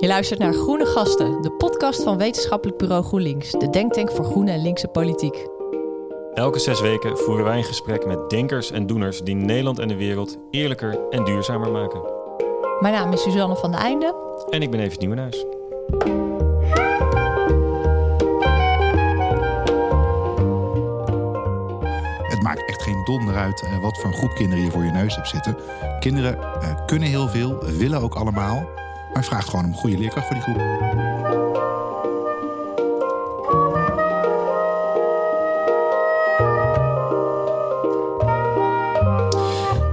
Je 0.00 0.06
luistert 0.06 0.38
naar 0.38 0.52
Groene 0.52 0.86
Gasten, 0.86 1.42
de 1.42 1.50
podcast 1.50 2.02
van 2.02 2.18
Wetenschappelijk 2.18 2.78
Bureau 2.78 3.04
GroenLinks, 3.04 3.50
de 3.50 3.70
denktank 3.70 4.10
voor 4.10 4.24
groene 4.24 4.50
en 4.50 4.62
linkse 4.62 4.88
politiek. 4.88 5.46
Elke 6.34 6.58
zes 6.58 6.80
weken 6.80 7.18
voeren 7.18 7.44
wij 7.44 7.56
een 7.56 7.64
gesprek 7.64 8.06
met 8.06 8.30
denkers 8.30 8.70
en 8.70 8.86
doeners 8.86 9.20
die 9.20 9.34
Nederland 9.34 9.78
en 9.78 9.88
de 9.88 9.96
wereld 9.96 10.38
eerlijker 10.50 10.98
en 11.10 11.24
duurzamer 11.24 11.70
maken. 11.70 12.00
Mijn 12.80 12.94
naam 12.94 13.12
is 13.12 13.22
Suzanne 13.22 13.56
van 13.56 13.70
de 13.70 13.76
Einde. 13.76 14.14
En 14.50 14.62
ik 14.62 14.70
ben 14.70 14.80
Evert 14.80 15.00
Nieuwenhuis. 15.00 15.44
Het 22.28 22.42
maakt 22.42 22.68
echt 22.68 22.82
geen 22.82 23.04
donder 23.04 23.34
uit 23.34 23.62
eh, 23.62 23.82
wat 23.82 23.98
voor 23.98 24.10
een 24.10 24.16
groep 24.16 24.34
kinderen 24.34 24.64
je 24.64 24.70
voor 24.70 24.84
je 24.84 24.90
neus 24.90 25.14
hebt 25.14 25.28
zitten. 25.28 25.56
Kinderen 26.00 26.38
uh, 26.38 26.86
kunnen 26.86 27.08
heel 27.08 27.28
veel, 27.28 27.58
willen 27.64 28.00
ook 28.00 28.14
allemaal. 28.14 28.78
Maar 29.12 29.24
vraagt 29.24 29.48
gewoon 29.48 29.64
om 29.64 29.74
goede 29.74 29.98
leerkracht 29.98 30.26
voor 30.26 30.36
die 30.36 30.44
groep. 30.44 30.88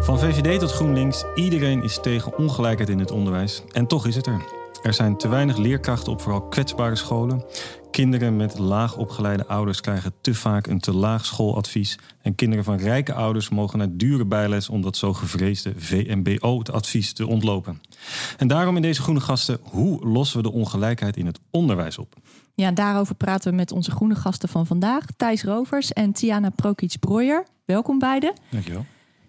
Van 0.01 0.19
VVD 0.19 0.59
tot 0.59 0.71
GroenLinks, 0.71 1.23
iedereen 1.35 1.83
is 1.83 1.99
tegen 2.01 2.37
ongelijkheid 2.37 2.89
in 2.89 2.99
het 2.99 3.11
onderwijs. 3.11 3.63
En 3.71 3.87
toch 3.87 4.05
is 4.07 4.15
het 4.15 4.25
er. 4.25 4.41
Er 4.81 4.93
zijn 4.93 5.17
te 5.17 5.27
weinig 5.27 5.57
leerkrachten 5.57 6.11
op 6.11 6.21
vooral 6.21 6.41
kwetsbare 6.41 6.95
scholen. 6.95 7.43
Kinderen 7.97 8.35
met 8.35 8.57
laag 8.57 8.97
opgeleide 8.97 9.47
ouders 9.47 9.81
krijgen 9.81 10.13
te 10.21 10.33
vaak 10.33 10.67
een 10.67 10.79
te 10.79 10.93
laag 10.93 11.25
schooladvies. 11.25 11.97
En 12.21 12.35
kinderen 12.35 12.63
van 12.63 12.77
rijke 12.77 13.13
ouders 13.13 13.49
mogen 13.49 13.77
naar 13.77 13.87
dure 13.91 14.25
bijles 14.25 14.69
om 14.69 14.81
dat 14.81 14.97
zo 14.97 15.13
gevreesde 15.13 15.73
VMBO-advies 15.77 17.13
te 17.13 17.27
ontlopen. 17.27 17.81
En 18.37 18.47
daarom 18.47 18.75
in 18.75 18.81
deze 18.81 19.01
Groene 19.01 19.19
Gasten, 19.19 19.59
hoe 19.61 20.07
lossen 20.07 20.37
we 20.37 20.43
de 20.43 20.51
ongelijkheid 20.51 21.17
in 21.17 21.25
het 21.25 21.39
onderwijs 21.51 21.97
op? 21.97 22.15
Ja, 22.55 22.71
daarover 22.71 23.15
praten 23.15 23.49
we 23.49 23.55
met 23.55 23.71
onze 23.71 23.91
groene 23.91 24.15
gasten 24.15 24.49
van 24.49 24.65
vandaag, 24.65 25.05
Thijs 25.15 25.43
Rovers 25.43 25.93
en 25.93 26.11
Tiana 26.11 26.49
Prokic-Broyer. 26.49 27.45
Welkom 27.65 27.99
beiden. 27.99 28.33
Dankjewel. 28.49 28.85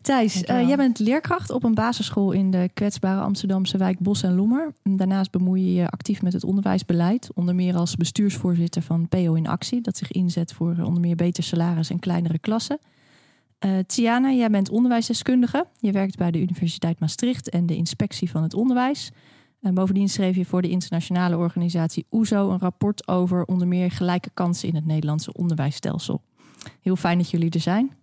Thijs, 0.09 0.42
uh, 0.42 0.67
jij 0.67 0.77
bent 0.77 0.98
leerkracht 0.98 1.51
op 1.51 1.64
een 1.64 1.75
basisschool 1.75 2.33
in 2.33 2.51
de 2.51 2.70
kwetsbare 2.75 3.20
Amsterdamse 3.20 3.78
wijk 3.78 3.98
Bos 3.98 4.23
en 4.23 4.34
Lommer. 4.34 4.73
Daarnaast 4.83 5.31
bemoei 5.31 5.65
je 5.65 5.75
je 5.75 5.89
actief 5.89 6.23
met 6.23 6.33
het 6.33 6.45
onderwijsbeleid, 6.45 7.31
onder 7.34 7.55
meer 7.55 7.77
als 7.77 7.97
bestuursvoorzitter 7.97 8.83
van 8.83 9.09
PO 9.09 9.34
in 9.34 9.47
Actie, 9.47 9.81
dat 9.81 9.97
zich 9.97 10.12
inzet 10.12 10.53
voor 10.53 10.77
onder 10.83 11.00
meer 11.00 11.17
beter 11.17 11.42
salaris 11.42 11.91
en 11.91 11.98
kleinere 11.98 12.39
klassen. 12.39 12.78
Uh, 13.65 13.78
Tiana, 13.87 14.31
jij 14.31 14.50
bent 14.50 14.70
onderwijsdeskundige. 14.70 15.67
Je 15.81 15.92
werkt 15.92 16.17
bij 16.17 16.31
de 16.31 16.41
Universiteit 16.41 17.00
Maastricht 17.00 17.48
en 17.48 17.67
de 17.67 17.77
Inspectie 17.77 18.31
van 18.31 18.43
het 18.43 18.55
Onderwijs. 18.55 19.11
En 19.61 19.75
bovendien 19.75 20.09
schreef 20.09 20.37
je 20.37 20.45
voor 20.45 20.62
de 20.62 20.69
internationale 20.69 21.37
organisatie 21.37 22.06
OESO 22.11 22.50
een 22.50 22.59
rapport 22.59 23.09
over 23.09 23.45
onder 23.45 23.69
meer 23.69 23.91
gelijke 23.91 24.31
kansen 24.34 24.69
in 24.69 24.75
het 24.75 24.87
Nederlandse 24.87 25.33
onderwijsstelsel. 25.33 26.22
Heel 26.81 26.97
fijn 26.97 27.19
dat 27.19 27.31
jullie 27.31 27.50
er 27.50 27.61
zijn. 27.61 27.97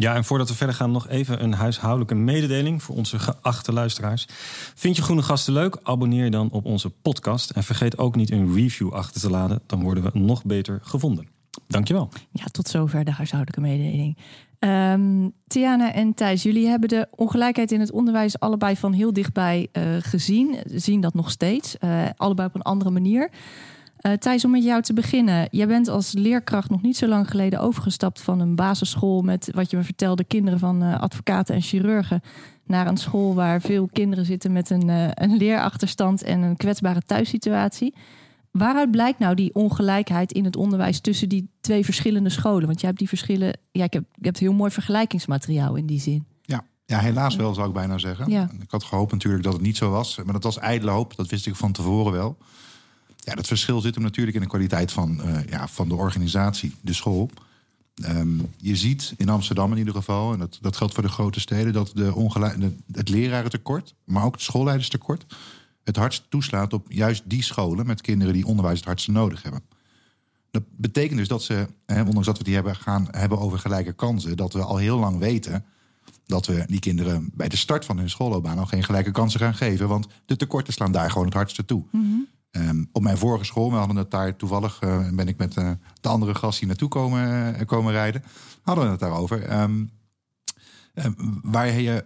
Ja, 0.00 0.14
en 0.14 0.24
voordat 0.24 0.48
we 0.48 0.54
verder 0.54 0.74
gaan, 0.74 0.90
nog 0.90 1.08
even 1.08 1.42
een 1.42 1.52
huishoudelijke 1.52 2.14
mededeling 2.14 2.82
voor 2.82 2.96
onze 2.96 3.18
geachte 3.18 3.72
luisteraars. 3.72 4.26
Vind 4.74 4.96
je 4.96 5.02
Groene 5.02 5.22
Gasten 5.22 5.52
leuk? 5.52 5.78
Abonneer 5.82 6.24
je 6.24 6.30
dan 6.30 6.50
op 6.50 6.64
onze 6.64 6.90
podcast. 6.90 7.50
En 7.50 7.62
vergeet 7.62 7.98
ook 7.98 8.16
niet 8.16 8.30
een 8.30 8.54
review 8.54 8.92
achter 8.92 9.20
te 9.20 9.30
laden, 9.30 9.60
dan 9.66 9.82
worden 9.82 10.02
we 10.02 10.18
nog 10.18 10.44
beter 10.44 10.78
gevonden. 10.82 11.28
Dankjewel. 11.66 12.08
Ja, 12.30 12.44
tot 12.44 12.68
zover 12.68 13.04
de 13.04 13.12
huishoudelijke 13.12 13.60
mededeling. 13.60 14.18
Um, 14.58 15.32
Tiana 15.46 15.92
en 15.92 16.14
Thijs, 16.14 16.42
jullie 16.42 16.66
hebben 16.66 16.88
de 16.88 17.08
ongelijkheid 17.10 17.72
in 17.72 17.80
het 17.80 17.92
onderwijs 17.92 18.38
allebei 18.38 18.76
van 18.76 18.92
heel 18.92 19.12
dichtbij 19.12 19.68
uh, 19.72 19.82
gezien. 19.98 20.56
Zien 20.64 21.00
dat 21.00 21.14
nog 21.14 21.30
steeds, 21.30 21.76
uh, 21.80 22.02
allebei 22.16 22.48
op 22.48 22.54
een 22.54 22.62
andere 22.62 22.90
manier. 22.90 23.30
Uh, 24.06 24.12
Thijs, 24.12 24.44
om 24.44 24.50
met 24.50 24.64
jou 24.64 24.82
te 24.82 24.92
beginnen. 24.92 25.48
Jij 25.50 25.66
bent 25.66 25.88
als 25.88 26.12
leerkracht 26.12 26.70
nog 26.70 26.82
niet 26.82 26.96
zo 26.96 27.06
lang 27.06 27.30
geleden 27.30 27.60
overgestapt 27.60 28.20
van 28.20 28.40
een 28.40 28.54
basisschool 28.54 29.22
met 29.22 29.50
wat 29.54 29.70
je 29.70 29.76
me 29.76 29.82
vertelde, 29.82 30.24
kinderen 30.24 30.58
van 30.58 30.82
uh, 30.82 31.00
advocaten 31.00 31.54
en 31.54 31.62
chirurgen, 31.62 32.20
naar 32.64 32.86
een 32.86 32.96
school 32.96 33.34
waar 33.34 33.60
veel 33.60 33.88
kinderen 33.92 34.24
zitten 34.24 34.52
met 34.52 34.70
een, 34.70 34.88
uh, 34.88 35.08
een 35.14 35.36
leerachterstand 35.36 36.22
en 36.22 36.42
een 36.42 36.56
kwetsbare 36.56 37.02
thuissituatie. 37.02 37.94
Waaruit 38.50 38.90
blijkt 38.90 39.18
nou 39.18 39.34
die 39.34 39.54
ongelijkheid 39.54 40.32
in 40.32 40.44
het 40.44 40.56
onderwijs 40.56 41.00
tussen 41.00 41.28
die 41.28 41.50
twee 41.60 41.84
verschillende 41.84 42.30
scholen? 42.30 42.66
Want 42.66 42.78
jij 42.80 42.88
hebt 42.88 42.98
die 42.98 43.08
verschillen. 43.08 43.58
Ja, 43.70 43.84
ik 43.84 43.92
heb, 43.92 44.04
je 44.14 44.26
hebt 44.26 44.38
heel 44.38 44.52
mooi 44.52 44.70
vergelijkingsmateriaal 44.70 45.74
in 45.74 45.86
die 45.86 46.00
zin. 46.00 46.26
Ja, 46.42 46.64
ja 46.84 46.98
helaas 46.98 47.36
wel, 47.36 47.54
zou 47.54 47.68
ik 47.68 47.74
bijna 47.74 47.98
zeggen. 47.98 48.30
Ja. 48.30 48.50
Ik 48.60 48.70
had 48.70 48.84
gehoopt 48.84 49.12
natuurlijk 49.12 49.44
dat 49.44 49.52
het 49.52 49.62
niet 49.62 49.76
zo 49.76 49.90
was. 49.90 50.20
Maar 50.24 50.32
dat 50.32 50.44
was 50.44 50.58
ijdele 50.58 50.90
hoop. 50.90 51.16
Dat 51.16 51.28
wist 51.28 51.46
ik 51.46 51.56
van 51.56 51.72
tevoren 51.72 52.12
wel. 52.12 52.36
Ja, 53.20 53.34
dat 53.34 53.46
verschil 53.46 53.80
zit 53.80 53.94
hem 53.94 54.04
natuurlijk 54.04 54.36
in 54.36 54.42
de 54.42 54.48
kwaliteit 54.48 54.92
van, 54.92 55.20
uh, 55.24 55.46
ja, 55.46 55.68
van 55.68 55.88
de 55.88 55.94
organisatie, 55.94 56.74
de 56.80 56.92
school. 56.92 57.30
Um, 58.08 58.52
je 58.56 58.76
ziet 58.76 59.14
in 59.16 59.28
Amsterdam 59.28 59.72
in 59.72 59.78
ieder 59.78 59.94
geval, 59.94 60.32
en 60.32 60.38
dat, 60.38 60.58
dat 60.60 60.76
geldt 60.76 60.94
voor 60.94 61.02
de 61.02 61.08
grote 61.08 61.40
steden, 61.40 61.72
dat 61.72 61.90
de 61.94 62.74
het 62.92 63.08
lerarentekort, 63.08 63.94
maar 64.04 64.24
ook 64.24 64.32
het 64.32 64.42
schoolleiderstekort, 64.42 65.34
het 65.84 65.96
hardst 65.96 66.24
toeslaat 66.28 66.72
op 66.72 66.86
juist 66.92 67.22
die 67.26 67.42
scholen 67.42 67.86
met 67.86 68.00
kinderen 68.00 68.34
die 68.34 68.46
onderwijs 68.46 68.78
het 68.78 68.86
hardste 68.86 69.10
nodig 69.10 69.42
hebben. 69.42 69.62
Dat 70.50 70.62
betekent 70.76 71.18
dus 71.18 71.28
dat 71.28 71.42
ze, 71.42 71.66
ondanks 71.86 72.26
dat 72.26 72.38
we 72.38 72.44
die 72.44 72.54
hebben, 72.54 72.76
gaan 72.76 73.08
hebben 73.10 73.38
over 73.38 73.58
gelijke 73.58 73.92
kansen, 73.92 74.36
dat 74.36 74.52
we 74.52 74.62
al 74.62 74.76
heel 74.76 74.98
lang 74.98 75.18
weten 75.18 75.64
dat 76.26 76.46
we 76.46 76.64
die 76.66 76.80
kinderen 76.80 77.30
bij 77.34 77.48
de 77.48 77.56
start 77.56 77.84
van 77.84 77.98
hun 77.98 78.10
schoolloopbaan 78.10 78.58
al 78.58 78.66
geen 78.66 78.84
gelijke 78.84 79.10
kansen 79.10 79.40
gaan 79.40 79.54
geven. 79.54 79.88
Want 79.88 80.06
de 80.26 80.36
tekorten 80.36 80.72
slaan 80.72 80.92
daar 80.92 81.10
gewoon 81.10 81.26
het 81.26 81.34
hardste 81.34 81.64
toe. 81.64 81.84
Mm 81.90 82.02
-hmm. 82.02 82.28
Um, 82.50 82.88
op 82.92 83.02
mijn 83.02 83.18
vorige 83.18 83.44
school, 83.44 83.70
we 83.70 83.76
hadden 83.76 83.96
het 83.96 84.10
daar 84.10 84.36
toevallig, 84.36 84.82
uh, 84.82 85.08
ben 85.10 85.28
ik 85.28 85.36
met 85.36 85.56
uh, 85.56 85.70
de 86.00 86.08
andere 86.08 86.34
gast 86.34 86.58
hier 86.58 86.68
naartoe 86.68 86.88
komen, 86.88 87.54
uh, 87.54 87.66
komen 87.66 87.92
rijden, 87.92 88.24
hadden 88.62 88.84
we 88.84 88.90
het 88.90 89.00
daarover. 89.00 89.60
Um, 89.60 89.90
waar 91.42 91.80
je 91.80 92.04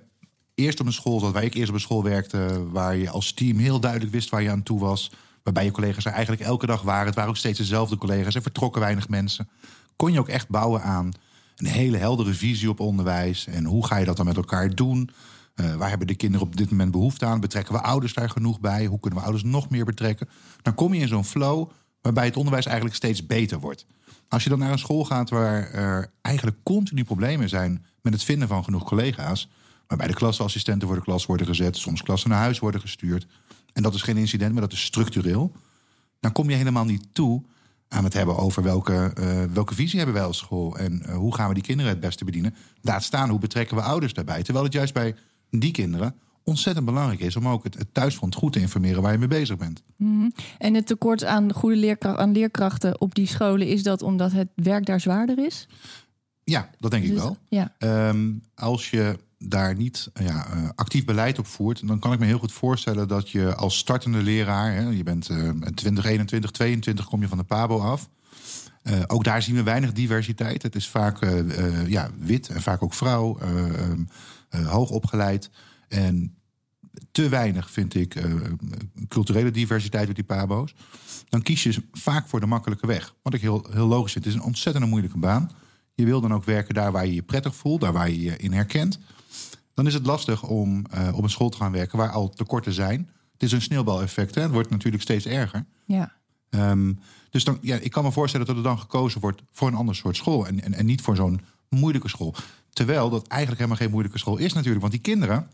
eerst 0.55 0.81
op 0.81 0.87
een 0.87 0.93
school 0.93 1.21
zat, 1.21 1.33
waar 1.33 1.45
ik 1.45 1.55
eerst 1.55 1.69
op 1.69 1.75
een 1.75 1.81
school 1.81 2.03
werkte, 2.03 2.71
waar 2.71 2.97
je 2.97 3.11
als 3.11 3.33
team 3.33 3.59
heel 3.59 3.81
duidelijk 3.81 4.13
wist 4.13 4.31
waar 4.31 4.43
je 4.43 4.51
aan 4.51 4.63
toe 4.63 4.81
was, 4.81 5.13
waarbij 5.43 5.65
je 5.65 5.71
collega's 5.71 6.05
er 6.05 6.13
eigenlijk 6.13 6.43
elke 6.43 6.67
dag 6.67 6.83
waren. 6.83 7.07
Het 7.07 7.15
waren 7.15 7.31
ook 7.31 7.37
steeds 7.37 7.59
dezelfde 7.59 7.97
collega's, 7.97 8.35
er 8.35 8.43
vertrokken 8.43 8.81
weinig 8.81 9.09
mensen. 9.09 9.49
Kon 9.97 10.13
je 10.13 10.19
ook 10.19 10.29
echt 10.29 10.49
bouwen 10.49 10.83
aan 10.83 11.13
een 11.57 11.67
hele 11.67 11.97
heldere 11.97 12.35
visie 12.35 12.71
op 12.71 12.81
onderwijs 12.81 13.47
en 13.47 13.65
hoe 13.65 13.87
ga 13.87 13.97
je 13.97 14.05
dat 14.05 14.17
dan 14.17 14.27
met 14.27 14.37
elkaar 14.37 14.75
doen? 14.75 15.11
Uh, 15.55 15.75
waar 15.75 15.89
hebben 15.89 16.07
de 16.07 16.15
kinderen 16.15 16.47
op 16.47 16.57
dit 16.57 16.71
moment 16.71 16.91
behoefte 16.91 17.27
aan? 17.27 17.41
Betrekken 17.41 17.75
we 17.75 17.81
ouders 17.81 18.15
daar 18.15 18.31
genoeg 18.31 18.61
bij? 18.61 18.87
Hoe 18.87 19.01
kunnen 19.01 19.19
we 19.19 19.25
ouders 19.25 19.45
nog 19.45 19.71
meer 19.71 19.85
betrekken? 19.85 20.29
Dan 20.63 20.75
kom 20.75 20.95
je 20.95 21.01
in 21.01 21.09
zo'n 21.09 21.25
flow 21.25 21.71
waarbij 22.01 22.25
het 22.25 22.37
onderwijs 22.37 22.67
eigenlijk 22.67 22.97
steeds 22.97 23.27
beter 23.27 23.61
wordt. 23.61 23.87
Als 24.29 24.43
je 24.43 24.49
dan 24.49 24.59
naar 24.59 24.73
een 24.73 24.79
school 24.79 25.05
gaat 25.05 25.31
waar 25.31 25.71
er 25.71 26.11
eigenlijk 26.23 26.57
continu 26.63 27.05
problemen 27.05 27.49
zijn 27.49 27.85
met 28.03 28.13
het 28.13 28.25
vinden 28.25 28.49
van 28.49 28.65
genoeg 28.65 28.85
collega's, 28.85 29.49
waarbij 29.87 30.07
de 30.07 30.15
klasassistenten 30.15 30.89
voor 30.89 30.97
de 30.97 31.03
klas 31.03 31.27
worden 31.27 31.47
gezet, 31.47 31.77
soms 31.77 32.03
klassen 32.03 32.31
naar 32.31 32.39
huis 32.39 32.59
worden 32.59 32.81
gestuurd, 32.81 33.27
en 33.73 33.83
dat 33.83 33.95
is 33.95 34.03
geen 34.03 34.17
incident, 34.17 34.53
maar 34.53 34.63
dat 34.63 34.73
is 34.73 34.85
structureel, 34.85 35.53
dan 36.21 36.33
kom 36.33 36.51
je 36.51 36.57
helemaal 36.57 36.85
niet 36.85 37.07
toe 37.13 37.43
aan 37.89 38.05
het 38.05 38.13
hebben 38.13 38.37
over 38.37 38.63
welke, 38.63 39.13
uh, 39.19 39.45
welke 39.53 39.75
visie 39.75 39.97
hebben 39.97 40.17
wij 40.17 40.25
als 40.25 40.39
school 40.39 40.77
en 40.77 41.03
uh, 41.07 41.15
hoe 41.15 41.35
gaan 41.35 41.49
we 41.49 41.55
die 41.55 41.63
kinderen 41.63 41.93
het 41.93 42.01
beste 42.01 42.25
bedienen. 42.25 42.55
Laat 42.81 43.03
staan 43.03 43.29
hoe 43.29 43.39
betrekken 43.39 43.77
we 43.77 43.83
ouders 43.83 44.13
daarbij. 44.13 44.43
Terwijl 44.43 44.65
het 44.65 44.75
juist 44.75 44.95
bij 44.95 45.15
die 45.59 45.71
kinderen 45.71 46.15
ontzettend 46.45 46.87
belangrijk 46.87 47.21
is 47.21 47.37
om 47.37 47.49
ook 47.49 47.65
het, 47.65 47.79
het 47.79 47.95
thuisfront 47.95 48.35
goed 48.35 48.53
te 48.53 48.61
informeren 48.61 49.03
waar 49.03 49.13
je 49.13 49.19
mee 49.19 49.29
bezig 49.29 49.57
bent. 49.57 49.83
Mm 49.97 50.21
-hmm. 50.21 50.33
En 50.59 50.75
het 50.75 50.87
tekort 50.87 51.25
aan 51.25 51.53
goede 51.53 51.77
leerkracht, 51.77 52.19
aan 52.19 52.33
leerkrachten 52.33 53.01
op 53.01 53.15
die 53.15 53.27
scholen, 53.27 53.67
is 53.67 53.83
dat 53.83 54.03
omdat 54.03 54.33
het 54.33 54.49
werk 54.55 54.87
daar 54.87 55.01
zwaarder 55.01 55.39
is? 55.39 55.69
Ja, 56.45 56.71
dat 56.79 56.91
denk 56.91 57.03
dus, 57.03 57.13
ik 57.13 57.19
wel. 57.19 57.37
Ja. 57.49 57.75
Um, 58.09 58.43
als 58.55 58.91
je 58.91 59.19
daar 59.39 59.77
niet 59.77 60.11
ja, 60.15 60.47
uh, 60.55 60.69
actief 60.75 61.05
beleid 61.05 61.39
op 61.39 61.47
voert, 61.47 61.87
dan 61.87 61.99
kan 61.99 62.13
ik 62.13 62.19
me 62.19 62.27
heel 62.27 62.39
goed 62.39 62.53
voorstellen 62.53 63.09
dat 63.09 63.31
je 63.31 63.55
als 63.55 63.79
startende 63.79 64.23
leraar, 64.23 64.75
hè, 64.75 64.89
je 64.89 65.03
bent 65.03 65.31
uh, 65.31 65.51
20, 65.75 66.05
21, 66.05 66.51
22, 66.51 67.05
kom 67.05 67.21
je 67.21 67.29
van 67.29 67.39
de 67.39 67.45
PABO 67.45 67.79
af. 67.79 68.09
Uh, 68.83 68.99
ook 69.07 69.25
daar 69.25 69.43
zien 69.43 69.55
we 69.55 69.63
weinig 69.63 69.93
diversiteit. 69.93 70.63
Het 70.63 70.75
is 70.75 70.89
vaak 70.89 71.25
uh, 71.25 71.89
ja, 71.89 72.11
wit 72.19 72.49
en 72.49 72.63
vaak 72.63 72.83
ook 72.83 72.95
vrouw. 72.95 73.39
Um, 73.43 73.51
uh, 73.91 74.07
hoog 74.63 74.91
opgeleid. 74.91 75.51
En 75.89 76.37
te 77.11 77.29
weinig, 77.29 77.71
vind 77.71 77.95
ik, 77.95 78.15
uh, 78.15 78.35
culturele 79.09 79.51
diversiteit 79.51 80.07
met 80.07 80.17
die 80.17 80.25
pabo's. 80.25 80.75
Dan 81.29 81.43
kies 81.43 81.63
je 81.63 81.83
vaak 81.93 82.29
voor 82.29 82.41
de 82.41 82.47
makkelijke 82.47 82.87
weg. 82.87 83.15
Wat 83.23 83.35
ik 83.35 83.41
heel, 83.41 83.67
heel 83.71 83.87
logisch 83.87 84.13
vind. 84.13 84.25
Het 84.25 84.35
is 84.35 84.41
een 84.41 84.47
ontzettend 84.47 84.87
moeilijke 84.87 85.19
baan. 85.19 85.51
Je 85.95 86.05
wil 86.05 86.21
dan 86.21 86.35
ook 86.35 86.45
werken 86.45 86.75
daar 86.75 86.93
waar 86.93 87.07
je 87.07 87.15
je 87.15 87.23
prettig 87.23 87.57
voelt, 87.57 87.81
daar 87.81 87.93
waar 87.93 88.11
je 88.11 88.21
je 88.21 88.37
in 88.37 88.53
herkent. 88.53 88.99
Dan 89.75 89.87
is 89.87 89.95
het 89.95 90.07
lastig 90.07 90.43
om 90.43 90.85
uh, 90.95 91.17
op 91.17 91.23
een 91.23 91.31
school 91.31 91.49
te 91.49 91.57
gaan 91.57 91.73
werken 91.73 91.99
waar 91.99 92.11
al 92.11 92.29
tekorten 92.31 92.73
zijn. 92.73 93.11
Het 93.33 93.43
is 93.43 93.53
een 93.53 93.63
sneeuwbaleffect. 93.63 94.35
Hè? 94.35 94.43
Het 94.43 94.51
wordt 94.51 94.71
natuurlijk 94.71 95.03
steeds 95.03 95.27
erger. 95.27 95.67
Ja. 95.87 96.13
Um, 96.51 96.99
dus 97.31 97.45
dan, 97.45 97.59
ja, 97.61 97.77
ik 97.77 97.91
kan 97.91 98.05
me 98.05 98.13
voorstellen 98.13 98.47
dat 98.47 98.57
er 98.57 98.63
dan 98.63 98.79
gekozen 98.79 99.21
wordt 99.21 99.43
voor 99.53 99.69
een 99.69 99.75
ander 99.75 99.95
soort 99.95 100.17
school. 100.17 100.47
En, 100.47 100.63
en, 100.63 100.75
en 100.75 100.87
niet 100.87 101.01
voor 101.01 101.17
zo'n 101.17 101.41
moeilijke 101.69 102.09
school. 102.09 102.35
Terwijl 102.75 103.11
dat 103.11 103.27
eigenlijk 103.27 103.61
helemaal 103.61 103.83
geen 103.83 103.91
moeilijke 103.91 104.19
school 104.19 104.37
is 104.37 104.53
natuurlijk. 104.53 104.81
Want 104.81 104.93
die 104.93 105.03
kinderen 105.03 105.49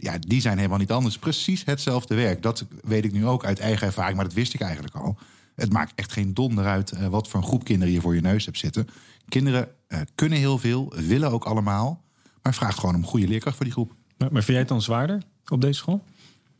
ja, 0.00 0.18
die 0.18 0.40
zijn 0.40 0.56
helemaal 0.56 0.78
niet 0.78 0.90
anders. 0.90 1.18
Precies 1.18 1.64
hetzelfde 1.64 2.14
werk. 2.14 2.42
Dat 2.42 2.66
weet 2.82 3.04
ik 3.04 3.12
nu 3.12 3.26
ook 3.26 3.44
uit 3.44 3.58
eigen 3.58 3.86
ervaring, 3.86 4.16
maar 4.16 4.24
dat 4.24 4.34
wist 4.34 4.54
ik 4.54 4.60
eigenlijk 4.60 4.94
al. 4.94 5.18
Het 5.54 5.72
maakt 5.72 5.92
echt 5.94 6.12
geen 6.12 6.34
donder 6.34 6.66
uit 6.66 6.92
uh, 6.92 7.06
wat 7.06 7.28
voor 7.28 7.40
een 7.40 7.46
groep 7.46 7.64
kinderen 7.64 7.94
je 7.94 8.00
voor 8.00 8.14
je 8.14 8.20
neus 8.20 8.44
hebt 8.44 8.58
zitten. 8.58 8.88
Kinderen 9.28 9.68
uh, 9.88 10.00
kunnen 10.14 10.38
heel 10.38 10.58
veel, 10.58 10.92
willen 10.96 11.30
ook 11.30 11.44
allemaal. 11.44 12.04
Maar 12.42 12.54
vraagt 12.54 12.78
gewoon 12.78 12.94
om 12.94 13.04
goede 13.04 13.28
leerkracht 13.28 13.56
voor 13.56 13.64
die 13.64 13.74
groep. 13.74 13.92
Maar, 14.16 14.32
maar 14.32 14.42
vind 14.42 14.46
jij 14.46 14.58
het 14.58 14.68
dan 14.68 14.82
zwaarder 14.82 15.22
op 15.48 15.60
deze 15.60 15.78
school? 15.78 16.04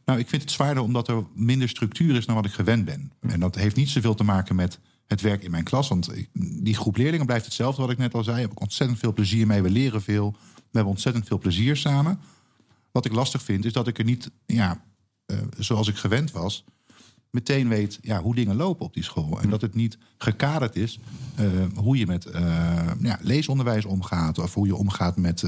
Nou, 0.05 0.19
ik 0.19 0.29
vind 0.29 0.43
het 0.43 0.51
zwaarder 0.51 0.83
omdat 0.83 1.09
er 1.09 1.25
minder 1.35 1.69
structuur 1.69 2.17
is 2.17 2.27
dan 2.27 2.35
wat 2.35 2.45
ik 2.45 2.53
gewend 2.53 2.85
ben. 2.85 3.13
En 3.21 3.41
dat 3.41 3.55
heeft 3.55 3.77
niet 3.77 3.89
zoveel 3.89 4.15
te 4.15 4.25
maken 4.25 4.55
met 4.55 4.79
het 5.11 5.21
werk 5.21 5.43
in 5.43 5.51
mijn 5.51 5.65
klas. 5.65 5.89
Want 5.89 6.11
die 6.63 6.75
groep 6.75 6.97
leerlingen 6.97 7.27
blijft 7.27 7.45
hetzelfde 7.45 7.83
wat 7.83 7.91
ik 7.91 7.99
net 7.99 8.15
al 8.15 8.25
zei. 8.25 8.41
Heb 8.41 8.51
ik 8.51 8.61
ontzettend 8.61 8.99
veel 8.99 9.13
plezier 9.13 9.47
mee. 9.47 9.63
We 9.63 9.71
leren 9.71 10.03
veel. 10.03 10.31
We 10.55 10.77
hebben 10.77 10.93
ontzettend 10.93 11.27
veel 11.27 11.39
plezier 11.39 11.77
samen. 11.77 12.21
Wat 12.93 13.05
ik 13.05 13.13
lastig 13.13 13.43
vind, 13.43 13.65
is 13.65 13.73
dat 13.73 13.87
ik 13.87 13.99
er 13.99 14.05
niet, 14.05 14.31
ja, 14.47 14.83
uh, 15.27 15.39
zoals 15.59 15.89
ik 15.89 15.97
gewend 15.97 16.31
was, 16.31 16.65
meteen 17.31 17.69
weet 17.69 17.99
ja, 18.03 18.23
hoe 18.23 18.35
dingen 18.35 18.57
lopen 18.57 18.87
op 18.87 18.95
die 18.95 19.03
school. 19.03 19.41
En 19.41 19.51
dat 19.51 19.61
het 19.61 19.75
niet 19.75 19.99
gekaderd 20.19 20.77
is 20.77 20.99
uh, 21.41 21.47
hoe 21.75 21.97
je 21.97 22.07
met 22.07 22.27
uh, 22.27 22.33
ja, 23.01 23.19
leesonderwijs 23.21 23.85
omgaat. 23.85 24.39
Of 24.39 24.55
hoe 24.55 24.67
je 24.67 24.75
omgaat 24.77 25.17
met 25.17 25.43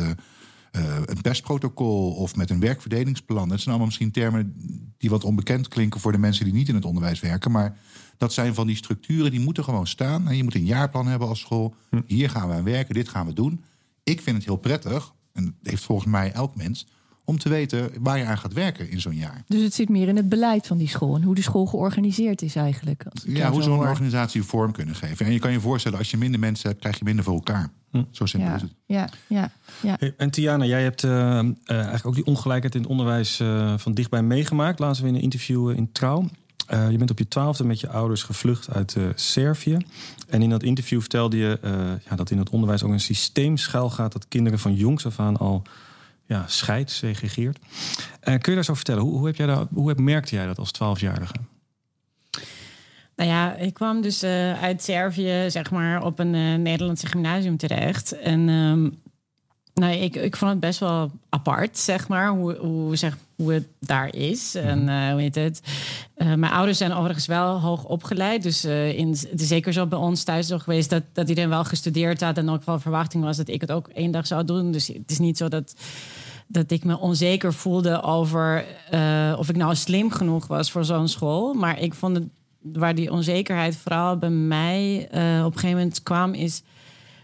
een 1.07 1.21
pestprotocol 1.21 2.13
of 2.13 2.37
met 2.37 2.51
een 2.51 2.61
werkverdelingsplan. 2.61 3.49
Dat 3.49 3.57
zijn 3.57 3.69
allemaal 3.69 3.87
misschien 3.87 4.11
termen 4.11 4.55
die 4.99 5.11
wat 5.11 5.25
onbekend 5.25 5.69
klinken 5.69 6.01
voor 6.01 6.13
de 6.13 6.19
mensen 6.19 6.45
die 6.45 6.55
niet 6.55 6.69
in 6.69 6.75
het 6.75 6.85
onderwijs 6.85 7.21
werken. 7.21 7.51
Maar 7.51 7.79
dat 8.17 8.33
zijn 8.33 8.55
van 8.55 8.67
die 8.67 8.77
structuren 8.77 9.31
die 9.31 9.41
moeten 9.41 9.65
gewoon 9.65 9.87
staan. 9.87 10.29
En 10.29 10.37
je 10.37 10.43
moet 10.43 10.55
een 10.55 10.65
jaarplan 10.65 11.07
hebben 11.07 11.29
als 11.29 11.41
school. 11.41 11.75
Hier 12.07 12.31
gaan 12.31 12.49
we 12.49 12.55
aan 12.55 12.65
werken, 12.65 12.95
dit 12.95 13.09
gaan 13.09 13.27
we 13.27 13.33
doen. 13.33 13.65
Ik 14.03 14.21
vind 14.21 14.37
het 14.37 14.45
heel 14.45 14.57
prettig, 14.57 15.13
en 15.33 15.45
dat 15.45 15.71
heeft 15.71 15.85
volgens 15.85 16.09
mij 16.09 16.33
elk 16.33 16.57
mens 16.57 16.87
om 17.25 17.39
te 17.39 17.49
weten 17.49 17.91
waar 18.01 18.19
je 18.19 18.25
aan 18.25 18.39
gaat 18.39 18.53
werken 18.53 18.91
in 18.91 19.01
zo'n 19.01 19.15
jaar. 19.15 19.45
Dus 19.47 19.63
het 19.63 19.75
zit 19.75 19.89
meer 19.89 20.09
in 20.09 20.17
het 20.17 20.29
beleid 20.29 20.67
van 20.67 20.79
die 20.79 20.89
school 20.89 21.15
en 21.15 21.23
hoe 21.23 21.35
de 21.35 21.43
school 21.43 21.67
georganiseerd 21.67 22.43
is 22.43 22.57
eigenlijk. 22.57 23.05
Ja, 23.27 23.51
hoe 23.51 23.63
zo'n 23.63 23.79
organisatie 23.79 24.43
vorm 24.43 24.73
kunnen 24.73 24.95
geven. 24.95 25.27
En 25.27 25.33
je 25.33 25.39
kan 25.39 25.53
je 25.53 25.61
voorstellen, 25.61 25.99
als 25.99 26.11
je 26.11 26.17
minder 26.17 26.41
mensen 26.41 26.69
hebt, 26.69 26.81
krijg 26.81 26.99
je 26.99 27.05
minder 27.05 27.25
voor 27.25 27.35
elkaar. 27.35 27.73
Hm. 27.91 28.03
Zo 28.11 28.27
simpel 28.27 28.51
ja, 28.51 28.57
is 28.57 28.63
het. 28.63 28.73
Ja, 28.87 29.09
ja, 29.27 29.51
ja. 29.83 29.97
Hey, 29.99 30.15
en 30.17 30.31
Tiana, 30.31 30.65
jij 30.65 30.83
hebt 30.83 31.03
uh, 31.03 31.11
uh, 31.11 31.43
eigenlijk 31.67 32.07
ook 32.07 32.15
die 32.15 32.25
ongelijkheid 32.25 32.75
in 32.75 32.81
het 32.81 32.91
onderwijs 32.91 33.41
uh, 33.41 33.75
van 33.79 33.95
dichtbij 33.95 34.23
meegemaakt. 34.23 34.79
Laatst 34.79 35.03
we 35.03 35.09
in 35.09 35.15
een 35.15 35.21
interview 35.21 35.71
in 35.71 35.93
Trouw. 35.93 36.29
Je 36.91 36.97
bent 36.99 37.11
op 37.11 37.19
je 37.19 37.29
twaalfde 37.29 37.65
met 37.65 37.81
je 37.81 37.89
ouders 37.89 38.23
gevlucht 38.23 38.71
uit 38.71 38.97
Servië. 39.15 39.77
En 40.29 40.43
in 40.43 40.51
dat 40.51 40.63
interview 40.63 41.01
vertelde 41.01 41.37
je 41.37 41.59
ja, 42.09 42.17
dat 42.17 42.31
in 42.31 42.39
het 42.39 42.51
onderwijs 42.51 42.83
ook 42.83 42.93
een 42.93 43.01
systeem 43.01 43.57
schuil 43.57 43.91
gaat... 43.91 44.13
dat 44.13 44.29
kinderen 44.29 44.59
van 44.59 44.75
jongs 44.75 45.07
af 45.07 45.19
aan 45.19 45.37
al 45.37 45.63
ja, 46.27 46.45
scheidt, 46.47 46.91
segregeert. 46.91 47.59
Kun 48.21 48.41
je 48.43 48.55
daar 48.55 48.65
zo 48.65 48.75
vertellen? 48.75 49.03
Hoe, 49.03 49.19
hoe, 49.19 49.27
heb 49.27 49.37
jij 49.37 49.47
dat, 49.47 49.69
hoe 49.73 49.89
heb, 49.89 49.99
merkte 49.99 50.35
jij 50.35 50.47
dat 50.47 50.59
als 50.59 50.73
twaalfjarige? 50.73 51.35
Nou 53.17 53.31
ja, 53.31 53.55
ik 53.55 53.75
kwam 53.75 54.01
dus 54.01 54.25
uit 54.61 54.83
Servië, 54.83 55.45
zeg 55.49 55.71
maar, 55.71 56.05
op 56.05 56.19
een 56.19 56.63
Nederlandse 56.63 57.07
gymnasium 57.07 57.57
terecht. 57.57 58.13
En 58.13 58.49
um, 58.49 59.01
nou, 59.75 59.93
ik, 59.93 60.17
ik 60.17 60.37
vond 60.37 60.51
het 60.51 60.61
best 60.61 60.79
wel 60.79 61.11
apart, 61.29 61.79
zeg 61.79 62.09
maar, 62.09 62.29
hoe, 62.29 62.57
hoe, 62.57 62.97
zeg, 62.97 63.17
hoe 63.37 63.53
het 63.53 63.67
daar 63.79 64.15
is. 64.15 64.55
En 64.55 64.89
uh, 64.89 65.11
hoe 65.11 65.21
heet 65.21 65.35
het? 65.35 65.63
Uh, 66.17 66.35
mijn 66.35 66.53
ouders 66.53 66.79
zijn 66.79 66.93
overigens 66.93 67.27
wel 67.27 67.61
hoog 67.61 67.85
opgeleid. 67.85 68.43
Dus 68.43 68.65
uh, 68.65 68.99
in, 68.99 69.09
het 69.09 69.41
is 69.41 69.49
zeker 69.49 69.73
zo 69.73 69.87
bij 69.87 69.99
ons 69.99 70.25
thuis 70.25 70.47
zo 70.47 70.59
geweest 70.59 70.91
dat, 70.91 71.03
dat 71.13 71.29
iedereen 71.29 71.51
wel 71.51 71.65
gestudeerd 71.65 72.21
had. 72.21 72.39
En 72.39 72.49
ook 72.49 72.65
wel 72.65 72.79
verwachting 72.79 73.25
was 73.25 73.37
dat 73.37 73.49
ik 73.49 73.61
het 73.61 73.73
ook 73.73 73.89
één 73.89 74.11
dag 74.11 74.27
zou 74.27 74.45
doen. 74.45 74.71
Dus 74.71 74.87
het 74.87 75.11
is 75.11 75.19
niet 75.19 75.37
zo 75.37 75.49
dat, 75.49 75.75
dat 76.47 76.71
ik 76.71 76.85
me 76.85 76.99
onzeker 76.99 77.53
voelde 77.53 78.03
over 78.03 78.65
of 79.39 79.49
ik 79.49 79.57
nou 79.57 79.75
slim 79.75 80.11
genoeg 80.11 80.47
was 80.47 80.71
voor 80.71 80.85
zo'n 80.85 81.09
school. 81.09 81.55
Maar 81.55 81.81
ik 81.81 81.95
vond 81.95 82.17
het, 82.17 82.25
waar 82.63 82.95
die 82.95 83.13
onzekerheid 83.13 83.77
vooral 83.77 84.17
bij 84.17 84.31
mij 84.31 85.09
op 85.45 85.53
een 85.53 85.59
gegeven 85.59 85.77
moment 85.77 86.03
kwam, 86.03 86.35
is 86.35 86.63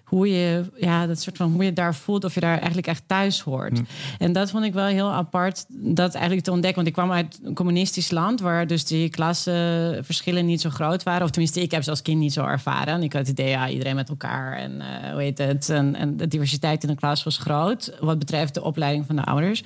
hoe 0.09 0.31
je, 0.31 0.65
ja, 0.77 1.07
dat 1.07 1.21
soort 1.21 1.37
van 1.37 1.53
hoe 1.53 1.65
je 1.65 1.73
daar 1.73 1.95
voelt, 1.95 2.25
of 2.25 2.35
je 2.35 2.41
daar 2.41 2.57
eigenlijk 2.57 2.87
echt 2.87 3.03
thuis 3.07 3.41
hoort. 3.41 3.81
En 4.19 4.33
dat 4.33 4.51
vond 4.51 4.65
ik 4.65 4.73
wel 4.73 4.87
heel 4.87 5.13
apart, 5.13 5.65
dat 5.69 6.15
eigenlijk 6.15 6.45
te 6.45 6.51
ontdekken. 6.51 6.85
Want 6.85 6.97
ik 6.97 7.03
kwam 7.03 7.13
uit 7.13 7.41
een 7.43 7.55
communistisch 7.55 8.11
land, 8.11 8.41
waar 8.41 8.67
dus 8.67 8.85
die 8.85 9.09
klassenverschillen 9.09 10.47
niet 10.47 10.61
zo 10.61 10.71
groot 10.71 11.03
waren. 11.03 11.23
Of 11.23 11.31
tenminste, 11.31 11.63
ik 11.63 11.71
heb 11.71 11.83
ze 11.83 11.91
als 11.91 12.03
kind 12.03 12.19
niet 12.19 12.33
zo 12.33 12.45
ervaren. 12.45 13.03
Ik 13.03 13.13
had 13.13 13.21
het 13.21 13.31
idee, 13.31 13.49
ja, 13.49 13.69
iedereen 13.69 13.95
met 13.95 14.09
elkaar 14.09 14.57
en 14.57 14.73
uh, 14.73 15.13
hoe 15.13 15.23
heet 15.23 15.39
het. 15.39 15.69
En, 15.71 15.95
en, 15.95 16.17
de 16.17 16.29
diversiteit 16.29 16.83
in 16.83 16.89
de 16.89 16.95
klas 16.95 17.23
was 17.23 17.39
groot, 17.39 17.97
wat 18.01 18.19
betreft 18.19 18.55
de 18.55 18.63
opleiding 18.63 19.07
van 19.07 19.17
de 19.17 19.25
ouders. 19.25 19.63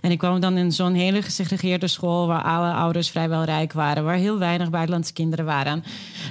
En 0.00 0.10
ik 0.10 0.18
kwam 0.18 0.40
dan 0.40 0.56
in 0.56 0.72
zo'n 0.72 0.94
hele 0.94 1.22
gesegregeerde 1.22 1.86
school, 1.86 2.26
waar 2.26 2.42
alle 2.42 2.72
ouders 2.72 3.10
vrijwel 3.10 3.44
rijk 3.44 3.72
waren, 3.72 4.04
waar 4.04 4.16
heel 4.16 4.38
weinig 4.38 4.70
buitenlandse 4.70 5.12
kinderen 5.12 5.44
waren. 5.44 5.84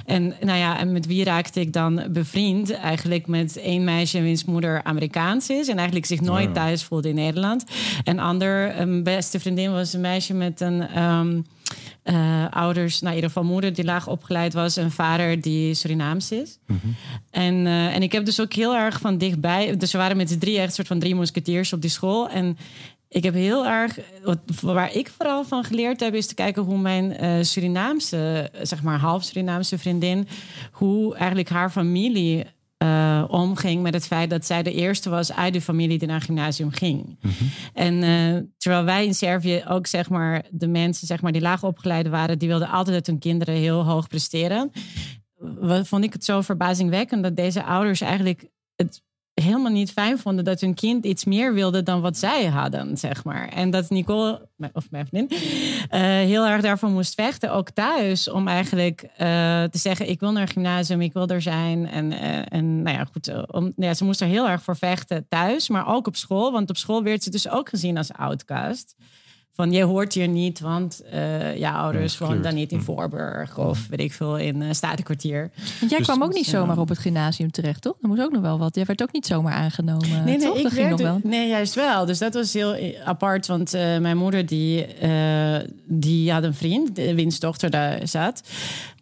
En 0.04 0.34
nou 0.40 0.58
ja, 0.58 0.78
en 0.78 0.92
met 0.92 1.06
wie 1.06 1.24
raakte 1.24 1.60
ik 1.60 1.72
dan 1.72 2.02
bevriend? 2.10 2.70
Eigenlijk 2.70 3.26
met 3.26 3.55
één 3.56 3.84
meisje 3.84 4.20
wiens 4.20 4.44
moeder 4.44 4.82
Amerikaans 4.82 5.50
is 5.50 5.68
en 5.68 5.76
eigenlijk 5.76 6.06
zich 6.06 6.20
nooit 6.20 6.54
thuis 6.54 6.84
voelde 6.84 7.08
in 7.08 7.14
Nederland. 7.14 7.64
En 8.04 8.18
ander, 8.18 8.80
een 8.80 9.02
beste 9.02 9.40
vriendin 9.40 9.72
was 9.72 9.92
een 9.92 10.00
meisje 10.00 10.34
met 10.34 10.60
een. 10.60 11.02
Um, 11.02 11.44
uh, 12.04 12.46
ouders, 12.50 13.00
nou 13.00 13.08
in 13.08 13.14
ieder 13.14 13.30
geval 13.30 13.48
moeder 13.48 13.74
die 13.74 13.84
laag 13.84 14.08
opgeleid 14.08 14.52
was 14.52 14.76
en 14.76 14.90
vader 14.90 15.40
die 15.40 15.74
Surinaams 15.74 16.32
is. 16.32 16.58
Mm 16.66 16.78
-hmm. 16.82 16.94
en, 17.30 17.54
uh, 17.54 17.94
en 17.94 18.02
ik 18.02 18.12
heb 18.12 18.24
dus 18.24 18.40
ook 18.40 18.52
heel 18.52 18.76
erg 18.76 19.00
van 19.00 19.18
dichtbij, 19.18 19.76
dus 19.76 19.92
we 19.92 19.98
waren 19.98 20.16
met 20.16 20.30
z'n 20.30 20.38
drie 20.38 20.58
echt 20.58 20.74
soort 20.74 20.86
van 20.86 20.98
drie 20.98 21.14
mosketiers 21.14 21.72
op 21.72 21.80
die 21.80 21.90
school. 21.90 22.28
En 22.28 22.58
ik 23.08 23.22
heb 23.22 23.34
heel 23.34 23.66
erg, 23.66 23.98
wat, 24.24 24.38
waar 24.62 24.94
ik 24.94 25.08
vooral 25.16 25.44
van 25.44 25.64
geleerd 25.64 26.00
heb, 26.00 26.14
is 26.14 26.26
te 26.26 26.34
kijken 26.34 26.62
hoe 26.62 26.78
mijn 26.78 27.24
uh, 27.24 27.42
Surinaamse, 27.42 28.50
zeg 28.62 28.82
maar 28.82 28.98
half 28.98 29.24
Surinaamse 29.24 29.78
vriendin, 29.78 30.28
hoe 30.72 31.14
eigenlijk 31.14 31.48
haar 31.48 31.70
familie 31.70 32.44
uh, 32.84 33.24
omging 33.28 33.82
met 33.82 33.94
het 33.94 34.06
feit 34.06 34.30
dat 34.30 34.46
zij 34.46 34.62
de 34.62 34.72
eerste 34.72 35.10
was 35.10 35.32
uit 35.32 35.52
de 35.52 35.60
familie 35.60 35.98
die 35.98 36.08
naar 36.08 36.20
gymnasium 36.20 36.70
ging. 36.70 37.04
Mm 37.06 37.16
-hmm. 37.20 37.48
En 37.72 37.94
uh, 37.94 38.42
terwijl 38.56 38.84
wij 38.84 39.06
in 39.06 39.14
Servië 39.14 39.64
ook 39.68 39.86
zeg 39.86 40.08
maar 40.08 40.44
de 40.50 40.68
mensen 40.68 41.06
zeg 41.06 41.22
maar 41.22 41.32
die 41.32 41.40
laag 41.40 41.62
opgeleid 41.62 42.08
waren, 42.08 42.38
die 42.38 42.48
wilden 42.48 42.68
altijd 42.68 42.96
dat 42.96 43.06
hun 43.06 43.18
kinderen 43.18 43.54
heel 43.54 43.84
hoog 43.84 44.08
presteren. 44.08 44.70
Wat 45.60 45.88
vond 45.88 46.04
ik 46.04 46.12
het 46.12 46.24
zo 46.24 46.40
verbazingwekkend 46.40 47.22
dat 47.22 47.36
deze 47.36 47.64
ouders 47.64 48.00
eigenlijk 48.00 48.48
het 48.76 49.02
helemaal 49.42 49.72
niet 49.72 49.92
fijn 49.92 50.18
vonden 50.18 50.44
dat 50.44 50.60
hun 50.60 50.74
kind 50.74 51.04
iets 51.04 51.24
meer 51.24 51.54
wilde 51.54 51.82
dan 51.82 52.00
wat 52.00 52.16
zij 52.16 52.46
hadden, 52.46 52.96
zeg 52.96 53.24
maar. 53.24 53.48
En 53.48 53.70
dat 53.70 53.90
Nicole, 53.90 54.48
of 54.72 54.90
mijn 54.90 55.06
vriendin, 55.06 55.38
uh, 55.38 56.00
heel 56.00 56.46
erg 56.46 56.62
daarvoor 56.62 56.88
moest 56.88 57.14
vechten, 57.14 57.52
ook 57.52 57.70
thuis, 57.70 58.30
om 58.30 58.48
eigenlijk 58.48 59.02
uh, 59.02 59.08
te 59.64 59.78
zeggen: 59.78 60.08
ik 60.08 60.20
wil 60.20 60.32
naar 60.32 60.48
gymnasium, 60.48 61.00
ik 61.00 61.12
wil 61.12 61.26
er 61.26 61.42
zijn. 61.42 61.88
En, 61.88 62.12
uh, 62.12 62.52
en 62.52 62.82
nou 62.82 62.96
ja, 62.96 63.04
goed, 63.12 63.52
om, 63.52 63.72
ja, 63.76 63.94
ze 63.94 64.04
moest 64.04 64.20
er 64.20 64.26
heel 64.26 64.48
erg 64.48 64.62
voor 64.62 64.76
vechten 64.76 65.26
thuis, 65.28 65.68
maar 65.68 65.86
ook 65.86 66.06
op 66.06 66.16
school, 66.16 66.52
want 66.52 66.70
op 66.70 66.76
school 66.76 67.02
werd 67.02 67.22
ze 67.22 67.30
dus 67.30 67.48
ook 67.48 67.68
gezien 67.68 67.96
als 67.96 68.12
outcast 68.12 68.94
van 69.56 69.72
je 69.72 69.82
hoort 69.82 70.12
hier 70.12 70.28
niet, 70.28 70.60
want 70.60 71.02
uh, 71.12 71.56
ja, 71.56 71.72
ouders 71.72 72.18
ja, 72.18 72.26
wonen 72.26 72.42
dan 72.42 72.54
niet 72.54 72.72
in 72.72 72.78
hm. 72.78 72.84
Voorburg 72.84 73.58
of 73.58 73.86
weet 73.88 74.00
ik 74.00 74.12
veel 74.12 74.38
in 74.38 74.60
uh, 74.60 74.72
Statenkwartier. 74.72 75.50
Want 75.78 75.90
jij 75.90 75.98
dus, 75.98 76.08
kwam 76.08 76.22
ook 76.22 76.34
niet 76.34 76.46
zomaar 76.46 76.78
op 76.78 76.88
het 76.88 76.98
gymnasium 76.98 77.50
terecht, 77.50 77.82
toch? 77.82 77.94
Er 78.02 78.08
moest 78.08 78.22
ook 78.22 78.32
nog 78.32 78.42
wel 78.42 78.58
wat. 78.58 78.74
Jij 78.74 78.84
werd 78.84 79.02
ook 79.02 79.12
niet 79.12 79.26
zomaar 79.26 79.52
aangenomen. 79.52 80.24
Nee, 80.24 80.36
nee, 80.36 80.46
toch? 80.46 80.56
ik 80.56 80.68
werd, 80.68 80.90
nog 80.90 81.00
wel. 81.00 81.20
nee, 81.22 81.48
juist 81.48 81.74
wel. 81.74 82.06
Dus 82.06 82.18
dat 82.18 82.34
was 82.34 82.52
heel 82.52 82.76
apart, 83.04 83.46
want 83.46 83.74
uh, 83.74 83.98
mijn 83.98 84.16
moeder 84.16 84.46
die, 84.46 84.86
die 85.84 86.32
had 86.32 86.42
een 86.42 86.54
vriend, 86.54 86.96
wiens 86.96 87.38
dochter 87.38 87.70
daar 87.70 88.08
zat. 88.08 88.42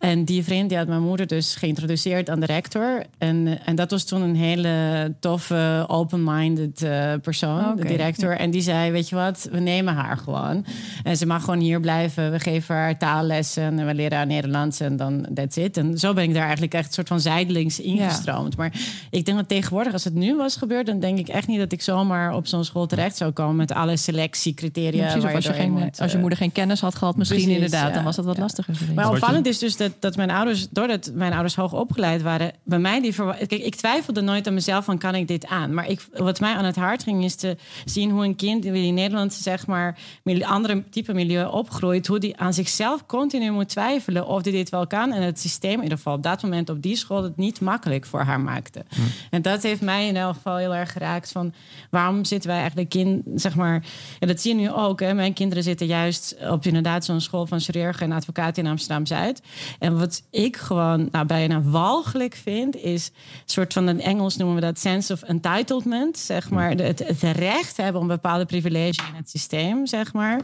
En 0.04 0.24
die 0.24 0.44
vriend 0.44 0.68
die 0.68 0.78
had 0.78 0.86
mijn 0.86 1.02
moeder 1.02 1.26
dus 1.26 1.54
geïntroduceerd 1.54 2.30
aan 2.30 2.40
de 2.40 2.46
rector. 2.46 3.04
En, 3.18 3.64
en 3.64 3.74
dat 3.74 3.90
was 3.90 4.04
toen 4.04 4.22
een 4.22 4.36
hele 4.36 5.14
toffe, 5.20 5.84
open-minded 5.88 6.86
persoon, 7.22 7.58
okay. 7.58 7.74
de 7.74 7.86
director. 7.86 8.36
En 8.36 8.50
die 8.50 8.60
zei, 8.60 8.90
weet 8.90 9.08
je 9.08 9.14
wat, 9.14 9.48
we 9.50 9.60
nemen 9.60 9.94
haar 9.94 10.16
gewoon. 10.16 10.64
En 11.02 11.16
ze 11.16 11.26
mag 11.26 11.44
gewoon 11.44 11.60
hier 11.60 11.80
blijven. 11.80 12.30
We 12.30 12.40
geven 12.40 12.74
haar 12.74 12.98
taallessen 12.98 13.78
en 13.78 13.86
we 13.86 13.94
leren 13.94 14.16
haar 14.16 14.26
Nederlands 14.26 14.80
en 14.80 14.96
dan 14.96 15.26
that's 15.34 15.56
it. 15.56 15.76
En 15.76 15.98
zo 15.98 16.12
ben 16.12 16.24
ik 16.24 16.32
daar 16.32 16.42
eigenlijk 16.42 16.74
echt 16.74 16.86
een 16.86 16.92
soort 16.92 17.08
van 17.08 17.20
zijdelings 17.20 17.80
ingestroomd. 17.80 18.52
Ja. 18.52 18.58
Maar 18.58 18.72
ik 19.10 19.24
denk 19.24 19.38
dat 19.38 19.48
tegenwoordig, 19.48 19.92
als 19.92 20.04
het 20.04 20.14
nu 20.14 20.36
was 20.36 20.56
gebeurd, 20.56 20.86
dan 20.86 21.00
denk 21.00 21.18
ik 21.18 21.28
echt 21.28 21.46
niet 21.46 21.58
dat 21.58 21.72
ik 21.72 21.82
zomaar 21.82 22.34
op 22.34 22.46
zo'n 22.46 22.64
school 22.64 22.86
terecht 22.86 23.16
zou 23.16 23.30
komen 23.30 23.56
met 23.56 23.72
alle 23.72 23.96
selectiecriteria. 23.96 25.04
Ja, 25.04 25.12
precies, 25.12 25.34
als, 25.34 25.44
je 25.44 25.52
geen, 25.52 25.72
moet, 25.72 26.00
als 26.00 26.12
je 26.12 26.18
moeder 26.18 26.38
geen 26.38 26.52
kennis 26.52 26.80
had 26.80 26.94
gehad, 26.94 27.16
misschien 27.16 27.42
precies, 27.42 27.62
inderdaad, 27.62 27.88
ja. 27.88 27.94
dan 27.94 28.04
was 28.04 28.16
dat 28.16 28.24
wat 28.24 28.38
lastiger. 28.38 28.74
Maar 28.94 29.10
opvallend 29.10 29.46
is 29.46 29.58
dus 29.58 29.76
dat, 29.76 29.92
dat 29.98 30.16
mijn 30.16 30.30
ouders, 30.30 30.68
doordat 30.70 31.10
mijn 31.14 31.32
ouders 31.32 31.54
hoog 31.54 31.72
opgeleid 31.72 32.22
waren, 32.22 32.52
bij 32.64 32.78
mij 32.78 33.00
die 33.00 33.14
Kijk, 33.14 33.50
ik 33.50 33.74
twijfelde 33.74 34.20
nooit 34.20 34.46
aan 34.46 34.54
mezelf 34.54 34.84
van 34.84 34.98
kan 34.98 35.14
ik 35.14 35.28
dit 35.28 35.46
aan. 35.46 35.74
Maar 35.74 35.88
ik, 35.88 36.06
wat 36.12 36.40
mij 36.40 36.54
aan 36.54 36.64
het 36.64 36.76
hart 36.76 37.02
ging, 37.02 37.24
is 37.24 37.34
te 37.34 37.56
zien 37.84 38.10
hoe 38.10 38.24
een 38.24 38.36
kind 38.36 38.64
in 38.64 38.94
Nederland 38.94 39.32
zeg 39.32 39.66
maar 39.66 39.98
andere 40.44 40.84
type 40.90 41.14
milieu 41.14 41.46
opgroeit, 41.46 42.06
hoe 42.06 42.18
die 42.18 42.36
aan 42.36 42.54
zichzelf 42.54 43.06
continu 43.06 43.50
moet 43.50 43.68
twijfelen 43.68 44.26
of 44.26 44.42
die 44.42 44.52
dit 44.52 44.70
wel 44.70 44.86
kan. 44.86 45.12
En 45.12 45.22
het 45.22 45.40
systeem, 45.40 45.76
in 45.76 45.82
ieder 45.82 45.96
geval 45.96 46.14
op 46.14 46.22
dat 46.22 46.42
moment 46.42 46.70
op 46.70 46.82
die 46.82 46.96
school, 46.96 47.22
het 47.22 47.36
niet 47.36 47.60
makkelijk 47.60 48.06
voor 48.06 48.20
haar 48.20 48.40
maakte. 48.40 48.84
En 49.30 49.42
dat 49.42 49.62
heeft 49.62 49.80
mij 49.80 50.06
in 50.06 50.16
elk 50.16 50.34
geval 50.34 50.56
heel 50.56 50.74
erg 50.74 50.92
geraakt 50.92 51.32
van 51.32 51.52
waarom 51.90 52.24
zitten 52.24 52.50
wij 52.50 52.58
eigenlijk 52.58 52.94
in, 52.94 53.22
zeg 53.34 53.54
maar, 53.54 53.84
en 54.18 54.28
dat 54.28 54.40
zie 54.40 54.54
je 54.54 54.60
nu 54.60 54.70
ook. 54.70 55.00
Hè, 55.00 55.14
mijn 55.14 55.32
kinderen 55.32 55.62
zitten 55.64 55.86
juist 55.86 56.36
op 56.50 56.66
inderdaad 56.66 57.04
zo'n 57.04 57.20
school 57.20 57.46
van 57.46 57.60
chirurgen 57.60 58.10
en 58.10 58.16
advocaten 58.16 58.64
in 58.64 58.70
Amsterdam 58.70 59.06
Zuid. 59.06 59.42
En 59.84 59.98
wat 59.98 60.22
ik 60.30 60.56
gewoon 60.56 61.08
nou, 61.10 61.26
bijna 61.26 61.62
walgelijk 61.62 62.34
vind, 62.34 62.76
is 62.76 63.06
een 63.06 63.42
soort 63.44 63.72
van 63.72 63.88
in 63.88 64.00
Engels 64.00 64.36
noemen 64.36 64.56
we 64.56 64.60
dat 64.60 64.78
sense 64.78 65.12
of 65.12 65.22
entitlement, 65.22 66.18
zeg 66.18 66.50
maar, 66.50 66.70
het, 66.70 67.06
het 67.06 67.22
recht 67.22 67.76
hebben 67.76 68.00
om 68.00 68.06
bepaalde 68.06 68.46
privileges 68.46 69.08
in 69.08 69.14
het 69.14 69.30
systeem, 69.30 69.86
zeg 69.86 70.12
maar. 70.12 70.40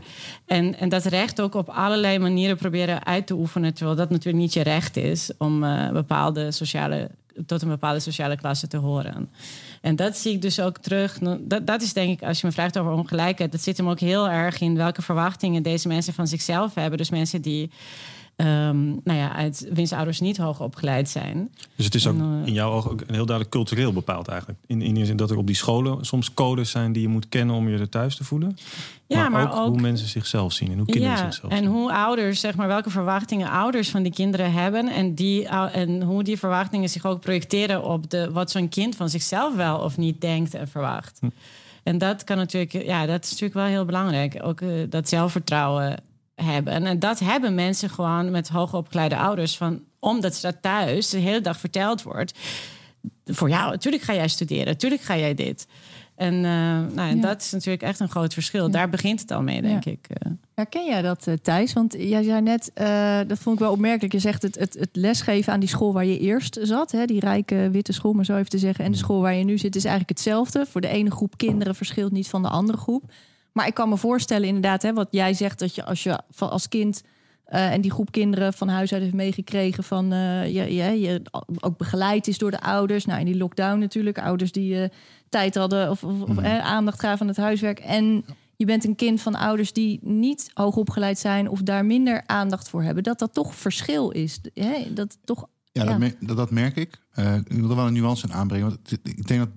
En, 0.47 0.79
en 0.79 0.89
dat 0.89 1.05
recht 1.05 1.41
ook 1.41 1.55
op 1.55 1.69
allerlei 1.69 2.19
manieren 2.19 2.57
proberen 2.57 3.05
uit 3.05 3.27
te 3.27 3.35
oefenen, 3.35 3.75
terwijl 3.75 3.97
dat 3.97 4.11
natuurlijk 4.11 4.43
niet 4.43 4.53
je 4.53 4.63
recht 4.63 4.97
is 4.97 5.31
om 5.39 5.65
uh, 5.65 5.91
bepaalde 5.91 6.51
sociale 6.51 7.11
tot 7.47 7.63
een 7.63 7.69
bepaalde 7.69 8.01
sociale 8.01 8.37
klasse 8.37 8.69
te 8.69 8.77
horen. 8.77 9.29
En 9.81 9.97
dat 9.97 10.17
zie 10.17 10.33
ik 10.33 10.43
dus 10.43 10.61
ook 10.61 10.79
terug. 10.79 11.19
Dat, 11.41 11.67
dat 11.67 11.83
is 11.83 11.93
denk 11.93 12.21
ik, 12.21 12.29
als 12.29 12.41
je 12.41 12.47
me 12.47 12.53
vraagt 12.53 12.79
over 12.79 12.93
ongelijkheid, 12.93 13.53
dat 13.53 13.61
zit 13.61 13.77
hem 13.77 13.89
ook 13.89 14.01
heel 14.01 14.29
erg 14.29 14.61
in 14.61 14.77
welke 14.77 15.03
verwachtingen 15.03 15.63
deze 15.63 15.89
mensen 15.89 16.13
van 16.13 16.27
zichzelf 16.27 16.75
hebben. 16.75 16.99
Dus 16.99 17.11
mensen 17.11 17.43
die 17.43 17.71
um, 18.47 19.01
nou 19.05 19.19
ja, 19.19 19.33
uit 19.33 19.69
wiens 19.73 19.93
ouders 19.93 20.21
niet 20.21 20.37
hoog 20.37 20.61
opgeleid 20.61 21.09
zijn. 21.09 21.51
Dus 21.77 21.85
het 21.85 21.95
is 21.95 22.07
ook 22.07 22.19
en, 22.19 22.41
uh, 22.41 22.47
in 22.47 22.53
jouw 22.53 22.71
ogen 22.71 22.91
ook 22.91 23.01
een 23.01 23.15
heel 23.15 23.27
duidelijk 23.27 23.51
cultureel 23.51 23.93
bepaald 23.93 24.29
eigenlijk. 24.29 24.59
In, 24.67 24.83
in 24.83 24.95
de 24.95 25.05
zin 25.05 25.17
dat 25.17 25.31
er 25.31 25.37
op 25.37 25.47
die 25.47 25.57
scholen 25.57 26.05
soms 26.05 26.35
codes 26.35 26.71
zijn 26.71 26.93
die 26.93 27.03
je 27.03 27.09
moet 27.09 27.29
kennen 27.29 27.57
om 27.57 27.69
je 27.69 27.79
er 27.79 27.89
thuis 27.89 28.17
te 28.17 28.25
voelen. 28.25 28.57
Ja, 29.07 29.29
maar, 29.29 29.31
maar 29.31 29.53
ook, 29.53 29.59
ook, 29.59 29.69
hoe 29.69 29.81
mensen 29.81 30.09
zichzelf 30.09 30.53
zien 30.53 30.71
en 30.71 30.77
hoe 30.77 30.87
kinderen 30.87 31.17
ja, 31.17 31.23
zichzelf 31.25 31.53
en 31.53 31.59
zien. 31.59 31.67
hoe 31.67 31.93
ouders, 31.93 32.41
zeg 32.41 32.57
maar, 32.57 32.69
welke 32.69 32.91
verwachtingen 32.91 33.51
ouders 33.51 33.91
van 33.91 34.03
die 34.03 34.13
kinderen 34.13 34.53
hebben. 34.53 34.89
En, 34.89 35.15
die, 35.15 35.49
en 35.49 36.03
hoe 36.03 36.23
die 36.23 36.39
verwachtingen 36.39 36.89
zich 36.89 37.07
ook 37.07 37.21
projecteren 37.21 37.85
op 37.85 38.11
de, 38.11 38.31
wat 38.33 38.51
zo'n 38.51 38.69
kind 38.69 38.97
van 38.97 39.09
zichzelf 39.09 39.57
wel 39.57 39.79
of 39.79 39.97
niet 39.97 40.21
denkt 40.21 40.55
en 40.55 40.69
verwacht. 40.69 41.19
Hm. 41.21 41.29
En 41.83 41.99
dat 41.99 42.25
kan 42.25 42.37
natuurlijk, 42.37 42.73
ja, 42.73 43.07
dat 43.07 43.25
is 43.25 43.31
natuurlijk 43.31 43.55
wel 43.55 43.65
heel 43.65 43.85
belangrijk. 43.85 44.39
Ook 44.43 44.61
uh, 44.61 44.71
dat 44.89 45.09
zelfvertrouwen 45.09 45.97
hebben. 46.45 46.87
En 46.87 46.99
dat 46.99 47.19
hebben 47.19 47.55
mensen 47.55 47.91
gewoon 47.91 48.31
met 48.31 48.49
hoogopgeleide 48.49 49.17
ouders. 49.17 49.57
Van, 49.57 49.83
omdat 49.99 50.35
ze 50.35 50.41
dat 50.41 50.63
thuis 50.63 51.09
de 51.09 51.19
hele 51.19 51.41
dag 51.41 51.59
verteld 51.59 52.03
wordt. 52.03 52.39
Voor 53.25 53.49
jou, 53.49 53.71
natuurlijk 53.71 54.03
ga 54.03 54.15
jij 54.15 54.29
studeren, 54.29 54.67
natuurlijk 54.67 55.03
ga 55.03 55.17
jij 55.17 55.35
dit. 55.35 55.67
En, 56.21 56.35
uh, 56.35 56.43
nou, 56.43 57.09
en 57.09 57.17
ja. 57.17 57.23
dat 57.23 57.41
is 57.41 57.51
natuurlijk 57.51 57.83
echt 57.83 58.01
een 58.01 58.09
groot 58.09 58.33
verschil. 58.33 58.67
Ja. 58.67 58.73
Daar 58.73 58.89
begint 58.89 59.21
het 59.21 59.31
al 59.31 59.43
mee, 59.43 59.63
denk 59.63 59.85
ja. 59.85 59.91
ik. 59.91 60.07
Herken 60.55 60.87
jij 60.87 61.03
dat, 61.03 61.27
uh, 61.27 61.35
Thijs? 61.43 61.73
Want 61.73 61.95
jij 61.99 62.23
zei 62.23 62.41
net, 62.41 62.71
uh, 62.75 63.19
dat 63.27 63.39
vond 63.39 63.55
ik 63.55 63.63
wel 63.63 63.73
opmerkelijk. 63.73 64.13
Je 64.13 64.19
zegt 64.19 64.43
het, 64.43 64.59
het, 64.59 64.75
het, 64.75 64.89
lesgeven 64.93 65.53
aan 65.53 65.61
die 65.61 65.69
school 65.69 65.93
waar 65.93 66.05
je 66.05 66.19
eerst 66.19 66.59
zat. 66.63 66.91
Hè, 66.91 67.05
die 67.05 67.21
rijke 67.21 67.69
witte 67.73 67.93
school, 67.93 68.13
maar 68.13 68.25
zo 68.25 68.37
even 68.37 68.51
te 68.51 68.59
zeggen. 68.59 68.85
En 68.85 68.91
de 68.91 68.97
school 68.97 69.21
waar 69.21 69.35
je 69.35 69.45
nu 69.45 69.59
zit 69.59 69.77
is 69.77 69.85
eigenlijk 69.85 70.19
hetzelfde. 70.19 70.67
Voor 70.67 70.81
de 70.81 70.89
ene 70.89 71.11
groep 71.11 71.37
kinderen 71.37 71.75
verschilt 71.75 72.13
niet 72.13 72.29
van 72.29 72.43
de 72.43 72.49
andere 72.49 72.79
groep. 72.79 73.03
Maar 73.53 73.67
ik 73.67 73.75
kan 73.75 73.89
me 73.89 73.97
voorstellen, 73.97 74.47
inderdaad, 74.47 74.83
hè, 74.83 74.93
wat 74.93 75.09
jij 75.11 75.35
zegt, 75.35 75.59
dat 75.59 75.75
je 75.75 75.85
als 75.85 76.03
je 76.03 76.21
als 76.39 76.69
kind 76.69 77.03
uh, 77.49 77.73
en 77.73 77.81
die 77.81 77.91
groep 77.91 78.13
kinderen 78.13 78.53
van 78.53 78.69
huis 78.69 78.93
uit 78.93 79.03
heeft 79.03 79.15
meegekregen 79.15 79.85
van 79.85 80.13
uh, 80.13 80.47
je, 80.47 80.75
je, 80.75 81.01
je 81.01 81.23
ook 81.61 81.79
begeleid 81.79 82.27
is 82.27 82.39
door 82.39 82.51
de 82.51 82.61
ouders. 82.61 83.05
Nou, 83.05 83.21
in 83.21 83.27
die 83.27 83.37
lockdown 83.37 83.79
natuurlijk, 83.79 84.19
ouders 84.19 84.53
die 84.53 84.75
uh, 84.75 84.85
tijd 85.29 85.55
hadden 85.55 85.91
of, 85.91 86.05
of, 86.05 86.21
of 86.21 86.29
mm. 86.29 86.45
aandacht 86.45 87.01
gaven 87.01 87.21
aan 87.21 87.29
het 87.29 87.37
huiswerk. 87.37 87.79
En 87.79 88.25
je 88.57 88.65
bent 88.65 88.85
een 88.85 88.97
kind 88.97 89.21
van 89.21 89.35
ouders 89.35 89.73
die 89.73 89.99
niet 90.03 90.51
hoog 90.55 90.77
opgeleid 90.77 91.19
zijn 91.19 91.49
of 91.49 91.63
daar 91.63 91.85
minder 91.85 92.23
aandacht 92.27 92.69
voor 92.69 92.83
hebben. 92.83 93.03
Dat 93.03 93.19
dat 93.19 93.35
toch 93.35 93.55
verschil 93.55 94.11
is. 94.11 94.41
Hè? 94.55 94.93
Dat 94.93 95.19
toch 95.25 95.47
ja, 95.73 95.83
ja. 95.83 95.89
Dat, 95.89 95.99
merk, 95.99 96.17
dat, 96.21 96.37
dat, 96.37 96.51
merk 96.51 96.77
ik. 96.77 96.99
Uh, 97.21 97.35
ik 97.35 97.61
wil 97.61 97.71
er 97.71 97.77
wel 97.77 97.87
een 97.87 97.93
nuance 97.93 98.27
in 98.27 98.33
aanbrengen. 98.33 98.69
Want 98.69 98.93
ik 99.03 99.27
denk 99.27 99.41
dat 99.41 99.49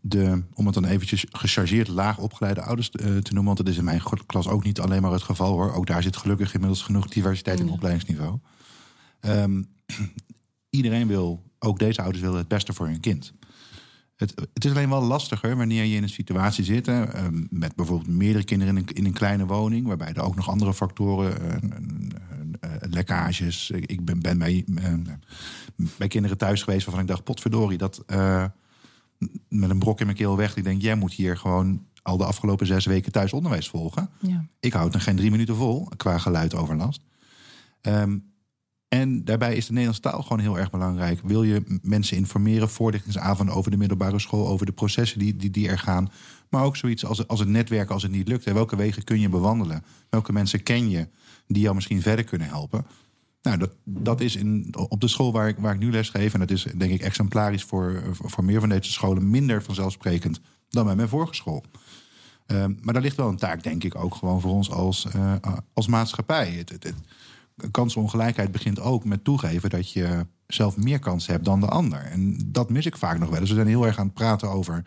de, 0.00 0.42
om 0.54 0.64
het 0.64 0.74
dan 0.74 0.84
eventjes 0.84 1.26
gechargeerd 1.30 1.88
laag 1.88 2.18
opgeleide 2.18 2.62
ouders 2.62 2.90
uh, 2.92 3.06
te 3.06 3.32
noemen... 3.32 3.44
want 3.44 3.56
dat 3.56 3.68
is 3.68 3.76
in 3.76 3.84
mijn 3.84 4.02
klas 4.26 4.48
ook 4.48 4.64
niet 4.64 4.80
alleen 4.80 5.02
maar 5.02 5.12
het 5.12 5.22
geval 5.22 5.52
hoor. 5.52 5.72
Ook 5.72 5.86
daar 5.86 6.02
zit 6.02 6.16
gelukkig 6.16 6.54
inmiddels 6.54 6.82
genoeg 6.82 7.08
diversiteit 7.08 7.60
in 7.60 7.66
Mm. 7.66 7.72
opleidingsniveau. 7.72 8.38
Um, 9.20 9.66
iedereen 10.70 11.06
wil, 11.06 11.42
ook 11.58 11.78
deze 11.78 12.02
ouders 12.02 12.22
willen 12.22 12.38
het 12.38 12.48
beste 12.48 12.72
voor 12.72 12.86
hun 12.86 13.00
kind. 13.00 13.32
Het, 14.16 14.34
het 14.54 14.64
is 14.64 14.70
alleen 14.70 14.88
wel 14.88 15.02
lastiger 15.02 15.56
wanneer 15.56 15.84
je 15.84 15.96
in 15.96 16.02
een 16.02 16.08
situatie 16.08 16.64
zit... 16.64 16.88
Uh, 16.88 17.02
met 17.50 17.76
bijvoorbeeld 17.76 18.08
meerdere 18.08 18.44
kinderen 18.44 18.76
in 18.76 18.82
een, 18.82 18.94
in 18.94 19.04
een, 19.04 19.12
kleine 19.12 19.46
woning... 19.46 19.86
waarbij 19.86 20.12
er 20.12 20.22
ook 20.22 20.36
nog 20.36 20.48
andere 20.48 20.74
factoren... 20.74 21.42
Uh, 21.42 21.54
lekkages. 22.80 23.70
Ik 23.70 24.04
ben, 24.04 24.20
ben 24.20 24.38
bij, 24.38 24.64
bij 25.98 26.08
kinderen 26.08 26.38
thuis 26.38 26.62
geweest 26.62 26.84
waarvan 26.84 27.02
ik 27.02 27.08
dacht: 27.08 27.24
potverdorie, 27.24 27.78
dat 27.78 28.02
uh, 28.06 28.44
met 29.48 29.70
een 29.70 29.78
brok 29.78 30.00
in 30.00 30.06
mijn 30.06 30.18
keel 30.18 30.36
weg. 30.36 30.56
Ik 30.56 30.64
denk: 30.64 30.82
jij 30.82 30.94
moet 30.94 31.12
hier 31.12 31.36
gewoon 31.36 31.86
al 32.02 32.16
de 32.16 32.24
afgelopen 32.24 32.66
zes 32.66 32.84
weken 32.84 33.12
thuis 33.12 33.32
onderwijs 33.32 33.68
volgen. 33.68 34.10
Ja. 34.20 34.44
Ik 34.60 34.72
houd 34.72 34.92
nog 34.92 35.02
geen 35.02 35.16
drie 35.16 35.30
minuten 35.30 35.56
vol 35.56 35.88
qua 35.96 36.18
geluidoverlast. 36.18 37.02
Um, 37.82 38.32
en 39.00 39.24
daarbij 39.24 39.56
is 39.56 39.66
de 39.66 39.72
Nederlandse 39.72 40.02
taal 40.02 40.22
gewoon 40.22 40.38
heel 40.38 40.58
erg 40.58 40.70
belangrijk. 40.70 41.20
Wil 41.24 41.42
je 41.42 41.78
mensen 41.82 42.16
informeren, 42.16 42.68
voorlichtingsavonden 42.68 43.54
over 43.54 43.70
de 43.70 43.76
middelbare 43.76 44.18
school, 44.18 44.48
over 44.48 44.66
de 44.66 44.72
processen 44.72 45.18
die, 45.18 45.36
die, 45.36 45.50
die 45.50 45.68
er 45.68 45.78
gaan. 45.78 46.10
Maar 46.48 46.64
ook 46.64 46.76
zoiets 46.76 47.04
als, 47.04 47.28
als 47.28 47.40
het 47.40 47.48
netwerken, 47.48 47.94
als 47.94 48.02
het 48.02 48.12
niet 48.12 48.28
lukt. 48.28 48.46
En 48.46 48.54
welke 48.54 48.76
wegen 48.76 49.04
kun 49.04 49.20
je 49.20 49.28
bewandelen? 49.28 49.84
Welke 50.10 50.32
mensen 50.32 50.62
ken 50.62 50.90
je 50.90 51.08
die 51.46 51.62
jou 51.62 51.74
misschien 51.74 52.02
verder 52.02 52.24
kunnen 52.24 52.48
helpen? 52.48 52.86
Nou, 53.42 53.58
dat, 53.58 53.70
dat 53.84 54.20
is 54.20 54.36
in, 54.36 54.74
op 54.88 55.00
de 55.00 55.08
school 55.08 55.32
waar 55.32 55.48
ik, 55.48 55.56
waar 55.58 55.74
ik 55.74 55.80
nu 55.80 55.90
les 55.90 56.08
geef, 56.08 56.32
en 56.32 56.40
dat 56.40 56.50
is 56.50 56.66
denk 56.76 56.92
ik 56.92 57.00
exemplarisch 57.00 57.64
voor, 57.64 58.02
voor 58.12 58.44
meer 58.44 58.60
van 58.60 58.68
deze 58.68 58.92
scholen, 58.92 59.30
minder 59.30 59.62
vanzelfsprekend 59.62 60.40
dan 60.68 60.84
bij 60.84 60.96
mijn 60.96 61.08
vorige 61.08 61.34
school. 61.34 61.64
Um, 62.46 62.78
maar 62.82 62.94
daar 62.94 63.02
ligt 63.02 63.16
wel 63.16 63.28
een 63.28 63.36
taak, 63.36 63.62
denk 63.62 63.84
ik, 63.84 63.94
ook 63.94 64.14
gewoon 64.14 64.40
voor 64.40 64.50
ons 64.50 64.70
als, 64.70 65.06
uh, 65.16 65.34
als 65.72 65.86
maatschappij. 65.86 66.64
Kansenongelijkheid 67.70 68.52
begint 68.52 68.80
ook 68.80 69.04
met 69.04 69.24
toegeven 69.24 69.70
dat 69.70 69.92
je 69.92 70.26
zelf 70.46 70.76
meer 70.76 70.98
kans 70.98 71.26
hebt 71.26 71.44
dan 71.44 71.60
de 71.60 71.68
ander. 71.68 72.00
En 72.00 72.38
dat 72.46 72.70
mis 72.70 72.86
ik 72.86 72.96
vaak 72.96 73.18
nog 73.18 73.30
wel. 73.30 73.40
Dus 73.40 73.48
we 73.48 73.54
zijn 73.54 73.66
heel 73.66 73.86
erg 73.86 73.98
aan 73.98 74.06
het 74.06 74.14
praten 74.14 74.50
over 74.50 74.84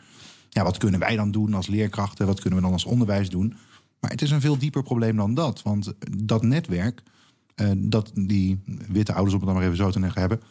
ja, 0.49 0.63
wat 0.63 0.77
kunnen 0.77 0.99
wij 0.99 1.15
dan 1.15 1.31
doen 1.31 1.53
als 1.53 1.67
leerkrachten, 1.67 2.25
wat 2.25 2.39
kunnen 2.39 2.59
we 2.59 2.65
dan 2.65 2.73
als 2.73 2.85
onderwijs 2.85 3.29
doen. 3.29 3.53
Maar 3.99 4.11
het 4.11 4.21
is 4.21 4.31
een 4.31 4.41
veel 4.41 4.57
dieper 4.57 4.83
probleem 4.83 5.15
dan 5.15 5.33
dat. 5.33 5.61
Want 5.61 5.93
dat 6.23 6.43
netwerk, 6.43 7.03
uh, 7.55 7.71
dat 7.77 8.11
die 8.13 8.59
witte 8.87 9.13
ouders, 9.13 9.33
om 9.33 9.39
het 9.39 9.49
dan 9.49 9.57
maar 9.57 9.65
even 9.65 9.77
zo 9.77 9.91
te 9.91 9.99
zeggen, 9.99 10.19
hebben. 10.19 10.41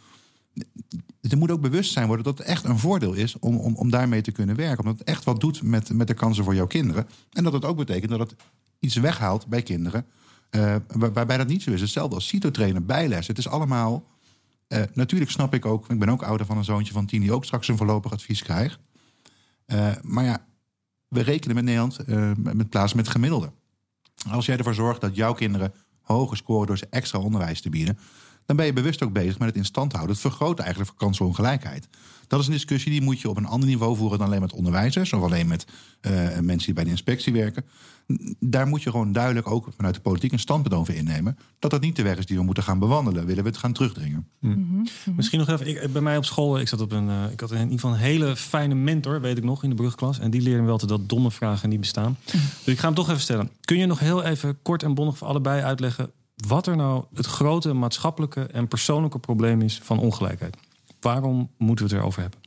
Er 1.21 1.39
moet 1.39 1.51
ook 1.51 1.61
bewustzijn 1.61 2.07
worden 2.07 2.25
dat 2.25 2.39
het 2.39 2.47
echt 2.47 2.65
een 2.65 2.79
voordeel 2.79 3.13
is 3.13 3.39
om, 3.39 3.57
om, 3.57 3.77
om 3.77 3.91
daarmee 3.91 4.21
te 4.21 4.33
kunnen 4.33 4.57
werken. 4.57 4.79
Omdat 4.79 4.99
het 4.99 5.09
echt 5.09 5.25
wat 5.25 5.41
doet 5.41 5.63
met, 5.63 5.93
met 5.93 6.07
de 6.07 6.15
kansen 6.15 6.45
voor 6.45 6.55
jouw 6.55 6.67
kinderen. 6.67 7.07
En 7.33 7.45
dat 7.45 7.53
het 7.53 7.65
ook 7.65 7.77
betekent 7.77 8.11
dat 8.11 8.21
het 8.21 8.35
iets 8.79 8.97
weghaalt 8.97 9.47
bij 9.47 9.63
kinderen 9.63 10.07
waar, 10.51 11.13
waarbij 11.13 11.37
dat 11.37 11.47
niet 11.47 11.63
zo 11.63 11.71
is. 11.71 11.81
Hetzelfde 11.81 12.15
als 12.15 12.29
CITO-trainen, 12.29 12.87
bijles. 12.87 13.27
Het 13.27 13.39
is 13.39 13.49
allemaal... 13.49 14.05
Uh, 14.69 14.83
natuurlijk 14.95 15.31
snap 15.31 15.55
ik 15.55 15.67
ook... 15.67 15.91
Ik 15.91 15.99
ben 15.99 16.09
ook 16.09 16.23
ouder 16.23 16.47
van 16.47 16.57
een 16.57 16.65
zoontje 16.65 16.93
van 16.93 17.07
tien... 17.07 17.21
die 17.21 17.33
ook 17.33 17.45
straks 17.45 17.69
een 17.69 17.77
voorlopig 17.77 18.13
advies 18.13 18.43
krijgt. 18.43 18.79
Uh, 19.67 19.89
maar 20.03 20.25
ja, 20.25 20.47
we 21.09 21.21
rekenen 21.21 21.55
met 21.55 21.65
Nederland 21.65 22.07
met 22.37 22.69
plaats 22.69 22.95
met 22.95 23.09
gemiddelde. 23.09 23.53
Als 24.31 24.47
jij 24.47 24.57
ervoor 24.57 24.75
zorgt 24.75 25.01
dat 25.01 25.17
jouw 25.17 25.33
kinderen 25.33 25.73
hoger 26.01 26.37
scoren... 26.37 26.67
door 26.67 26.79
ze 26.79 26.87
extra 26.91 27.19
onderwijs 27.19 27.61
te 27.61 27.71
bieden... 27.71 27.99
dan 28.47 28.57
ben 28.57 28.67
je 28.67 28.73
bewust 28.73 29.03
ook 29.03 29.13
bezig 29.13 29.39
met 29.39 29.49
het 29.49 29.57
in 29.57 29.65
stand 29.65 29.93
houden. 29.93 30.13
Het 30.13 30.25
vergroot 30.25 30.59
eigenlijk 30.59 30.93
kansenongelijkheid. 30.97 31.89
Dat 32.27 32.41
is 32.41 32.47
een 32.47 32.53
discussie 32.53 32.91
die 32.91 33.03
moet 33.03 33.21
je 33.21 33.29
op 33.29 33.37
een 33.37 33.47
ander 33.47 33.69
niveau 33.69 33.97
voeren... 33.97 34.19
dan 34.19 34.27
alleen 34.27 34.41
met 34.41 34.53
onderwijzers 34.53 35.13
of 35.13 35.23
alleen 35.23 35.47
met 35.47 35.67
mensen 36.41 36.65
die 36.65 36.75
bij 36.75 36.85
de 36.85 36.91
inspectie 36.91 37.33
werken 37.33 37.65
daar 38.41 38.67
moet 38.67 38.83
je 38.83 38.91
gewoon 38.91 39.13
duidelijk 39.13 39.51
ook 39.51 39.69
vanuit 39.77 39.95
de 39.95 40.01
politiek 40.01 40.33
een 40.33 40.39
standpunt 40.39 40.75
over 40.75 40.95
innemen. 40.95 41.39
Dat 41.59 41.71
dat 41.71 41.81
niet 41.81 41.97
de 41.97 42.03
weg 42.03 42.19
is 42.19 42.27
die 42.27 42.37
we 42.37 42.43
moeten 42.43 42.63
gaan 42.63 42.79
bewandelen. 42.79 43.27
Willen 43.27 43.43
we 43.43 43.49
het 43.49 43.59
gaan 43.59 43.73
terugdringen. 43.73 44.29
Hm. 44.41 44.49
Mm 44.49 44.67
-hmm. 44.71 45.15
Misschien 45.17 45.39
nog 45.39 45.49
even. 45.49 45.67
Ik, 45.67 45.93
bij 45.93 46.03
mij 46.03 46.17
op 46.17 46.25
school, 46.25 46.59
ik 46.59 46.69
zat 46.69 46.81
op 46.81 46.93
een. 46.93 47.09
Uh, 47.09 47.33
ik 47.33 47.41
had 47.41 47.51
in 47.51 47.59
ieder 47.59 47.73
geval 47.73 47.91
een 47.91 47.97
hele 47.97 48.37
fijne 48.37 48.75
mentor, 48.75 49.21
weet 49.21 49.39
ik 49.39 49.45
nog, 49.45 49.63
in 49.63 49.69
de 49.69 49.75
brugklas. 49.75 50.19
En 50.19 50.31
die 50.31 50.41
leerde 50.41 50.61
me 50.61 50.67
wel 50.67 50.79
te 50.79 50.87
dat 50.87 51.09
domme 51.09 51.31
vragen 51.31 51.69
niet 51.69 51.81
bestaan. 51.81 52.11
Mm 52.11 52.17
-hmm. 52.41 52.41
Dus 52.65 52.75
ik 52.75 52.79
ga 52.79 52.87
hem 52.87 52.95
toch 52.95 53.09
even 53.09 53.21
stellen. 53.21 53.51
Kun 53.61 53.79
je 53.79 53.87
nog 53.87 53.99
heel 53.99 54.23
even 54.23 54.59
kort 54.63 54.83
en 54.83 54.95
bondig 54.95 55.19
voor 55.19 55.29
allebei 55.29 55.63
uitleggen. 55.63 56.11
Wat 56.37 56.67
er 56.67 56.77
nou 56.77 57.05
het 57.15 57.27
grote 57.27 57.73
maatschappelijke 57.73 58.47
en 58.47 58.69
persoonlijke 58.69 59.19
probleem 59.19 59.61
is 59.61 59.81
van 59.83 59.99
ongelijkheid? 59.99 60.57
Waarom 61.01 61.51
moeten 61.57 61.87
we 61.87 61.93
het 61.93 62.01
erover 62.01 62.21
hebben? 62.21 62.41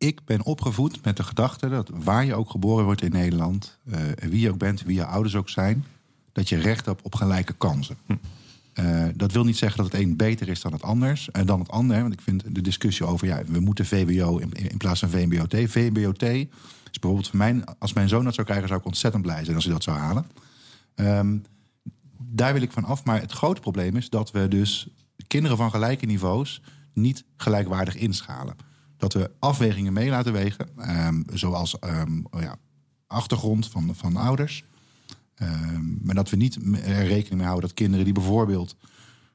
ik 0.00 0.24
ben 0.24 0.44
opgevoed 0.44 1.04
met 1.04 1.16
de 1.16 1.22
gedachte 1.22 1.68
dat 1.68 1.90
waar 1.94 2.24
je 2.24 2.34
ook 2.34 2.50
geboren 2.50 2.84
wordt 2.84 3.02
in 3.02 3.10
Nederland, 3.10 3.78
uh, 3.84 3.96
wie 4.28 4.40
je 4.40 4.50
ook 4.50 4.58
bent, 4.58 4.82
wie 4.82 4.96
je 4.96 5.04
ouders 5.04 5.34
ook 5.34 5.48
zijn, 5.48 5.84
dat 6.32 6.48
je 6.48 6.56
recht 6.56 6.86
hebt 6.86 7.02
op 7.02 7.14
gelijke 7.14 7.52
kansen. 7.52 7.96
Hm. 8.06 8.14
Uh, 8.74 9.06
dat 9.14 9.32
wil 9.32 9.44
niet 9.44 9.56
zeggen 9.56 9.82
dat 9.82 9.92
het 9.92 10.02
een 10.02 10.16
beter 10.16 10.48
is 10.48 10.60
dan 10.60 10.72
het 10.72 10.82
anders. 10.82 11.30
En 11.30 11.40
uh, 11.40 11.46
dan 11.46 11.58
het 11.58 11.70
ander, 11.70 12.00
want 12.00 12.12
ik 12.12 12.20
vind 12.20 12.54
de 12.54 12.60
discussie 12.60 13.06
over 13.06 13.26
ja, 13.26 13.42
we 13.46 13.60
moeten 13.60 13.86
VWO 13.86 14.38
in, 14.38 14.52
in 14.52 14.76
plaats 14.76 15.00
van 15.00 15.08
VMBOT. 15.08 15.54
VMBOT 15.70 16.22
is 16.22 16.98
bijvoorbeeld 17.00 17.28
voor 17.28 17.38
mij, 17.38 17.64
als 17.78 17.92
mijn 17.92 18.08
zoon 18.08 18.24
dat 18.24 18.34
zou 18.34 18.46
krijgen, 18.46 18.68
zou 18.68 18.80
ik 18.80 18.86
ontzettend 18.86 19.22
blij 19.22 19.44
zijn 19.44 19.56
als 19.56 19.64
hij 19.64 19.74
dat 19.74 19.82
zou 19.82 19.98
halen. 19.98 20.26
Ehm, 20.94 21.36
daar 22.22 22.52
wil 22.52 22.62
ik 22.62 22.72
van 22.72 22.84
af. 22.84 23.04
Maar 23.04 23.20
het 23.20 23.32
grote 23.32 23.60
probleem 23.60 23.96
is 23.96 24.10
dat 24.10 24.30
we 24.30 24.48
dus 24.48 24.88
kinderen 25.26 25.56
van 25.56 25.70
gelijke 25.70 26.06
niveaus 26.06 26.62
niet 26.92 27.24
gelijkwaardig 27.36 27.96
inschalen. 27.96 28.56
Dat 28.96 29.12
we 29.12 29.30
afwegingen 29.38 29.92
mee 29.92 30.10
laten 30.10 30.32
wegen, 30.32 30.68
ehm, 30.76 31.22
zoals 31.32 31.78
ehm, 31.78 32.22
oh 32.30 32.40
ja, 32.40 32.56
achtergrond 33.06 33.68
van, 33.68 33.94
van 33.94 34.16
ouders. 34.16 34.64
Ehm, 35.34 36.04
maar 36.04 36.14
dat 36.14 36.30
we 36.30 36.36
niet 36.36 36.58
rekening 36.84 37.34
mee 37.34 37.46
houden 37.46 37.68
dat 37.68 37.74
kinderen 37.74 38.04
die 38.04 38.14
bijvoorbeeld 38.14 38.76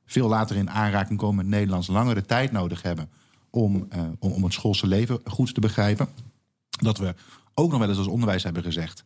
veel 0.06 0.28
later 0.28 0.56
in 0.56 0.70
aanraking 0.70 1.20
komen 1.20 1.36
met 1.36 1.48
Nederlands 1.48 1.88
langere 1.88 2.22
tijd 2.22 2.52
nodig 2.52 2.82
hebben 2.82 3.10
om, 3.50 3.88
uh, 3.96 4.02
om, 4.20 4.32
om 4.32 4.44
het 4.44 4.54
schoolse 4.54 4.88
leven 4.88 5.20
goed 5.24 5.54
te 5.54 5.60
begrijpen. 5.60 6.08
Dat 6.70 6.98
we 6.98 7.16
ook 7.54 7.72
nog 7.72 7.80
wel 7.80 7.90
eens 7.90 7.98
als 7.98 8.08
onderwijs 8.08 8.44
hebben 8.44 8.64
gezegd. 8.64 9.04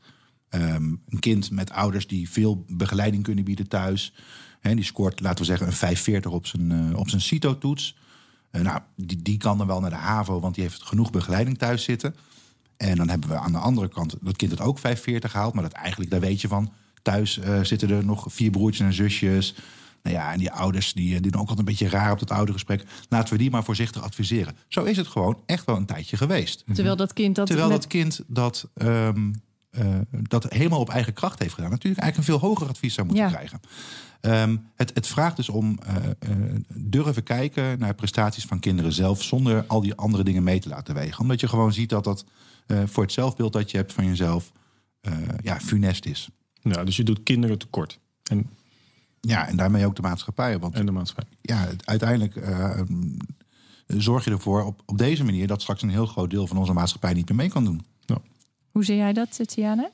Um, 0.51 1.01
een 1.09 1.19
kind 1.19 1.51
met 1.51 1.71
ouders 1.71 2.07
die 2.07 2.29
veel 2.29 2.65
begeleiding 2.67 3.23
kunnen 3.23 3.43
bieden 3.43 3.67
thuis. 3.67 4.13
Hè, 4.59 4.75
die 4.75 4.83
scoort, 4.83 5.19
laten 5.19 5.39
we 5.39 5.45
zeggen, 5.45 5.67
een 5.67 5.73
540 5.73 6.31
op 6.31 6.45
zijn, 6.45 6.71
uh, 6.71 6.97
op 6.97 7.09
zijn 7.09 7.21
CITO-toets. 7.21 7.97
Uh, 8.51 8.61
nou, 8.61 8.79
die, 8.95 9.21
die 9.21 9.37
kan 9.37 9.57
dan 9.57 9.67
wel 9.67 9.79
naar 9.79 9.89
de 9.89 9.95
HAVO, 9.95 10.39
want 10.39 10.55
die 10.55 10.63
heeft 10.63 10.83
genoeg 10.83 11.09
begeleiding 11.09 11.57
thuis 11.57 11.83
zitten. 11.83 12.15
En 12.77 12.95
dan 12.95 13.09
hebben 13.09 13.29
we 13.29 13.37
aan 13.37 13.51
de 13.51 13.57
andere 13.57 13.87
kant 13.87 14.15
dat 14.21 14.35
kind 14.35 14.51
het 14.51 14.61
ook 14.61 14.79
540 14.79 15.31
gehaald. 15.31 15.53
Maar 15.53 15.63
dat 15.63 15.71
eigenlijk, 15.71 16.11
daar 16.11 16.19
weet 16.19 16.41
je 16.41 16.47
van, 16.47 16.73
thuis 17.01 17.37
uh, 17.37 17.63
zitten 17.63 17.89
er 17.89 18.05
nog 18.05 18.25
vier 18.29 18.51
broertjes 18.51 18.87
en 18.87 18.93
zusjes. 18.93 19.55
Nou 20.03 20.15
ja, 20.15 20.31
en 20.31 20.39
die 20.39 20.51
ouders 20.51 20.93
die, 20.93 21.21
die 21.21 21.31
doen 21.31 21.41
ook 21.41 21.49
altijd 21.49 21.59
een 21.59 21.73
beetje 21.73 21.89
raar 21.89 22.11
op 22.11 22.19
dat 22.19 22.31
oude 22.31 22.51
gesprek. 22.53 22.85
Laten 23.09 23.33
we 23.33 23.39
die 23.39 23.49
maar 23.49 23.63
voorzichtig 23.63 24.03
adviseren. 24.03 24.55
Zo 24.67 24.83
is 24.83 24.97
het 24.97 25.07
gewoon 25.07 25.41
echt 25.45 25.65
wel 25.65 25.75
een 25.75 25.85
tijdje 25.85 26.17
geweest. 26.17 26.63
Terwijl 26.73 26.95
dat 26.95 27.13
kind 27.13 27.35
dat. 27.35 27.47
Terwijl 27.47 27.69
dat 27.69 27.87
kind 27.87 28.23
dat. 28.27 28.69
Um, 28.81 29.33
uh, 29.71 29.85
dat 30.11 30.53
helemaal 30.53 30.79
op 30.79 30.89
eigen 30.89 31.13
kracht 31.13 31.39
heeft 31.39 31.53
gedaan. 31.53 31.69
Natuurlijk 31.69 32.01
eigenlijk 32.01 32.29
een 32.29 32.39
veel 32.39 32.49
hoger 32.49 32.67
advies 32.67 32.93
zou 32.93 33.07
moeten 33.07 33.25
ja. 33.25 33.31
krijgen. 33.31 33.59
Um, 34.21 34.71
het, 34.75 34.91
het, 34.93 35.07
vraagt 35.07 35.35
dus 35.35 35.49
om 35.49 35.79
uh, 35.87 35.95
uh, 36.29 36.55
durven 36.73 37.23
kijken 37.23 37.79
naar 37.79 37.93
prestaties 37.95 38.45
van 38.45 38.59
kinderen 38.59 38.93
zelf. 38.93 39.23
zonder 39.23 39.65
al 39.67 39.81
die 39.81 39.95
andere 39.95 40.23
dingen 40.23 40.43
mee 40.43 40.59
te 40.59 40.69
laten 40.69 40.93
wegen. 40.95 41.19
Omdat 41.19 41.39
je 41.39 41.47
gewoon 41.47 41.73
ziet 41.73 41.89
dat 41.89 42.03
dat 42.03 42.25
voor 42.85 43.03
het 43.03 43.11
zelfbeeld 43.11 43.53
dat 43.53 43.71
je 43.71 43.77
hebt 43.77 43.93
van 43.93 44.05
jezelf. 44.05 44.51
ja, 45.41 45.59
funest 45.59 46.05
is. 46.05 46.29
Ja, 46.61 46.83
dus 46.83 46.95
je 46.95 47.03
doet 47.03 47.23
kinderen 47.23 47.57
tekort. 47.57 47.99
En 48.23 48.49
ja, 49.21 49.47
en 49.47 49.55
daarmee 49.55 49.85
ook 49.85 49.95
de 49.95 50.01
maatschappij. 50.01 50.59
Want, 50.59 50.75
en 50.75 50.85
de 50.85 50.91
maatschappij. 50.91 51.37
Ja, 51.41 51.67
uiteindelijk 51.83 52.35
uh, 52.35 52.81
zorg 53.87 54.25
je 54.25 54.31
ervoor 54.31 54.63
op, 54.63 54.81
op 54.85 54.97
deze 54.97 55.23
manier 55.23 55.47
dat 55.47 55.61
straks 55.61 55.81
een 55.81 55.89
heel 55.89 56.05
groot 56.05 56.29
deel 56.29 56.47
van 56.47 56.57
onze 56.57 56.73
maatschappij 56.73 57.13
niet 57.13 57.29
meer 57.29 57.37
mee 57.37 57.49
kan 57.49 57.63
doen. 57.63 57.85
Hoe 58.79 58.87
zie 58.87 58.97
jij 58.97 59.13
dat, 59.13 59.39
Tiana? 59.47 59.89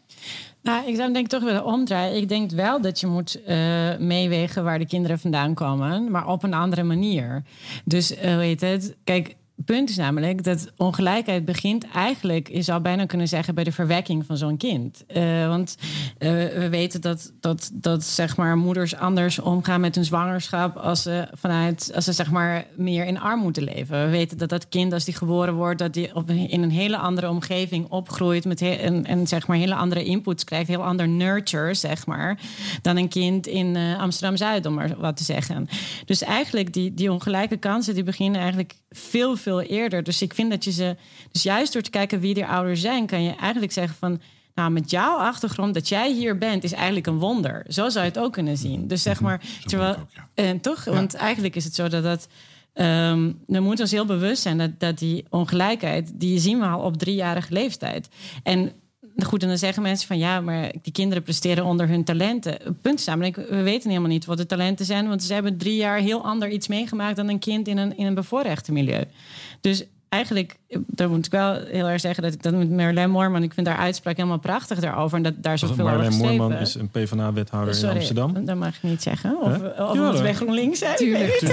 Nou, 0.62 0.88
ik 0.88 0.96
zou 0.96 1.13
denk 1.13 1.27
toch 1.27 1.44
willen 1.44 1.65
omdraaien. 1.65 2.15
Ik 2.15 2.30
denk 2.30 2.51
wel 2.51 2.82
dat 2.82 3.00
je 3.00 3.08
moet 3.08 3.39
uh, 3.48 3.98
meewegen 3.98 4.63
waar 4.63 4.80
de 4.80 4.88
kinderen 4.88 5.20
vandaan 5.20 5.54
komen, 5.54 6.12
maar 6.12 6.27
op 6.27 6.44
een 6.44 6.54
andere 6.54 6.84
manier. 6.84 7.44
Dus 7.86 8.13
weet 8.20 8.62
het, 8.62 8.96
kijk, 9.04 9.36
punt 9.66 9.90
is 9.90 9.96
namelijk 9.96 10.44
dat 10.44 10.72
ongelijkheid 10.78 11.46
begint 11.46 11.86
eigenlijk, 11.94 12.50
je 12.50 12.62
zou 12.62 12.82
bijna 12.82 13.06
kunnen 13.06 13.28
zeggen, 13.28 13.56
bij 13.56 13.64
de 13.64 13.72
verwekking 13.72 14.26
van 14.26 14.38
zo'n 14.38 14.58
kind. 14.58 15.04
Uh, 15.16 15.48
want 15.48 15.78
uh, 16.20 16.30
we 16.30 16.68
weten 16.70 17.02
dat, 17.02 17.34
dat, 17.40 17.72
dat 17.74 18.04
zeg 18.04 18.38
maar, 18.38 18.58
moeders 18.58 18.96
anders 18.96 19.40
omgaan 19.40 19.82
met 19.82 19.96
hun 19.96 20.06
zwangerschap 20.06 20.78
als 20.78 21.02
ze, 21.02 21.28
vanuit, 21.34 21.92
als 21.96 22.06
ze 22.06 22.12
zeg 22.12 22.32
maar, 22.32 22.66
meer 22.76 23.06
in 23.06 23.20
armoede 23.20 23.62
leven. 23.62 24.06
We 24.06 24.12
weten 24.12 24.38
dat 24.38 24.50
dat 24.50 24.70
kind, 24.70 24.94
als 24.94 25.06
die 25.06 25.16
geboren 25.16 25.54
wordt, 25.54 25.80
dat 25.80 25.94
die 25.94 26.16
op, 26.16 26.30
in 26.30 26.64
een 26.64 26.72
hele 26.72 26.98
andere 26.98 27.30
omgeving 27.30 27.90
opgroeit 27.90 28.46
met 28.46 28.60
he, 28.60 28.72
en, 28.72 29.28
zeg 29.28 29.48
maar 29.48 29.58
hele 29.58 29.76
andere 29.76 30.04
inputs 30.04 30.44
krijgt, 30.44 30.68
heel 30.68 30.84
ander 30.84 31.08
nurture, 31.08 31.74
zeg 31.74 32.06
maar, 32.06 32.40
dan 32.82 32.98
een 32.98 33.10
kind 33.10 33.48
in 33.48 33.76
uh, 33.76 34.00
Amsterdam 34.00 34.38
Zuid, 34.38 34.66
om 34.66 34.74
maar 34.74 34.96
wat 34.98 35.18
te 35.18 35.24
zeggen. 35.24 35.68
Dus 36.06 36.24
eigenlijk 36.24 36.74
die, 36.74 36.94
die 36.94 37.12
ongelijke 37.12 37.58
kansen, 37.58 37.94
die 37.94 38.04
beginnen 38.04 38.42
eigenlijk 38.42 38.74
veel 38.90 39.36
veel 39.46 39.62
eerder. 39.62 40.04
Dus 40.04 40.22
ik 40.22 40.34
vind 40.34 40.50
dat 40.50 40.64
je 40.64 40.72
ze. 40.72 40.96
Dus 41.32 41.44
juist 41.44 41.74
door 41.74 41.82
te 41.82 41.90
kijken 41.90 42.20
wie 42.20 42.34
die 42.34 42.46
ouders 42.46 42.82
zijn, 42.82 43.06
kan 43.06 43.24
je 43.24 43.36
eigenlijk 43.36 43.72
zeggen 43.72 43.98
van. 43.98 44.22
Nou, 44.56 44.72
met 44.72 44.92
jouw 44.92 45.18
achtergrond, 45.18 45.74
dat 45.74 45.90
jij 45.90 46.12
hier 46.14 46.38
bent, 46.38 46.64
is 46.64 46.74
eigenlijk 46.74 47.08
een 47.08 47.20
wonder. 47.20 47.66
Zo 47.68 47.90
zou 47.90 48.06
je 48.06 48.12
het 48.12 48.20
ook 48.20 48.34
kunnen 48.34 48.58
zien. 48.58 48.88
Dus 48.88 49.02
zeg 49.02 49.22
maar, 49.22 49.42
terwijl, 49.66 49.96
ook, 49.96 50.08
ja. 50.14 50.30
en 50.34 50.62
toch, 50.62 50.86
ja. 50.86 50.92
want 50.92 51.14
eigenlijk 51.14 51.56
is 51.56 51.64
het 51.64 51.75
zo 51.75 51.88
dat 51.88 52.04
dat. 52.04 52.28
Um, 52.74 53.39
we 53.48 53.60
moeten 53.60 53.84
ons 53.84 53.91
heel 53.91 54.06
bewust 54.06 54.41
zijn 54.41 54.58
dat, 54.58 54.80
dat 54.80 54.98
die 54.98 55.26
ongelijkheid, 55.30 56.12
die 56.13 56.39
zien 56.39 56.60
we 56.60 56.65
al 56.65 56.80
op 56.80 56.98
driejarige 56.98 57.54
leeftijd. 57.54 58.08
En 58.43 58.72
goed, 59.23 59.41
en 59.41 59.47
dan 59.47 59.58
zeggen 59.58 59.84
mensen 59.84 60.08
van 60.08 60.17
ja, 60.17 60.41
maar 60.41 60.71
die 60.82 60.93
kinderen 60.93 61.23
presteren 61.23 61.65
onder 61.65 61.88
hun 61.88 62.04
talenten. 62.04 62.78
Punt 62.82 63.06
namelijk, 63.06 63.36
we 63.36 63.62
weten 63.62 63.89
helemaal 63.89 64.10
niet 64.10 64.25
wat 64.25 64.38
de 64.38 64.45
talenten 64.45 64.86
zijn, 64.86 65.08
want 65.08 65.23
ze 65.23 65.34
hebben 65.34 65.58
drie 65.58 65.75
jaar 65.75 65.97
heel 65.97 66.23
ander 66.23 66.49
iets 66.49 66.67
meegemaakt 66.67 67.15
dan 67.15 67.30
een 67.30 67.39
kind 67.39 67.67
in 67.67 67.78
een, 67.78 67.97
in 67.97 68.06
een 68.06 68.13
bevoorrechte 68.13 68.71
milieu. 68.71 69.04
Dus 69.62 69.86
eigenlijk, 70.10 70.58
daar 70.88 71.10
moet 71.10 71.26
ik 71.26 71.32
wel 71.32 71.54
heel 71.54 71.88
erg 71.88 72.00
zeggen 72.00 72.24
dat 72.24 72.34
ik 72.34 72.44
dat 72.44 72.54
met 72.54 72.70
Marjolein 72.70 73.10
Moorman, 73.10 73.44
ik 73.44 73.54
vind 73.54 73.68
haar 73.68 73.78
uitspraak 73.78 74.15
helemaal 74.15 74.39
prachtig 74.39 74.80
daarover. 74.80 75.18
En 75.18 75.24
dat 75.24 75.34
daar 75.38 75.58
zoveel 75.58 75.89
over 75.89 76.06
geschreven. 76.06 76.36
Moorman 76.36 76.58
is 76.58 76.76
een 76.76 76.89
PvdA-wethouder 76.89 77.80
in 77.80 77.89
Amsterdam. 77.89 78.46
Dat 78.46 78.56
mag 78.56 78.76
ik 78.76 78.84
niet 78.84 79.02
zeggen. 79.02 79.41
Of, 79.41 79.62
huh? 79.62 79.89
of 79.89 79.96
ja, 79.96 80.12
het 80.12 80.22
bij 80.22 80.34
GroenLinks 80.34 80.80
zijn. 80.80 80.96
Tuurlijk. 80.96 81.39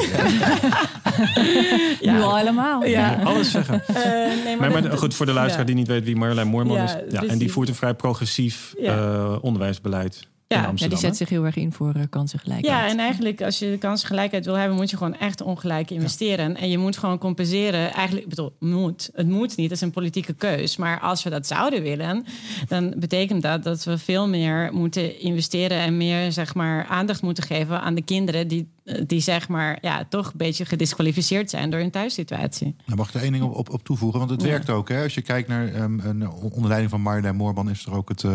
ja. 2.01 2.13
Nu 2.13 2.23
al 2.23 2.37
helemaal. 2.37 2.85
Ja. 2.85 3.11
ja. 3.11 3.23
alles 3.23 3.51
zeggen. 3.51 3.83
Uh, 3.91 3.97
nee, 4.45 4.57
maar, 4.57 4.71
maar, 4.71 4.83
maar, 4.83 4.99
goed, 4.99 5.15
voor 5.15 5.27
de 5.27 5.33
luisteraar 5.33 5.67
ja. 5.67 5.73
die 5.73 5.75
niet 5.75 5.89
weet 5.89 6.05
wie 6.05 6.17
Marjolein 6.17 6.49
Moorman 6.49 6.77
is. 6.77 6.97
Ja, 7.09 7.23
en 7.23 7.39
die 7.39 7.53
voert 7.53 7.69
een 7.69 7.75
vrij 7.75 7.95
progressief 7.95 8.75
uh, 8.79 9.37
onderwijsbeleid. 9.41 10.31
Ja, 10.53 10.73
ja, 10.75 10.89
die 10.89 10.99
zet 10.99 11.17
zich 11.17 11.29
heel 11.29 11.45
erg 11.45 11.57
in 11.57 11.73
voor 11.73 11.97
uh, 11.97 12.03
kansengelijkheid. 12.11 12.75
Ja, 12.75 12.89
en 12.89 12.99
eigenlijk 12.99 13.43
als 13.43 13.59
je 13.59 13.79
kansengelijkheid 13.79 14.45
wil 14.45 14.55
hebben, 14.55 14.77
moet 14.77 14.91
je 14.91 14.97
gewoon 14.97 15.19
echt 15.19 15.41
ongelijk 15.41 15.91
investeren. 15.91 16.51
Ja. 16.51 16.57
En 16.57 16.71
je 16.71 16.79
moet 16.79 16.97
gewoon 16.97 17.19
compenseren. 17.19 17.93
Eigenlijk, 17.93 18.29
bedoel, 18.29 18.57
moet. 18.59 19.11
Het 19.15 19.29
moet 19.29 19.57
niet, 19.57 19.69
dat 19.69 19.77
is 19.77 19.85
een 19.85 19.91
politieke 19.91 20.33
keus. 20.33 20.77
Maar 20.77 21.01
als 21.01 21.23
we 21.23 21.31
dat 21.31 21.47
zouden 21.47 21.83
willen, 21.83 22.25
dan 22.69 22.95
betekent 22.97 23.43
dat 23.43 23.63
dat 23.63 23.85
we 23.85 23.99
veel 23.99 24.29
meer 24.29 24.71
moeten 24.73 25.21
investeren 25.21 25.79
en 25.79 25.97
meer 25.97 26.33
zeg 26.33 26.55
maar 26.55 26.87
aandacht 26.87 27.23
moeten 27.23 27.45
geven 27.45 27.81
aan 27.81 27.95
de 27.95 28.03
kinderen 28.03 28.49
die 28.49 28.71
die 29.07 29.21
zeg 29.21 29.49
maar 29.49 29.79
ja, 29.81 30.05
toch 30.09 30.27
een 30.27 30.37
beetje 30.37 30.65
gedisqualificeerd 30.65 31.51
zijn 31.51 31.71
door 31.71 31.81
hun 31.81 31.91
thuissituatie. 31.91 32.77
Nou, 32.87 32.99
mag 32.99 33.09
ik 33.09 33.15
er 33.15 33.23
één 33.23 33.33
ding 33.33 33.45
op, 33.45 33.55
op, 33.55 33.71
op 33.71 33.85
toevoegen? 33.85 34.19
Want 34.19 34.31
het 34.31 34.43
ja. 34.43 34.49
werkt 34.49 34.71
ook. 34.71 34.89
Hè? 34.89 35.03
Als 35.03 35.15
je 35.15 35.23
kijkt 35.23 35.49
naar 35.49 35.83
um, 35.83 36.01
een 36.01 36.29
onder 36.29 36.69
leiding 36.69 36.91
van 36.91 37.01
Marjolein 37.01 37.37
Moorman 37.37 37.71
is 37.71 37.87
er 37.87 37.95
ook 37.95 38.09
het. 38.09 38.23
Uh, 38.23 38.33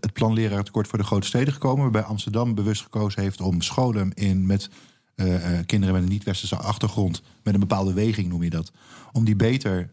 het 0.00 0.12
plan 0.12 0.32
lerarentekort 0.32 0.88
voor 0.88 0.98
de 0.98 1.04
grote 1.04 1.26
steden 1.26 1.52
gekomen. 1.52 1.82
Waarbij 1.82 2.02
Amsterdam 2.02 2.54
bewust 2.54 2.82
gekozen 2.82 3.22
heeft 3.22 3.40
om 3.40 3.60
scholen 3.60 4.12
in 4.14 4.46
met 4.46 4.70
uh, 5.16 5.52
uh, 5.52 5.58
kinderen 5.66 5.94
met 5.94 6.02
een 6.02 6.08
niet-westerse 6.08 6.56
achtergrond, 6.56 7.22
met 7.42 7.54
een 7.54 7.60
bepaalde 7.60 7.92
weging 7.92 8.28
noem 8.28 8.42
je 8.42 8.50
dat, 8.50 8.72
om 9.12 9.24
die 9.24 9.36
beter, 9.36 9.88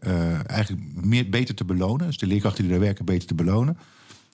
eigenlijk 0.46 1.04
meer, 1.04 1.28
beter 1.28 1.54
te 1.54 1.64
belonen. 1.64 2.06
Dus 2.06 2.18
de 2.18 2.26
leerkrachten 2.26 2.62
die 2.62 2.72
daar 2.72 2.80
werken, 2.80 3.04
beter 3.04 3.28
te 3.28 3.34
belonen. 3.34 3.78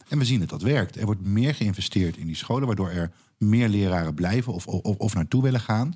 En 0.09 0.19
we 0.19 0.25
zien 0.25 0.41
dat 0.41 0.49
dat 0.49 0.63
werkt. 0.63 0.97
Er 0.97 1.07
wordt 1.07 1.27
meer 1.27 1.55
geïnvesteerd 1.55 2.17
in 2.17 2.27
die 2.27 2.37
scholen, 2.37 2.67
waardoor 2.67 2.89
er 2.89 3.11
meer 3.39 3.69
leraren 3.69 4.15
blijven 4.15 4.53
of, 4.53 4.67
of, 4.67 4.97
of 4.97 5.15
naartoe 5.15 5.43
willen 5.43 5.61
gaan. 5.61 5.95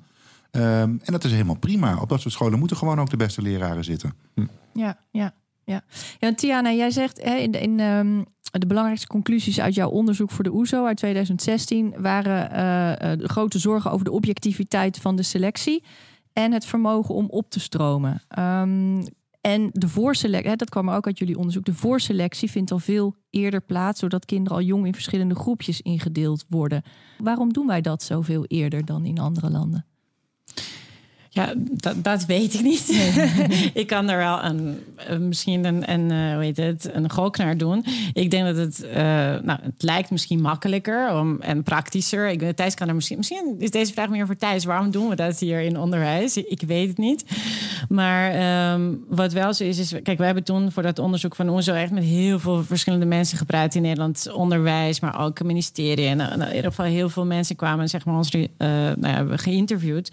Um, 0.51 0.61
en 1.03 1.11
dat 1.11 1.23
is 1.23 1.31
helemaal 1.31 1.55
prima. 1.55 1.97
Op 1.97 2.09
dat 2.09 2.21
soort 2.21 2.33
scholen 2.33 2.59
moeten 2.59 2.77
gewoon 2.77 2.99
ook 2.99 3.09
de 3.09 3.17
beste 3.17 3.41
leraren 3.41 3.83
zitten. 3.83 4.13
Hm. 4.33 4.45
Ja, 4.73 4.99
ja. 5.11 5.33
Ja, 5.65 5.81
ja 6.19 6.33
Tiana, 6.33 6.71
jij 6.71 6.91
zegt 6.91 7.23
hè, 7.23 7.35
in, 7.35 7.51
in 7.51 7.79
um, 7.79 8.25
de 8.51 8.67
belangrijkste 8.67 9.07
conclusies 9.07 9.59
uit 9.59 9.75
jouw 9.75 9.89
onderzoek 9.89 10.31
voor 10.31 10.43
de 10.43 10.53
OESO 10.53 10.85
uit 10.85 10.97
2016 10.97 11.93
waren 11.97 12.43
uh, 12.43 13.17
de 13.17 13.29
grote 13.29 13.59
zorgen 13.59 13.91
over 13.91 14.05
de 14.05 14.11
objectiviteit 14.11 14.97
van 14.97 15.15
de 15.15 15.23
selectie 15.23 15.83
en 16.33 16.51
het 16.51 16.65
vermogen 16.65 17.15
om 17.15 17.25
op 17.29 17.49
te 17.49 17.59
stromen. 17.59 18.21
Um, 18.39 19.03
en 19.41 19.69
de 19.71 19.87
voorselectie, 19.87 20.55
dat 20.55 20.69
kwam 20.69 20.89
ook 20.89 21.05
uit 21.05 21.17
jullie 21.17 21.37
onderzoek, 21.37 21.65
de 21.65 21.73
voorselectie 21.73 22.51
vindt 22.51 22.71
al 22.71 22.79
veel 22.79 23.15
eerder 23.29 23.61
plaats, 23.61 23.99
zodat 23.99 24.25
kinderen 24.25 24.57
al 24.57 24.63
jong 24.63 24.85
in 24.85 24.93
verschillende 24.93 25.35
groepjes 25.35 25.81
ingedeeld 25.81 26.45
worden. 26.49 26.83
Waarom 27.17 27.53
doen 27.53 27.67
wij 27.67 27.81
dat 27.81 28.03
zoveel 28.03 28.45
eerder 28.45 28.85
dan 28.85 29.05
in 29.05 29.19
andere 29.19 29.49
landen? 29.49 29.85
Ja, 31.33 31.53
dat, 31.57 32.03
dat 32.03 32.25
weet 32.25 32.53
ik 32.53 32.61
niet. 32.61 33.11
Ik 33.73 33.87
kan 33.87 34.09
er 34.09 34.17
wel 34.17 34.43
een, 34.43 34.83
misschien 35.27 35.65
een, 35.65 35.91
een, 35.91 36.33
hoe 36.33 36.43
heet 36.43 36.57
het, 36.57 36.89
een 36.93 37.11
gok 37.11 37.37
naar 37.37 37.57
doen. 37.57 37.85
Ik 38.13 38.31
denk 38.31 38.45
dat 38.45 38.55
het, 38.55 38.85
uh, 38.85 38.95
nou, 39.43 39.59
het 39.61 39.83
lijkt 39.83 40.11
misschien 40.11 40.41
makkelijker 40.41 41.13
om, 41.19 41.41
en 41.41 41.63
praktischer. 41.63 42.29
Ik, 42.29 42.55
Thijs 42.55 42.73
kan 42.73 42.87
er 42.87 42.95
misschien, 42.95 43.17
misschien 43.17 43.55
is 43.57 43.71
deze 43.71 43.93
vraag 43.93 44.09
meer 44.09 44.25
voor 44.25 44.35
Thijs. 44.35 44.65
Waarom 44.65 44.91
doen 44.91 45.09
we 45.09 45.15
dat 45.15 45.39
hier 45.39 45.61
in 45.61 45.79
onderwijs? 45.79 46.37
Ik 46.37 46.61
weet 46.61 46.87
het 46.87 46.97
niet. 46.97 47.25
Maar 47.89 48.73
um, 48.73 49.03
wat 49.09 49.33
wel 49.33 49.53
zo 49.53 49.63
is, 49.63 49.79
is, 49.79 49.93
kijk, 50.03 50.17
we 50.17 50.25
hebben 50.25 50.43
toen 50.43 50.71
voor 50.71 50.83
dat 50.83 50.99
onderzoek 50.99 51.35
van 51.35 51.49
ONZO 51.49 51.73
echt 51.73 51.91
met 51.91 52.03
heel 52.03 52.39
veel 52.39 52.63
verschillende 52.63 53.05
mensen 53.05 53.37
gepraat 53.37 53.75
in 53.75 53.81
Nederland. 53.81 54.31
Onderwijs, 54.33 54.99
maar 54.99 55.19
ook 55.19 55.43
ministerie. 55.43 56.07
En 56.07 56.19
uh, 56.19 56.31
in 56.31 56.55
ieder 56.55 56.69
geval 56.69 56.85
heel 56.85 57.09
veel 57.09 57.25
mensen 57.25 57.55
kwamen, 57.55 57.89
zeg 57.89 58.05
maar, 58.05 58.15
ons 58.15 58.33
uh, 58.33 58.47
nou 58.57 58.97
ja, 58.99 59.37
geïnterviewd. 59.37 60.11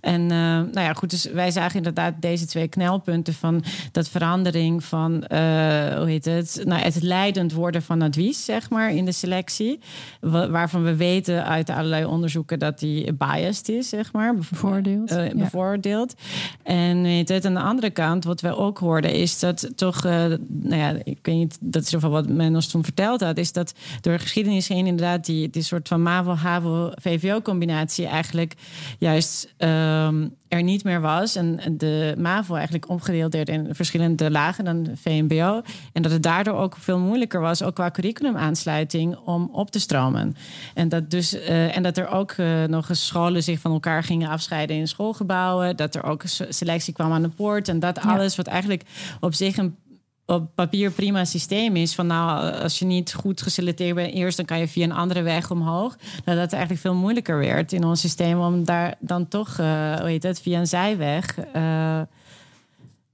En 0.00 0.30
nou 0.56 0.80
ja, 0.80 0.92
goed, 0.92 1.10
dus 1.10 1.24
wij 1.24 1.50
zagen 1.50 1.76
inderdaad 1.76 2.14
deze 2.20 2.46
twee 2.46 2.68
knelpunten 2.68 3.34
van 3.34 3.64
dat 3.92 4.08
verandering 4.08 4.84
van, 4.84 5.12
hoe 5.12 6.04
heet 6.06 6.24
het, 6.24 6.62
nou, 6.64 6.82
het 6.82 7.02
leidend 7.02 7.52
worden 7.52 7.82
van 7.82 8.02
advies, 8.02 8.44
zeg 8.44 8.70
maar, 8.70 8.94
in 8.94 9.04
de 9.04 9.12
selectie. 9.12 9.80
Waarvan 10.20 10.84
we 10.84 10.96
weten 10.96 11.44
uit 11.44 11.70
allerlei 11.70 12.04
onderzoeken 12.04 12.58
dat 12.58 12.78
die 12.78 13.12
biased 13.12 13.68
is, 13.68 13.88
zeg 13.88 14.12
maar. 14.12 14.34
Bevoordeeld. 14.34 15.12
Uh, 15.12 15.30
bevoordeeld. 15.34 16.14
En 16.62 17.02
weet 17.02 17.28
het, 17.28 17.44
aan 17.44 17.54
de 17.54 17.60
andere 17.60 17.90
kant, 17.90 18.24
wat 18.24 18.40
we 18.40 18.56
ook 18.56 18.78
hoorden, 18.78 19.14
is 19.14 19.38
dat 19.38 19.70
toch, 19.74 20.04
uh, 20.04 20.12
nou 20.48 20.76
ja, 20.76 20.94
ik 21.04 21.18
weet 21.22 21.36
niet, 21.36 21.58
dat 21.60 21.82
is 21.82 21.94
van 21.98 22.10
wat 22.10 22.28
men 22.28 22.54
ons 22.54 22.66
toen 22.66 22.84
verteld 22.84 23.20
had, 23.20 23.38
is 23.38 23.52
dat 23.52 23.74
door 24.00 24.12
de 24.12 24.18
geschiedenis 24.18 24.68
heen 24.68 24.86
inderdaad 24.86 25.24
die, 25.24 25.50
die 25.50 25.62
soort 25.62 25.88
van 25.88 26.02
MAVO-HAVO-VVO-combinatie 26.02 28.06
eigenlijk 28.06 28.54
juist 28.98 29.54
um, 29.58 30.34
er 30.50 30.62
niet 30.62 30.84
meer 30.84 31.00
was. 31.00 31.36
En 31.36 31.60
de 31.76 32.14
MAVO 32.18 32.54
eigenlijk 32.54 32.88
omgedeeld 32.88 33.32
werd 33.32 33.48
in 33.48 33.74
verschillende 33.74 34.30
lagen 34.30 34.64
dan 34.64 34.86
VMBO. 34.94 35.62
En 35.92 36.02
dat 36.02 36.12
het 36.12 36.22
daardoor 36.22 36.54
ook 36.54 36.76
veel 36.78 36.98
moeilijker 36.98 37.40
was, 37.40 37.62
ook 37.62 37.74
qua 37.74 37.90
curriculumaansluiting, 37.90 39.16
om 39.16 39.48
op 39.52 39.70
te 39.70 39.80
stromen. 39.80 40.36
En 40.74 40.88
dat, 40.88 41.10
dus, 41.10 41.34
uh, 41.34 41.76
en 41.76 41.82
dat 41.82 41.96
er 41.96 42.08
ook 42.08 42.32
uh, 42.32 42.64
nog 42.64 42.88
eens 42.88 43.06
scholen 43.06 43.42
zich 43.42 43.60
van 43.60 43.72
elkaar 43.72 44.02
gingen 44.02 44.28
afscheiden 44.28 44.76
in 44.76 44.88
schoolgebouwen. 44.88 45.76
Dat 45.76 45.94
er 45.94 46.04
ook 46.04 46.22
selectie 46.48 46.92
kwam 46.92 47.12
aan 47.12 47.22
de 47.22 47.28
poort. 47.28 47.68
En 47.68 47.78
dat 47.78 48.00
alles 48.00 48.36
wat 48.36 48.46
eigenlijk 48.46 48.82
op 49.20 49.34
zich 49.34 49.56
een 49.56 49.76
op 50.30 50.54
papier 50.54 50.90
prima 50.90 51.24
systeem 51.24 51.76
is. 51.76 51.94
Van 51.94 52.06
nou, 52.06 52.52
als 52.62 52.78
je 52.78 52.84
niet 52.84 53.14
goed 53.14 53.42
geselecteerd 53.42 53.94
bent 53.94 54.14
eerst, 54.14 54.36
dan 54.36 54.46
kan 54.46 54.58
je 54.58 54.68
via 54.68 54.84
een 54.84 54.92
andere 54.92 55.22
weg 55.22 55.50
omhoog. 55.50 55.96
Dat 56.24 56.36
het 56.36 56.52
eigenlijk 56.52 56.82
veel 56.82 56.94
moeilijker 56.94 57.38
werd 57.38 57.72
in 57.72 57.84
ons 57.84 58.00
systeem 58.00 58.40
om 58.40 58.64
daar 58.64 58.94
dan 58.98 59.28
toch, 59.28 59.48
uh, 59.48 59.96
hoe 59.96 60.08
heet 60.08 60.22
het, 60.22 60.40
via 60.40 60.58
een 60.58 60.66
zijweg. 60.66 61.36
Uh, 61.56 62.00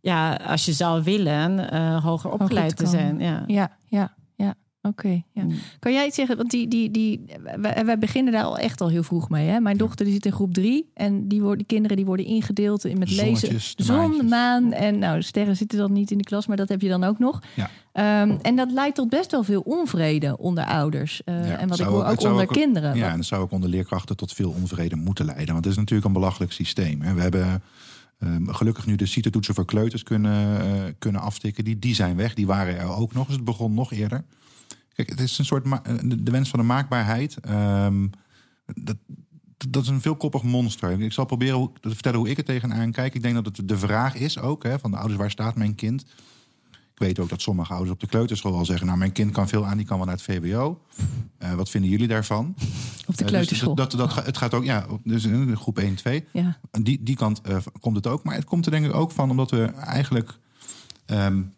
ja, 0.01 0.35
als 0.35 0.65
je 0.65 0.73
zou 0.73 1.03
willen, 1.03 1.75
uh, 1.75 2.05
hoger 2.05 2.31
opgeleid 2.31 2.77
te 2.77 2.87
zijn. 2.87 3.21
Ja, 3.21 3.45
ja, 3.47 3.71
ja. 3.89 4.15
Oké, 4.87 5.23
ja. 5.33 5.43
Mm. 5.43 5.55
Kan 5.79 5.93
jij 5.93 6.07
iets 6.07 6.17
zeggen, 6.17 6.37
want 6.37 6.51
die, 6.51 6.69
die, 6.69 6.91
die, 6.91 7.25
wij, 7.61 7.99
beginnen 7.99 8.33
daar 8.33 8.45
al 8.45 8.59
echt 8.59 8.81
al 8.81 8.89
heel 8.89 9.03
vroeg 9.03 9.29
mee. 9.29 9.49
Hè? 9.49 9.61
Mijn 9.61 9.77
dochter 9.77 10.05
die 10.05 10.15
zit 10.15 10.27
in 10.27 10.33
groep 10.33 10.55
drie 10.55 10.91
en 10.95 11.29
die, 11.29 11.41
worden, 11.41 11.59
die 11.59 11.67
kinderen 11.67 11.97
die 11.97 12.07
worden 12.07 12.27
ingedeeld 12.27 12.85
in 12.85 12.99
met 12.99 13.11
lezen. 13.11 13.61
Zon, 13.77 14.29
maan 14.29 14.73
en 14.73 14.99
nou, 14.99 15.19
de 15.19 15.25
sterren 15.25 15.57
zitten 15.57 15.79
dan 15.79 15.93
niet 15.93 16.11
in 16.11 16.19
de 16.19 16.25
klas, 16.25 16.47
maar 16.47 16.57
dat 16.57 16.69
heb 16.69 16.81
je 16.81 16.89
dan 16.89 17.05
ook 17.05 17.19
nog. 17.19 17.43
Ja. 17.55 17.71
Um, 18.23 18.39
en 18.43 18.57
dat 18.57 18.71
leidt 18.71 18.95
tot 18.95 19.09
best 19.09 19.31
wel 19.31 19.43
veel 19.43 19.61
onvrede 19.61 20.39
onder 20.39 20.65
ouders. 20.65 21.23
Uh, 21.25 21.61
en 21.61 21.69
wat 21.69 21.79
ik 21.79 21.87
hoor 21.87 22.05
ook 22.05 22.21
onder 22.21 22.47
kinderen. 22.47 22.97
Ja, 22.97 23.11
en 23.11 23.17
dat 23.17 23.27
zou 23.27 23.43
ook 23.43 23.51
onder 23.51 23.69
leerkrachten 23.69 24.17
tot 24.17 24.33
veel 24.33 24.51
onvrede 24.51 24.97
moeten 24.97 25.25
leiden. 25.25 25.53
Want 25.53 25.65
het 25.65 25.73
is 25.73 25.79
natuurlijk 25.79 26.07
een 26.07 26.13
belachelijk 26.13 26.53
systeem. 26.53 27.01
Hè? 27.01 27.15
We 27.15 27.21
hebben 27.21 27.63
um, 28.19 28.49
gelukkig 28.55 28.87
nu 28.87 28.97
de 28.97 29.07
CITE-toetsen 29.07 29.55
voor 29.55 29.65
kleuters 29.65 30.03
kunnen, 30.03 30.67
uh, 30.67 30.83
kunnen 30.99 31.21
aftikken. 31.21 31.65
Die, 31.65 31.79
die 31.79 31.95
zijn 31.95 32.17
weg, 32.17 32.35
die 32.35 32.47
waren 32.47 32.79
er 32.79 32.97
ook 32.97 33.13
nog. 33.13 33.27
Dus 33.27 33.37
het 33.37 33.45
begon 33.45 33.75
nog 33.75 33.93
eerder. 33.93 34.25
Kijk, 34.97 35.09
het 35.09 35.21
is 35.21 35.39
een 35.39 35.45
soort 35.45 35.67
eh, 35.67 35.95
de 36.05 36.31
wens 36.31 36.51
van 36.51 36.59
de 36.59 36.65
maakbaarheid. 36.65 37.37
Um, 37.49 38.11
dat, 38.75 38.97
dat 39.69 39.83
is 39.83 39.89
een 39.89 40.01
veelkoppig 40.01 40.43
monster. 40.43 41.01
Ik 41.01 41.13
zal 41.13 41.25
proberen 41.25 41.71
te 41.81 41.91
vertellen 41.91 42.19
hoe 42.19 42.29
ik 42.29 42.39
er 42.39 42.45
tegenaan 42.45 42.93
kijk. 42.93 43.15
Ik 43.15 43.23
denk 43.23 43.35
dat 43.35 43.57
het 43.57 43.69
de 43.69 43.79
vraag 43.79 44.15
is 44.15 44.39
ook 44.39 44.63
hè, 44.63 44.79
van 44.79 44.91
de 44.91 44.97
ouders, 44.97 45.19
waar 45.19 45.31
staat 45.31 45.57
mijn 45.57 45.75
kind? 45.75 46.05
Ik 46.71 47.03
weet 47.03 47.19
ook 47.19 47.29
dat 47.29 47.41
sommige 47.41 47.73
ouders 47.73 47.93
op 47.93 48.01
de 48.01 48.07
kleuterschool 48.07 48.55
al 48.55 48.65
zeggen... 48.65 48.87
nou, 48.87 48.99
mijn 48.99 49.13
kind 49.13 49.33
kan 49.33 49.49
veel 49.49 49.67
aan, 49.67 49.77
die 49.77 49.87
kan 49.87 49.97
wel 49.97 50.07
naar 50.07 50.15
het 50.15 50.25
VWO. 50.25 50.81
Uh, 51.43 51.55
wat 51.55 51.71
vinden 51.71 51.91
jullie 51.91 52.09
daarvan? 52.09 52.55
Op 53.07 53.17
de 53.17 53.25
kleuterschool? 53.25 53.71
Uh, 53.71 53.77
dus 53.77 53.89
dat, 53.89 54.15
dat, 54.15 54.25
het 54.25 54.37
gaat 54.37 54.55
ook, 54.55 54.65
ja, 54.65 54.87
dus 55.05 55.25
in 55.25 55.57
groep 55.57 55.79
1, 55.79 55.95
2. 55.95 56.25
Ja. 56.33 56.59
Die, 56.71 57.03
die 57.03 57.17
kant 57.17 57.41
uh, 57.49 57.57
komt 57.81 57.97
het 57.97 58.07
ook. 58.07 58.25
Maar 58.25 58.35
het 58.35 58.45
komt 58.45 58.65
er 58.65 58.71
denk 58.71 58.87
ik 58.87 58.95
ook 58.95 59.11
van 59.11 59.31
omdat 59.31 59.51
we 59.51 59.65
eigenlijk... 59.65 60.39
Um, 61.07 61.55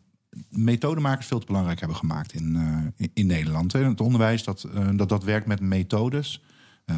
methodemakers 0.50 1.26
veel 1.26 1.38
te 1.38 1.46
belangrijk 1.46 1.78
hebben 1.78 1.96
gemaakt 1.96 2.32
in, 2.32 2.54
uh, 2.96 3.08
in 3.12 3.26
Nederland. 3.26 3.72
Het 3.72 4.00
onderwijs 4.00 4.44
dat, 4.44 4.66
uh, 4.74 4.88
dat, 4.94 5.08
dat 5.08 5.24
werkt 5.24 5.46
met 5.46 5.60
methodes. 5.60 6.42
Uh, 6.86 6.96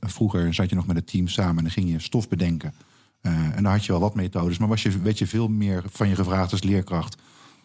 vroeger 0.00 0.54
zat 0.54 0.68
je 0.68 0.76
nog 0.76 0.86
met 0.86 0.96
het 0.96 1.06
team 1.06 1.28
samen 1.28 1.56
en 1.56 1.62
dan 1.62 1.72
ging 1.72 1.90
je 1.90 1.98
stof 1.98 2.28
bedenken. 2.28 2.74
en 3.20 3.62
dan 3.62 3.72
had 3.72 3.84
je 3.84 3.92
wel 3.92 4.00
wat 4.00 4.14
methodes, 4.14 4.58
maar 4.58 4.68
was 4.68 4.82
je, 4.82 5.00
werd 5.00 5.18
je 5.18 5.26
veel 5.26 5.48
meer 5.48 5.82
van 5.90 6.08
je 6.08 6.14
gevraagd 6.14 6.52
als 6.52 6.62
leerkracht 6.62 7.16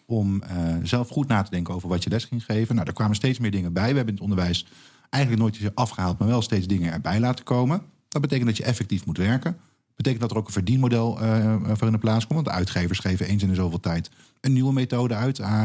om 0.06 0.42
zelf 0.82 1.08
goed 1.08 1.28
na 1.28 1.42
te 1.42 1.50
denken 1.50 1.74
over 1.74 1.88
wat 1.88 2.04
je 2.04 2.10
les 2.10 2.24
ging 2.24 2.44
geven. 2.44 2.74
Nou, 2.74 2.86
er 2.86 2.94
kwamen 2.94 3.16
steeds 3.16 3.38
meer 3.38 3.50
dingen 3.50 3.72
bij. 3.72 3.90
We 3.90 3.96
hebben 3.96 4.06
in 4.06 4.14
het 4.14 4.22
onderwijs 4.22 4.66
eigenlijk 5.10 5.42
nooit 5.42 5.74
afgehaald, 5.74 6.18
maar 6.18 6.28
wel 6.28 6.42
steeds 6.42 6.66
dingen 6.66 6.92
erbij 6.92 7.20
laten 7.20 7.44
komen. 7.44 7.82
Dat 8.08 8.20
betekent 8.20 8.48
dat 8.48 8.56
je 8.56 8.64
effectief 8.64 9.06
moet 9.06 9.18
werken 9.18 9.56
betekent 10.02 10.20
dat 10.20 10.30
er 10.30 10.36
ook 10.36 10.46
een 10.46 10.52
verdienmodel 10.52 11.22
uh, 11.22 11.54
voor 11.72 11.86
in 11.86 11.92
de 11.92 11.98
plaats 11.98 12.26
komt. 12.26 12.34
Want 12.34 12.46
de 12.46 12.52
uitgevers 12.52 12.98
geven 12.98 13.26
eens 13.26 13.42
in 13.42 13.48
de 13.48 13.54
zoveel 13.54 13.80
tijd 13.80 14.10
een 14.40 14.52
nieuwe 14.52 14.72
methode 14.72 15.14
uit. 15.14 15.40
Ah, 15.40 15.64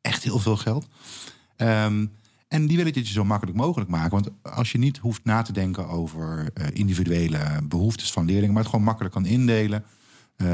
echt 0.00 0.22
heel 0.22 0.38
veel 0.38 0.56
geld. 0.56 0.88
Um, 1.56 2.12
en 2.48 2.66
die 2.66 2.76
willen 2.76 2.94
het 2.94 3.06
je 3.06 3.12
zo 3.12 3.24
makkelijk 3.24 3.56
mogelijk 3.56 3.90
maken. 3.90 4.10
Want 4.10 4.30
als 4.42 4.72
je 4.72 4.78
niet 4.78 4.98
hoeft 4.98 5.24
na 5.24 5.42
te 5.42 5.52
denken 5.52 5.88
over 5.88 6.50
uh, 6.54 6.66
individuele 6.72 7.38
behoeftes 7.64 8.12
van 8.12 8.24
leerlingen, 8.24 8.52
maar 8.52 8.62
het 8.62 8.70
gewoon 8.70 8.84
makkelijk 8.84 9.14
kan 9.14 9.26
indelen. 9.26 9.84
Uh, 10.36 10.48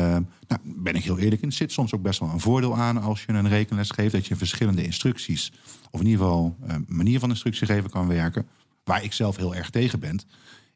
nou, 0.46 0.60
ben 0.62 0.94
ik 0.94 1.04
heel 1.04 1.18
eerlijk 1.18 1.42
in, 1.42 1.52
zit 1.52 1.72
soms 1.72 1.94
ook 1.94 2.02
best 2.02 2.20
wel 2.20 2.28
een 2.28 2.40
voordeel 2.40 2.76
aan 2.76 3.02
als 3.02 3.24
je 3.24 3.32
een 3.32 3.48
rekenles 3.48 3.90
geeft, 3.90 4.12
dat 4.12 4.26
je 4.26 4.36
verschillende 4.36 4.84
instructies, 4.84 5.52
of 5.90 6.00
in 6.00 6.06
ieder 6.06 6.24
geval 6.24 6.56
uh, 6.68 6.74
manier 6.86 7.18
van 7.18 7.30
instructie 7.30 7.66
geven 7.66 7.90
kan 7.90 8.08
werken. 8.08 8.46
Waar 8.84 9.04
ik 9.04 9.12
zelf 9.12 9.36
heel 9.36 9.54
erg 9.54 9.70
tegen 9.70 10.00
ben, 10.00 10.20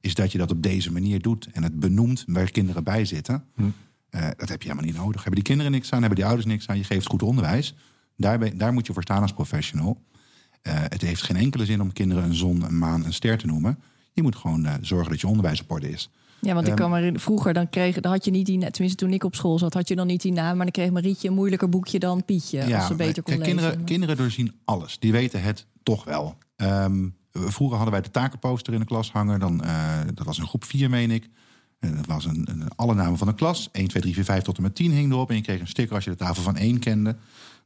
is 0.03 0.15
dat 0.15 0.33
je 0.33 0.39
dat 0.39 0.51
op 0.51 0.63
deze 0.63 0.93
manier 0.93 1.21
doet 1.21 1.49
en 1.53 1.63
het 1.63 1.81
benoemt 1.81 2.25
waar 2.27 2.51
kinderen 2.51 2.85
bij 2.85 3.05
zitten. 3.05 3.45
Hm. 3.55 3.63
Uh, 3.63 3.71
dat 4.37 4.49
heb 4.49 4.63
je 4.63 4.69
helemaal 4.69 4.91
niet 4.91 4.97
nodig. 4.97 5.15
Hebben 5.15 5.35
die 5.35 5.43
kinderen 5.43 5.73
niks 5.73 5.93
aan, 5.93 5.99
hebben 5.99 6.19
die 6.19 6.27
ouders 6.27 6.47
niks 6.47 6.69
aan, 6.69 6.77
je 6.77 6.85
geeft 6.85 7.07
goed 7.07 7.23
onderwijs. 7.23 7.75
Daar, 8.17 8.57
daar 8.57 8.73
moet 8.73 8.87
je 8.87 8.93
voor 8.93 9.03
staan 9.03 9.23
als 9.23 9.33
professional. 9.33 10.03
Uh, 10.63 10.73
het 10.75 11.01
heeft 11.01 11.23
geen 11.23 11.37
enkele 11.37 11.65
zin 11.65 11.81
om 11.81 11.93
kinderen 11.93 12.25
een 12.25 12.35
zon, 12.35 12.63
een 12.63 12.79
maan, 12.79 13.05
een 13.05 13.13
ster 13.13 13.39
te 13.39 13.47
noemen. 13.47 13.79
Je 14.13 14.23
moet 14.23 14.37
gewoon 14.37 14.65
uh, 14.65 14.75
zorgen 14.81 15.11
dat 15.11 15.21
je 15.21 15.27
onderwijs 15.27 15.61
op 15.61 15.71
orde 15.71 15.91
is. 15.91 16.11
Ja, 16.41 16.55
want 16.55 16.69
ik 16.69 16.75
kan 16.75 16.91
maar 16.91 17.13
vroeger 17.15 17.53
dan 17.53 17.69
kreeg, 17.69 18.01
dan 18.01 18.13
had 18.13 18.25
je 18.25 18.31
niet 18.31 18.47
die, 18.47 18.59
tenminste 18.71 19.05
toen 19.05 19.13
ik 19.13 19.25
op 19.25 19.35
school 19.35 19.59
zat, 19.59 19.75
had 19.75 19.89
je 19.89 19.97
dan 19.97 20.07
niet 20.07 20.23
die 20.23 20.33
naam, 20.33 20.57
maar 20.57 20.65
dan 20.65 20.71
kreeg 20.71 20.91
Marietje 20.91 21.29
een 21.29 21.35
moeilijker 21.35 21.69
boekje 21.69 21.99
dan 21.99 22.25
Pietje, 22.25 22.67
ja, 22.67 22.79
als 22.79 22.87
ze 22.87 22.95
beter 22.95 23.23
kon 23.23 23.35
kijk, 23.35 23.47
lezen. 23.47 23.59
Kinderen, 23.59 23.85
kinderen 23.85 24.17
doorzien 24.17 24.53
alles. 24.65 24.99
Die 24.99 25.13
weten 25.13 25.43
het 25.43 25.67
toch 25.83 26.05
wel. 26.05 26.37
Um, 26.57 27.15
Vroeger 27.33 27.77
hadden 27.77 27.95
wij 27.95 28.03
de 28.03 28.11
takenposter 28.11 28.73
in 28.73 28.79
de 28.79 28.87
klas 28.87 29.13
hangen. 29.13 29.41
Dan, 29.41 29.63
uh, 29.65 29.99
dat 30.15 30.27
was 30.27 30.39
een 30.39 30.47
groep 30.47 30.65
4, 30.65 30.91
meen 30.91 31.11
ik. 31.11 31.29
En 31.79 31.97
dat 31.97 32.07
was 32.07 32.25
een, 32.25 32.49
een, 32.51 32.69
alle 32.77 32.95
namen 32.95 33.19
van 33.19 33.27
de 33.27 33.35
klas. 33.35 33.69
1, 33.73 33.89
2, 33.89 34.03
3, 34.03 34.15
4, 34.15 34.25
5 34.25 34.43
tot 34.43 34.57
en 34.57 34.63
met 34.63 34.75
10 34.75 34.93
hing 34.93 35.13
erop. 35.13 35.31
En 35.31 35.37
je 35.37 35.43
kreeg 35.43 35.61
een 35.61 35.69
sticker 35.69 35.95
als 35.95 36.05
je 36.05 36.11
de 36.11 36.17
tafel 36.17 36.43
van 36.43 36.57
1 36.57 36.79
kende. 36.79 37.17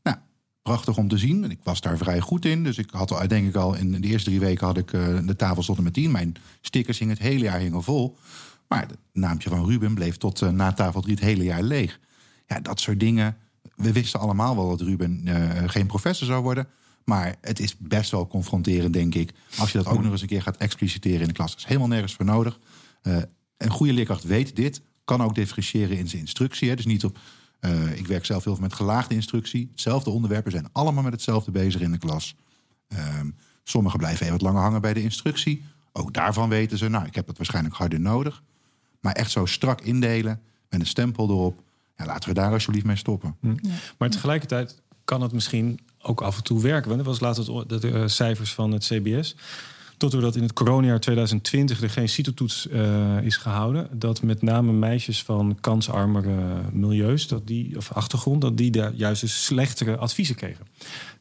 Nou, 0.03 0.17
prachtig 0.63 0.97
om 0.97 1.09
te 1.09 1.19
zien. 1.19 1.51
Ik 1.51 1.59
was 1.63 1.81
daar 1.81 1.97
vrij 1.97 2.21
goed 2.21 2.45
in. 2.45 2.65
Dus 2.65 2.79
ik 2.79 2.91
had 2.91 3.13
al, 3.13 3.29
denk 3.29 3.49
ik 3.49 3.55
al 3.55 3.75
in 3.75 3.93
de 3.93 4.09
eerste 4.09 4.29
drie 4.29 4.41
weken 4.41 4.67
had 4.67 4.77
ik 4.77 4.93
uh, 4.93 5.19
de 5.25 5.37
tafels 5.37 5.67
tot 5.67 5.77
en 5.77 5.83
met 5.83 5.93
10. 5.93 6.11
Mijn 6.11 6.35
stickers 6.61 6.99
hingen 6.99 7.15
het 7.15 7.23
hele 7.23 7.45
jaar 7.45 7.59
hingen 7.59 7.83
vol. 7.83 8.17
Maar 8.69 8.81
het 8.81 8.97
naampje 9.13 9.51
van 9.51 9.67
Ruben 9.67 9.95
bleef 9.95 10.17
tot 10.17 10.41
uh, 10.41 10.49
na 10.49 10.73
tafel 10.73 11.01
3 11.01 11.15
het 11.15 11.25
hele 11.25 11.45
jaar 11.45 11.63
leeg. 11.63 12.01
Ja, 12.47 12.61
dat 12.61 12.81
soort 12.81 13.01
dingen. 13.01 13.37
We 13.75 13.93
wisten 13.93 14.21
allemaal 14.21 14.57
wel 14.57 14.69
dat 14.69 14.81
Ruben 14.81 15.21
uh, 15.25 15.51
geen 15.67 15.87
professor 15.87 16.27
zou 16.27 16.43
worden. 16.43 16.69
Maar 17.07 17.37
het 17.41 17.61
is 17.61 17.77
best 17.79 18.11
wel 18.11 18.27
confronterend, 18.27 18.93
denk 18.93 19.15
ik. 19.15 19.33
Als 19.59 19.73
je 19.73 19.79
dat 19.79 19.87
ook 19.87 20.03
nog 20.03 20.13
eens 20.13 20.21
een 20.21 20.27
keer 20.27 20.43
gaat 20.43 20.57
expliciteren 20.57 21.21
in 21.21 21.27
de 21.27 21.33
klas. 21.33 21.51
Dat 21.51 21.59
is 21.59 21.65
helemaal 21.65 21.89
nergens 21.89 22.15
voor 22.15 22.25
nodig. 22.25 22.59
Uh, 23.03 23.17
een 23.57 23.71
goede 23.71 23.93
leerkracht 23.93 24.25
weet 24.25 24.57
dit. 24.57 24.83
Kan 25.05 25.23
ook 25.23 25.35
differentiëren 25.35 25.97
in 25.97 26.09
zijn 26.09 26.21
instructie. 26.21 26.69
Hè. 26.69 26.75
Dus 26.75 26.87
niet 26.87 27.05
op. 27.05 27.19
Uh, 27.61 27.99
ik 27.99 28.07
werk 28.07 28.25
zelf 28.25 28.45
heel 28.45 28.53
veel 28.53 28.63
met 28.63 28.73
gelaagde 28.73 29.15
instructie. 29.15 29.69
Hetzelfde 29.71 30.11
onderwerpen 30.11 30.53
zijn 30.53 30.69
allemaal 30.73 31.03
met 31.03 31.13
hetzelfde 31.13 31.51
bezig 31.51 31.81
in 31.81 31.93
de 31.93 31.99
klas. 31.99 32.35
Uh, 32.89 32.99
sommigen 33.65 33.99
blijven 33.99 34.21
even 34.21 34.33
wat 34.33 34.47
langer 34.47 34.63
hangen 34.63 34.81
bij 34.81 34.95
de 34.95 35.03
instructie. 35.03 35.65
Ook 35.93 36.15
daarvan 36.15 36.49
weten 36.49 36.79
ze, 36.79 36.89
nou, 36.89 37.07
ik 37.07 37.15
heb 37.15 37.27
het 37.27 37.37
waarschijnlijk 37.37 37.75
harder 37.75 38.01
nodig. 38.01 38.43
Maar 39.01 39.13
echt 39.13 39.31
zo 39.31 39.45
strak 39.45 39.81
indelen 39.81 40.41
met 40.69 40.81
een 40.81 40.87
stempel 40.87 41.29
erop. 41.29 41.63
Ja, 41.97 42.05
laten 42.05 42.29
we 42.29 42.35
daar 42.35 42.53
alsjeblieft 42.53 42.87
mee 42.87 42.97
stoppen. 42.97 43.37
Hm. 43.41 43.49
Ja. 43.49 43.75
Maar 43.99 44.11
tegelijkertijd 44.11 44.83
kan 45.05 45.23
het 45.23 45.33
misschien 45.33 45.81
ook 46.07 46.21
af 46.21 46.37
en 46.37 46.43
toe 46.43 46.63
werken. 46.63 46.89
Want 46.89 47.05
dat 47.05 47.19
was 47.19 47.21
laatst 47.21 47.47
de 47.81 47.91
uh, 47.91 48.03
cijfers 48.07 48.53
van 48.55 48.73
het 48.73 48.85
CBS. 48.85 49.35
Tot 49.97 50.11
doordat 50.11 50.37
in 50.37 50.43
het 50.43 50.53
coronajaar 50.53 51.01
2020 51.01 51.83
er 51.83 51.91
geen 51.91 52.09
CITO-toets 52.09 52.67
uh, 52.73 53.23
is 53.23 53.37
gehouden. 53.37 53.89
Dat 53.93 54.23
met 54.23 54.43
name 54.43 54.73
meisjes 54.73 55.23
van 55.23 55.59
kansarmere 55.61 56.61
milieus, 56.73 57.29
dat 57.29 57.47
die, 57.47 57.77
of 57.77 57.93
achtergrond, 57.93 58.41
dat 58.41 58.57
die 58.57 58.71
daar 58.71 58.93
juist 58.95 59.21
dus 59.21 59.45
slechtere 59.45 59.97
adviezen 59.97 60.35
kregen. 60.35 60.67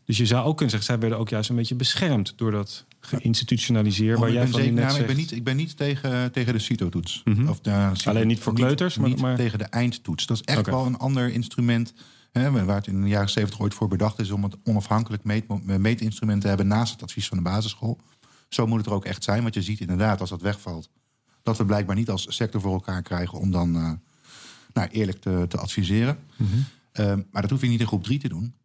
Dus 0.05 0.17
je 0.17 0.25
zou 0.25 0.45
ook 0.45 0.57
kunnen 0.57 0.69
zeggen, 0.69 0.89
zij 0.93 0.99
werden 0.99 1.19
ook 1.19 1.29
juist 1.29 1.49
een 1.49 1.55
beetje 1.55 1.75
beschermd 1.75 2.33
door 2.35 2.51
dat 2.51 2.85
geïnstitutionaliseerd. 2.99 4.15
Oh, 4.15 4.21
waar 4.21 4.31
jij 4.31 4.47
van 4.47 4.59
zeker, 4.59 4.73
net 4.73 4.83
nou, 4.83 4.95
zegt. 4.95 5.01
ik 5.01 5.15
ben 5.15 5.17
niet, 5.17 5.31
ik 5.31 5.43
ben 5.43 5.55
niet 5.55 5.77
tegen, 5.77 6.31
tegen 6.31 6.53
de 6.53 6.59
CITO-toets. 6.59 7.21
Mm 7.23 7.33
-hmm. 7.33 7.49
of 7.49 7.59
de, 7.59 7.91
Alleen 8.03 8.27
niet 8.27 8.39
voor 8.39 8.53
kleuters, 8.53 8.97
niet, 8.97 9.07
maar, 9.07 9.19
maar... 9.19 9.35
tegen 9.35 9.59
de 9.59 9.65
eindtoets. 9.65 10.25
Dat 10.25 10.37
is 10.37 10.43
echt 10.43 10.59
okay. 10.59 10.73
wel 10.73 10.85
een 10.85 10.97
ander 10.97 11.29
instrument 11.29 11.93
Hè, 12.39 12.65
waar 12.65 12.75
het 12.75 12.87
in 12.87 13.01
de 13.01 13.07
jaren 13.07 13.29
70 13.29 13.59
ooit 13.59 13.73
voor 13.73 13.87
bedacht 13.87 14.19
is 14.19 14.31
om 14.31 14.43
het 14.43 14.57
onafhankelijk 14.63 15.23
meet, 15.23 15.65
meetinstrument 15.65 16.41
te 16.41 16.47
hebben 16.47 16.67
naast 16.67 16.91
het 16.91 17.03
advies 17.03 17.27
van 17.27 17.37
de 17.37 17.43
basisschool. 17.43 17.99
Zo 18.49 18.67
moet 18.67 18.77
het 18.77 18.85
er 18.85 18.93
ook 18.93 19.05
echt 19.05 19.23
zijn, 19.23 19.41
want 19.41 19.53
je 19.53 19.61
ziet 19.61 19.79
inderdaad 19.79 20.19
als 20.19 20.29
dat 20.29 20.41
wegvalt, 20.41 20.89
dat 21.43 21.57
we 21.57 21.65
blijkbaar 21.65 21.95
niet 21.95 22.09
als 22.09 22.35
sector 22.35 22.61
voor 22.61 22.73
elkaar 22.73 23.01
krijgen 23.01 23.39
om 23.39 23.51
dan 23.51 23.75
uh, 23.75 23.91
nou, 24.73 24.89
eerlijk 24.91 25.21
te, 25.21 25.45
te 25.47 25.57
adviseren. 25.57 26.19
Mm 26.35 26.65
maar 27.31 27.41
dat 27.41 27.49
hoef 27.49 27.61
je 27.61 27.67
niet 27.67 27.79
in 27.79 27.87
groep 27.87 28.03
3 28.03 28.19
te 28.19 28.27
doen. 28.27 28.55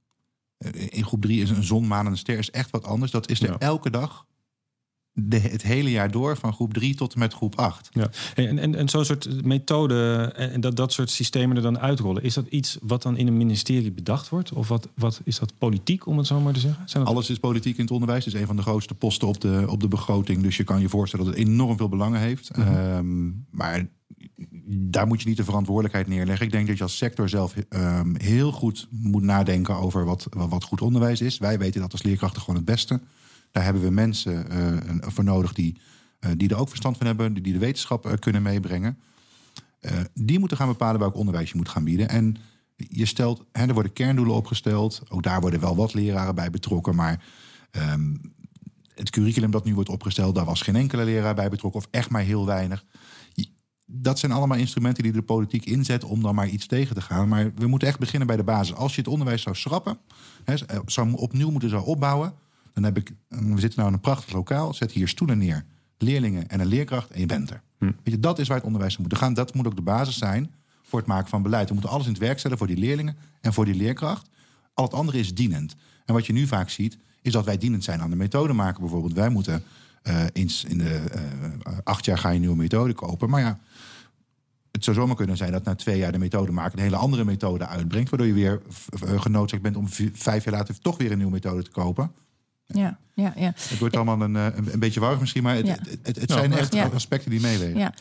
in 0.74 1.04
groep 1.04 1.22
3 1.22 1.42
is 1.42 1.50
een 1.50 1.62
zon, 1.62 1.86
maan 1.86 2.04
en 2.06 2.10
een 2.10 2.18
ster 2.18 2.38
is 2.38 2.50
echt 2.50 2.70
wat 2.70 2.84
anders. 2.84 3.10
Dat 3.10 3.28
is 3.28 3.42
er 3.42 3.56
elke 3.58 3.90
dag 3.90 4.26
de, 5.12 5.38
het 5.38 5.62
hele 5.62 5.90
jaar 5.90 6.10
door, 6.10 6.36
van 6.36 6.52
groep 6.52 6.74
3 6.74 6.94
tot 6.94 7.12
en 7.12 7.18
met 7.18 7.34
groep 7.34 7.58
8. 7.58 7.88
Ja. 7.92 8.10
En, 8.34 8.58
en, 8.58 8.74
en 8.74 8.88
zo'n 8.88 9.04
soort 9.04 9.44
methode 9.44 10.32
en 10.34 10.60
dat, 10.60 10.76
dat 10.76 10.92
soort 10.92 11.10
systemen 11.10 11.56
er 11.56 11.62
dan 11.62 11.78
uitrollen, 11.78 12.22
is 12.22 12.34
dat 12.34 12.46
iets 12.46 12.78
wat 12.82 13.02
dan 13.02 13.16
in 13.16 13.26
een 13.26 13.36
ministerie 13.36 13.92
bedacht 13.92 14.28
wordt? 14.28 14.52
Of 14.52 14.68
wat, 14.68 14.88
wat 14.94 15.20
is 15.24 15.38
dat 15.38 15.58
politiek, 15.58 16.06
om 16.06 16.18
het 16.18 16.26
zo 16.26 16.40
maar 16.40 16.52
te 16.52 16.60
zeggen? 16.60 16.88
Zijn 16.88 17.04
Alles 17.04 17.30
is 17.30 17.38
politiek 17.38 17.76
in 17.76 17.82
het 17.82 17.92
onderwijs. 17.92 18.24
Het 18.24 18.34
is 18.34 18.40
een 18.40 18.46
van 18.46 18.56
de 18.56 18.62
grootste 18.62 18.94
posten 18.94 19.28
op 19.28 19.40
de, 19.40 19.64
op 19.68 19.80
de 19.80 19.88
begroting. 19.88 20.42
Dus 20.42 20.56
je 20.56 20.64
kan 20.64 20.80
je 20.80 20.88
voorstellen 20.88 21.26
dat 21.26 21.34
het 21.34 21.44
enorm 21.46 21.76
veel 21.76 21.88
belangen 21.88 22.20
heeft. 22.20 22.56
Mhm. 22.56 22.68
Ehm, 22.68 23.30
maar 23.50 23.88
daar 24.66 25.06
moet 25.06 25.22
je 25.22 25.28
niet 25.28 25.36
de 25.36 25.44
verantwoordelijkheid 25.44 26.08
neerleggen. 26.08 26.46
Ik 26.46 26.52
denk 26.52 26.66
dat 26.66 26.76
je 26.76 26.82
als 26.82 26.96
sector 26.96 27.28
zelf 27.28 27.54
um, 27.68 28.14
heel 28.18 28.52
goed 28.52 28.88
moet 28.90 29.22
nadenken 29.22 29.76
over 29.76 30.04
wat, 30.04 30.26
wat 30.30 30.64
goed 30.64 30.80
onderwijs 30.80 31.20
is. 31.20 31.38
Wij 31.38 31.58
weten 31.58 31.80
dat 31.80 31.92
als 31.92 32.02
leerkrachten 32.02 32.40
gewoon 32.40 32.56
het 32.56 32.64
beste. 32.64 33.00
Daar 33.50 33.64
hebben 33.64 33.82
we 33.82 33.90
mensen 33.90 34.46
uh, 34.52 34.76
voor 35.00 35.24
nodig 35.24 35.52
die, 35.52 35.76
uh, 36.20 36.30
die 36.36 36.48
er 36.48 36.58
ook 36.58 36.68
verstand 36.68 36.96
van 36.96 37.06
hebben, 37.06 37.34
die 37.34 37.52
de 37.52 37.58
wetenschap 37.58 38.06
uh, 38.06 38.12
kunnen 38.12 38.42
meebrengen. 38.42 38.98
die 40.14 40.38
moeten 40.38 40.56
gaan 40.56 40.68
bepalen 40.68 41.00
welk 41.00 41.14
onderwijs 41.14 41.50
je 41.50 41.56
moet 41.56 41.68
gaan 41.68 41.84
bieden. 41.84 42.08
En 42.08 42.36
je 42.76 43.06
stelt, 43.06 43.44
hè, 43.52 43.66
er 43.66 43.74
worden 43.74 43.92
kerndoelen 43.92 44.34
opgesteld. 44.34 45.02
Ook 45.08 45.22
daar 45.22 45.40
worden 45.40 45.60
wel 45.60 45.76
wat 45.76 45.94
leraren 45.94 46.34
bij 46.34 46.50
betrokken. 46.50 46.94
Maar 46.94 47.24
um, 47.92 48.20
het 48.94 49.10
curriculum 49.10 49.50
dat 49.50 49.64
nu 49.64 49.74
wordt 49.74 49.88
opgesteld, 49.88 50.34
daar 50.34 50.44
was 50.44 50.62
geen 50.62 50.76
enkele 50.76 51.04
leraar 51.04 51.34
bij 51.34 51.48
betrokken, 51.48 51.80
of 51.80 51.86
echt 51.90 52.10
maar 52.10 52.22
heel 52.22 52.46
weinig. 52.46 52.84
Dat 53.92 54.18
zijn 54.18 54.32
allemaal 54.32 54.58
instrumenten 54.58 55.02
die 55.02 55.12
de 55.12 55.22
politiek 55.22 55.64
inzet 55.64 56.04
om 56.04 56.22
dan 56.22 56.34
maar 56.34 56.48
iets 56.48 56.66
tegen 56.66 56.94
te 56.94 57.00
gaan. 57.00 57.28
Maar 57.28 57.52
we 57.54 57.66
moeten 57.66 57.88
echt 57.88 57.98
beginnen 57.98 58.26
bij 58.26 58.36
de 58.36 58.44
basis. 58.44 58.74
Als 58.74 58.94
je 58.94 59.00
het 59.00 59.10
onderwijs 59.10 59.42
zou 59.42 59.56
schrappen, 59.56 59.98
hè, 60.44 60.54
zou 60.86 61.12
opnieuw 61.12 61.50
moeten 61.50 61.70
zou 61.70 61.84
opbouwen 61.84 62.34
dan 62.72 62.84
heb 62.84 62.96
ik, 62.96 63.12
we 63.28 63.60
zitten 63.60 63.78
nou 63.78 63.88
in 63.88 63.94
een 63.94 64.00
prachtig 64.00 64.32
lokaal, 64.32 64.74
zet 64.74 64.92
hier 64.92 65.08
stoelen 65.08 65.38
neer, 65.38 65.64
leerlingen 65.98 66.48
en 66.48 66.60
een 66.60 66.66
leerkracht 66.66 67.10
en 67.10 67.20
je 67.20 67.26
bent 67.26 67.50
er. 67.50 67.62
Hm. 67.78 67.84
Weet 67.84 68.14
je, 68.14 68.18
dat 68.18 68.38
is 68.38 68.48
waar 68.48 68.56
het 68.56 68.66
onderwijs 68.66 68.96
moet 68.96 69.16
gaan. 69.16 69.34
Dat 69.34 69.54
moet 69.54 69.66
ook 69.66 69.76
de 69.76 69.82
basis 69.82 70.18
zijn 70.18 70.50
voor 70.82 70.98
het 70.98 71.08
maken 71.08 71.28
van 71.28 71.42
beleid. 71.42 71.68
We 71.68 71.74
moeten 71.74 71.92
alles 71.92 72.06
in 72.06 72.12
het 72.12 72.20
werk 72.20 72.38
stellen 72.38 72.58
voor 72.58 72.66
die 72.66 72.76
leerlingen 72.76 73.16
en 73.40 73.52
voor 73.52 73.64
die 73.64 73.74
leerkracht. 73.74 74.28
Al 74.74 74.84
het 74.84 74.94
andere 74.94 75.18
is 75.18 75.34
dienend. 75.34 75.76
En 76.04 76.14
wat 76.14 76.26
je 76.26 76.32
nu 76.32 76.46
vaak 76.46 76.70
ziet, 76.70 76.98
is 77.22 77.32
dat 77.32 77.44
wij 77.44 77.58
dienend 77.58 77.84
zijn 77.84 78.00
aan 78.00 78.10
de 78.10 78.16
methode 78.16 78.52
maken. 78.52 78.80
Bijvoorbeeld, 78.80 79.12
wij 79.12 79.28
moeten 79.28 79.62
uh, 80.02 80.24
eens 80.32 80.64
in 80.64 80.78
de 80.78 81.02
uh, 81.66 81.78
acht 81.84 82.04
jaar 82.04 82.18
ga 82.18 82.28
je 82.28 82.34
een 82.34 82.40
nieuwe 82.40 82.56
methode 82.56 82.92
kopen. 82.92 83.30
Maar 83.30 83.40
ja, 83.40 83.58
het 84.70 84.84
zou 84.84 84.96
zomaar 84.96 85.16
kunnen 85.16 85.36
zijn 85.36 85.52
dat 85.52 85.64
na 85.64 85.74
twee 85.74 85.98
jaar 85.98 86.12
de 86.12 86.18
methode 86.18 86.52
maken 86.52 86.78
een 86.78 86.84
hele 86.84 86.96
andere 86.96 87.24
methode 87.24 87.66
uitbrengt. 87.66 88.10
Waardoor 88.10 88.28
je 88.28 88.34
weer 88.34 88.62
genoodzaakt 89.00 89.62
bent 89.62 89.76
om 89.76 89.88
vijf 90.12 90.44
jaar 90.44 90.54
later 90.54 90.78
toch 90.78 90.96
weer 90.96 91.10
een 91.10 91.16
nieuwe 91.16 91.32
methode 91.32 91.62
te 91.62 91.70
kopen. 91.70 92.12
Ja, 92.72 92.98
ja, 93.14 93.32
ja. 93.36 93.52
Het 93.56 93.78
wordt 93.78 93.96
allemaal 93.96 94.20
een, 94.20 94.36
eh, 94.36 94.44
een, 94.44 94.72
een 94.72 94.78
beetje 94.78 95.00
warrig 95.00 95.20
misschien, 95.20 95.42
maar 95.42 95.54
het, 95.54 95.68
het, 96.02 96.20
het, 96.20 96.30
zijn 96.30 96.52
echt 96.52 96.92
aspecten 96.94 97.30
die 97.30 97.40
meewegen. 97.40 97.78
Ja. 97.78 97.92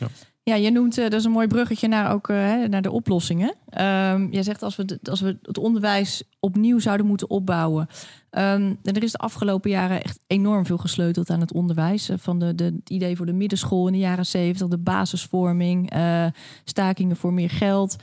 Ja, 0.42 0.54
je 0.54 0.70
noemt, 0.70 0.98
uh, 0.98 1.04
dat 1.04 1.12
is 1.12 1.24
een 1.24 1.30
mooi 1.30 1.46
bruggetje 1.46 1.88
naar, 1.88 2.12
ook, 2.12 2.28
uh, 2.28 2.64
naar 2.64 2.82
de 2.82 2.90
oplossingen. 2.90 3.48
Um, 3.48 4.32
jij 4.32 4.42
zegt 4.42 4.62
als 4.62 4.76
we, 4.76 4.98
als 5.02 5.20
we 5.20 5.38
het 5.42 5.58
onderwijs 5.58 6.22
opnieuw 6.40 6.78
zouden 6.78 7.06
moeten 7.06 7.30
opbouwen. 7.30 7.86
Um, 8.30 8.78
en 8.82 8.94
er 8.94 9.02
is 9.02 9.12
de 9.12 9.18
afgelopen 9.18 9.70
jaren 9.70 10.02
echt 10.02 10.20
enorm 10.26 10.66
veel 10.66 10.78
gesleuteld 10.78 11.30
aan 11.30 11.40
het 11.40 11.52
onderwijs. 11.52 12.10
van 12.16 12.38
de, 12.38 12.54
de, 12.54 12.64
het 12.64 12.90
idee 12.90 13.16
voor 13.16 13.26
de 13.26 13.32
middenschool 13.32 13.86
in 13.86 13.92
de 13.92 13.98
jaren 13.98 14.26
zeventig, 14.26 14.68
de 14.68 14.78
basisvorming, 14.78 15.96
uh, 15.96 16.26
stakingen 16.64 17.16
voor 17.16 17.32
meer 17.32 17.50
geld. 17.50 17.96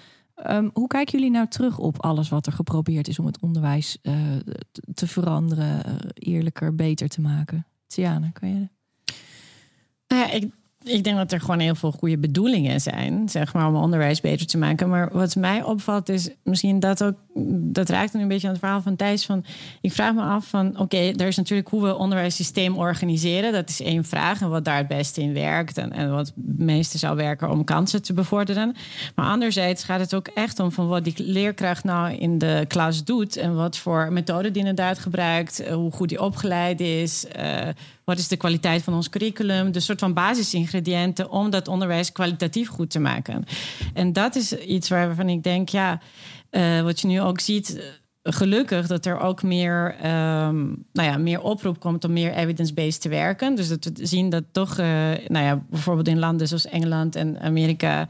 Um, 0.46 0.70
hoe 0.74 0.88
kijken 0.88 1.18
jullie 1.18 1.34
nou 1.34 1.48
terug 1.48 1.78
op 1.78 2.02
alles 2.02 2.30
wat 2.30 2.46
er 2.46 2.52
geprobeerd 2.52 3.08
is 3.08 3.20
om 3.20 3.26
het 3.26 3.40
onderwijs 3.40 3.98
uh, 4.04 4.14
te 4.94 5.08
veranderen, 5.08 5.84
uh, 5.88 5.96
eerlijker, 6.14 6.76
beter 6.76 7.08
te 7.08 7.22
maken? 7.22 7.66
Tiana, 7.88 8.30
kan 8.30 8.50
je? 8.50 8.70
Nou 10.08 10.22
ja, 10.22 10.32
ik, 10.32 10.54
ik 10.88 11.04
denk 11.04 11.18
dat 11.18 11.32
er 11.32 11.40
gewoon 11.40 11.60
heel 11.60 11.76
veel 11.76 11.92
goede 11.92 12.18
bedoelingen 12.18 12.82
zijn, 12.82 13.30
zeg 13.30 13.54
maar, 13.54 13.68
om 13.68 13.76
onderwijs 13.76 14.22
beter 14.22 14.48
te 14.48 14.58
maken. 14.58 14.90
Maar 14.90 15.10
wat 15.12 15.36
mij 15.36 15.64
opvalt 15.64 16.10
is 16.10 16.30
misschien 16.44 16.80
dat 16.80 17.04
ook, 17.04 17.16
dat 17.50 17.90
raakt 17.90 18.12
dan 18.12 18.22
een 18.22 18.28
beetje 18.28 18.48
aan 18.48 18.54
het 18.54 18.62
verhaal 18.62 18.82
van 18.82 18.96
Thijs. 18.96 19.26
Van, 19.26 19.46
ik 19.82 19.92
vraag 19.92 20.14
me 20.14 20.22
af 20.22 20.48
van, 20.48 20.80
oké, 20.80 20.98
er 20.98 21.28
is 21.28 21.36
natuurlijk 21.36 21.70
hoe 21.70 21.84
we 21.84 21.96
onderwijssysteem 21.96 22.78
organiseren. 22.78 23.52
Dat 23.52 23.70
is 23.70 23.82
één 23.82 24.04
vraag 24.04 24.42
en 24.42 24.50
wat 24.50 24.66
daar 24.66 24.78
het 24.78 24.88
beste 24.88 25.22
in 25.22 25.34
werkt 25.34 25.78
en, 25.78 26.12
wat 26.12 26.28
het 26.28 26.58
meeste 26.58 26.98
zou 26.98 27.16
werken 27.16 27.50
om 27.50 27.64
kansen 27.64 28.02
te 28.02 28.14
bevorderen. 28.14 28.76
Maar 29.16 29.30
anderzijds 29.30 29.84
gaat 29.84 30.00
het 30.00 30.16
ook 30.16 30.28
echt 30.28 30.60
om 30.60 30.72
van 30.72 30.88
wat 30.88 31.04
die 31.04 31.14
leerkracht 31.18 31.84
nou 31.84 32.14
in 32.14 32.38
de 32.38 32.66
klas 32.68 33.04
doet 33.04 33.38
en 33.38 33.56
wat 33.56 33.78
voor 33.78 34.14
methoden 34.14 34.54
die 34.54 34.62
inderdaad 34.62 35.00
gebruikt, 35.00 35.60
eh, 35.60 35.74
hoe 35.74 35.92
goed 35.92 36.10
die 36.10 36.22
opgeleid 36.22 36.80
is. 36.80 37.26
Uh, 37.40 37.68
wat 38.08 38.18
is 38.18 38.28
de 38.28 38.38
kwaliteit 38.38 38.84
van 38.84 38.94
ons 38.94 39.10
curriculum? 39.10 39.72
De 39.72 39.80
soort 39.80 40.00
van 40.00 40.14
basisingrediënten 40.14 41.30
om 41.30 41.50
dat 41.50 41.68
onderwijs 41.68 42.12
kwalitatief 42.12 42.70
goed 42.70 42.90
te 42.90 43.00
maken. 43.00 43.44
En 43.94 44.14
dat 44.14 44.36
is 44.36 44.58
iets 44.58 44.90
waarvan 44.90 45.30
ik 45.30 45.44
denk, 45.44 45.70
ja, 45.70 46.02
uh, 46.52 46.82
wat 46.82 47.00
je 47.00 47.08
nu 47.08 47.22
ook 47.22 47.40
ziet 47.40 47.78
eh, 47.78 47.84
gelukkig 48.34 48.88
dat 48.88 49.06
er 49.06 49.20
ook 49.20 49.44
meer, 49.44 49.96
um, 49.96 50.86
nou 50.94 51.10
ja, 51.10 51.18
meer 51.18 51.42
oproep 51.42 51.80
komt 51.80 52.04
om 52.04 52.14
meer 52.14 52.34
evidence-based 52.34 53.02
te 53.02 53.10
werken. 53.10 53.56
Dus 53.56 53.68
dat 53.68 53.84
we 53.84 54.06
zien 54.06 54.30
dat 54.30 54.44
toch, 54.52 54.80
uh, 54.80 54.86
nou 55.28 55.46
ja, 55.46 55.64
bijvoorbeeld 55.70 56.08
in 56.08 56.20
landen 56.20 56.48
zoals 56.48 56.66
Engeland 56.66 57.16
en 57.16 57.40
Amerika 57.40 58.08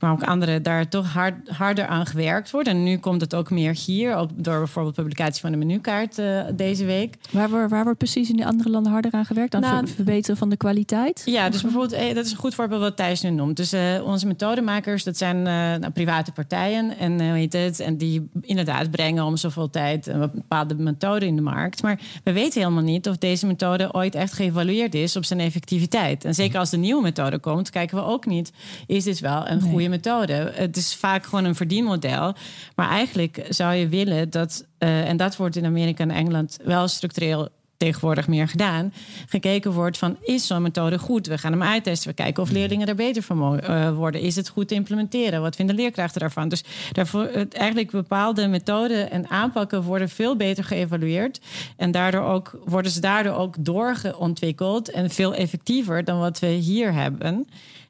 maar 0.00 0.12
ook 0.12 0.22
anderen 0.22 0.62
daar 0.62 0.88
toch 0.88 1.12
hard, 1.12 1.48
harder 1.48 1.86
aan 1.86 2.06
gewerkt 2.06 2.50
wordt. 2.50 2.68
En 2.68 2.82
nu 2.82 2.98
komt 2.98 3.20
het 3.20 3.34
ook 3.34 3.50
meer 3.50 3.78
hier, 3.86 4.14
ook 4.14 4.30
door 4.34 4.58
bijvoorbeeld 4.58 4.94
publicatie 4.94 5.40
van 5.40 5.50
de 5.50 5.56
menukaart 5.56 6.18
uh, 6.18 6.44
deze 6.54 6.84
week. 6.84 7.14
Waar, 7.30 7.48
waar, 7.48 7.68
waar 7.68 7.84
wordt 7.84 7.98
precies 7.98 8.30
in 8.30 8.36
die 8.36 8.46
andere 8.46 8.70
landen 8.70 8.92
harder 8.92 9.12
aan 9.12 9.24
gewerkt? 9.24 9.54
Aan 9.54 9.60
nou, 9.60 9.76
het 9.76 9.90
verbeteren 9.90 10.36
van 10.36 10.48
de 10.48 10.56
kwaliteit? 10.56 11.22
Ja, 11.24 11.50
dus 11.50 11.62
bijvoorbeeld, 11.62 11.92
eh, 11.92 12.14
dat 12.14 12.24
is 12.24 12.30
een 12.30 12.38
goed 12.38 12.54
voorbeeld 12.54 12.80
wat 12.80 12.96
Thijs 12.96 13.22
nu 13.22 13.30
noemt. 13.30 13.56
Dus 13.56 13.74
uh, 13.74 13.80
onze 14.04 14.26
methodemakers, 14.26 15.04
dat 15.04 15.16
zijn 15.16 15.36
uh, 15.36 15.44
nou, 15.44 15.90
private 15.90 16.32
partijen. 16.32 16.98
En, 16.98 17.20
heet 17.20 17.52
het, 17.52 17.80
en 17.80 17.96
die 17.96 18.28
inderdaad 18.40 18.90
brengen 18.90 19.24
om 19.24 19.36
zoveel 19.36 19.70
tijd 19.70 20.06
een 20.06 20.30
bepaalde 20.34 20.74
methode 20.74 21.26
in 21.26 21.36
de 21.36 21.42
markt. 21.42 21.82
Maar 21.82 22.00
we 22.24 22.32
weten 22.32 22.60
helemaal 22.60 22.82
niet 22.82 23.08
of 23.08 23.16
deze 23.16 23.46
methode 23.46 23.94
ooit 23.94 24.14
echt 24.14 24.32
geëvalueerd 24.32 24.94
is 24.94 25.16
op 25.16 25.24
zijn 25.24 25.40
effectiviteit. 25.40 26.24
En 26.24 26.34
zeker 26.34 26.58
als 26.58 26.70
de 26.70 26.76
nieuwe 26.76 27.02
methode 27.02 27.38
komt, 27.38 27.70
kijken 27.70 27.96
we 27.96 28.04
ook 28.04 28.26
niet, 28.26 28.52
is 28.86 29.04
dit 29.04 29.20
wel 29.20 29.48
een 29.48 29.60
goede 29.60 29.85
methode. 29.88 30.52
Het 30.54 30.76
is 30.76 30.94
vaak 30.94 31.24
gewoon 31.24 31.44
een 31.44 31.54
verdienmodel. 31.54 32.34
Maar 32.74 32.88
eigenlijk 32.88 33.46
zou 33.48 33.74
je 33.74 33.88
willen 33.88 34.30
dat, 34.30 34.66
uh, 34.78 35.08
en 35.08 35.16
dat 35.16 35.36
wordt 35.36 35.56
in 35.56 35.64
Amerika 35.64 36.02
en 36.02 36.10
Engeland 36.10 36.58
wel 36.64 36.88
structureel 36.88 37.48
tegenwoordig 37.76 38.28
meer 38.28 38.48
gedaan. 38.48 38.92
Gekeken 39.28 39.72
wordt 39.72 39.98
van, 39.98 40.16
is 40.22 40.46
zo'n 40.46 40.62
methode 40.62 40.98
goed? 40.98 41.26
We 41.26 41.38
gaan 41.38 41.52
hem 41.52 41.62
uittesten. 41.62 42.08
We 42.08 42.14
kijken 42.14 42.42
of 42.42 42.50
leerlingen 42.50 42.88
er 42.88 42.94
beter 42.94 43.22
van 43.22 43.60
uh, 43.60 43.90
worden. 43.96 44.20
Is 44.20 44.36
het 44.36 44.48
goed 44.48 44.68
te 44.68 44.74
implementeren? 44.74 45.40
Wat 45.40 45.56
vinden 45.56 45.76
leerkrachten 45.76 46.20
daarvan? 46.20 46.48
Dus 46.48 46.64
daarvoor, 46.92 47.26
eigenlijk 47.50 47.90
bepaalde 47.90 48.46
methoden 48.46 49.10
en 49.10 49.28
aanpakken 49.28 49.82
worden 49.82 50.08
veel 50.08 50.36
beter 50.36 50.64
geëvalueerd. 50.64 51.40
En 51.76 51.90
daardoor 51.90 52.24
ook, 52.24 52.58
worden 52.64 52.90
ze 52.90 53.00
daardoor 53.00 53.34
ook 53.34 53.54
doorontwikkeld 53.58 54.90
en 54.90 55.10
veel 55.10 55.34
effectiever 55.34 56.04
dan 56.04 56.18
wat 56.18 56.38
we 56.38 56.46
hier 56.46 56.92
hebben. 56.92 57.46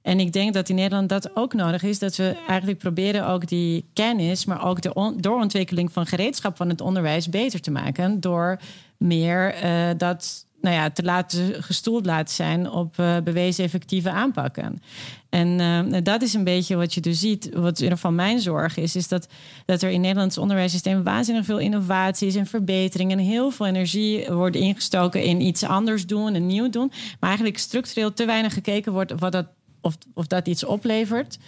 En 0.06 0.20
ik 0.20 0.32
denk 0.32 0.54
dat 0.54 0.68
in 0.68 0.74
Nederland 0.74 1.08
dat 1.08 1.36
ook 1.36 1.54
nodig 1.54 1.82
is. 1.82 1.98
Dat 1.98 2.16
we 2.16 2.36
eigenlijk 2.46 2.78
proberen 2.78 3.28
ook 3.28 3.48
die 3.48 3.88
kennis, 3.92 4.44
maar 4.44 4.64
ook 4.64 4.82
de 4.82 5.14
doorontwikkeling 5.16 5.92
van 5.92 6.06
gereedschap 6.06 6.56
van 6.56 6.68
het 6.68 6.80
onderwijs 6.80 7.28
beter 7.28 7.60
te 7.60 7.70
maken. 7.70 8.20
Door 8.20 8.58
meer 8.98 9.64
uh, 9.64 9.88
dat 9.96 10.46
nou 10.60 10.74
ja, 10.74 10.90
te 10.90 11.02
laten 11.02 11.62
gestoeld 11.62 12.06
laten 12.06 12.34
zijn 12.34 12.70
op 12.70 12.96
uh, 12.98 13.16
bewezen 13.24 13.64
effectieve 13.64 14.10
aanpakken. 14.10 14.82
En 15.28 15.60
uh, 15.60 15.98
dat 16.02 16.22
is 16.22 16.34
een 16.34 16.44
beetje 16.44 16.76
wat 16.76 16.94
je 16.94 17.00
dus 17.00 17.20
ziet. 17.20 17.48
Wat 17.52 17.76
in 17.76 17.82
ieder 17.82 17.98
geval 17.98 18.12
mijn 18.12 18.40
zorg 18.40 18.76
is, 18.76 18.96
is 18.96 19.08
dat, 19.08 19.28
dat 19.64 19.82
er 19.82 19.90
in 19.90 20.00
Nederlands 20.00 20.38
onderwijssysteem 20.38 21.02
waanzinnig 21.02 21.44
veel 21.44 21.58
innovaties 21.58 22.34
en 22.34 22.46
verbeteringen 22.46 23.18
en 23.18 23.24
heel 23.24 23.50
veel 23.50 23.66
energie 23.66 24.26
wordt 24.30 24.56
ingestoken 24.56 25.22
in 25.22 25.40
iets 25.40 25.62
anders 25.62 26.06
doen 26.06 26.34
en 26.34 26.46
nieuw 26.46 26.70
doen. 26.70 26.92
Maar 27.20 27.28
eigenlijk 27.28 27.58
structureel 27.58 28.12
te 28.12 28.24
weinig 28.24 28.52
gekeken 28.52 28.92
wordt 28.92 29.12
wat 29.18 29.32
dat 29.32 29.46
of, 29.86 29.96
of 30.14 30.26
dat 30.26 30.46
iets 30.48 30.64
oplevert. 30.64 31.38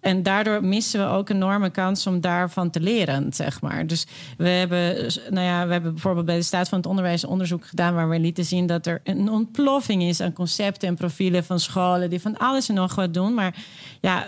En 0.00 0.22
daardoor 0.22 0.64
missen 0.64 1.00
we 1.00 1.14
ook 1.14 1.28
een 1.28 1.36
enorme 1.36 1.70
kans 1.70 2.06
om 2.06 2.20
daarvan 2.20 2.70
te 2.70 2.80
leren, 2.80 3.32
zeg 3.32 3.60
maar. 3.60 3.86
Dus 3.86 4.06
we 4.36 4.48
hebben, 4.48 5.12
nou 5.30 5.46
ja, 5.46 5.66
we 5.66 5.72
hebben 5.72 5.92
bijvoorbeeld 5.92 6.26
bij 6.26 6.36
de 6.36 6.42
Staat 6.42 6.68
van 6.68 6.78
het 6.78 6.86
Onderwijs 6.86 7.24
onderzoek 7.24 7.66
gedaan 7.66 7.94
waar 7.94 8.08
we 8.08 8.18
lieten 8.18 8.44
zien 8.44 8.66
dat 8.66 8.86
er 8.86 9.00
een 9.04 9.30
ontploffing 9.30 10.02
is 10.02 10.20
aan 10.20 10.32
concepten 10.32 10.88
en 10.88 10.94
profielen 10.94 11.44
van 11.44 11.60
scholen 11.60 12.10
die 12.10 12.20
van 12.20 12.38
alles 12.38 12.68
en 12.68 12.74
nog 12.74 12.94
wat 12.94 13.14
doen. 13.14 13.34
Maar 13.34 13.64
ja, 14.00 14.26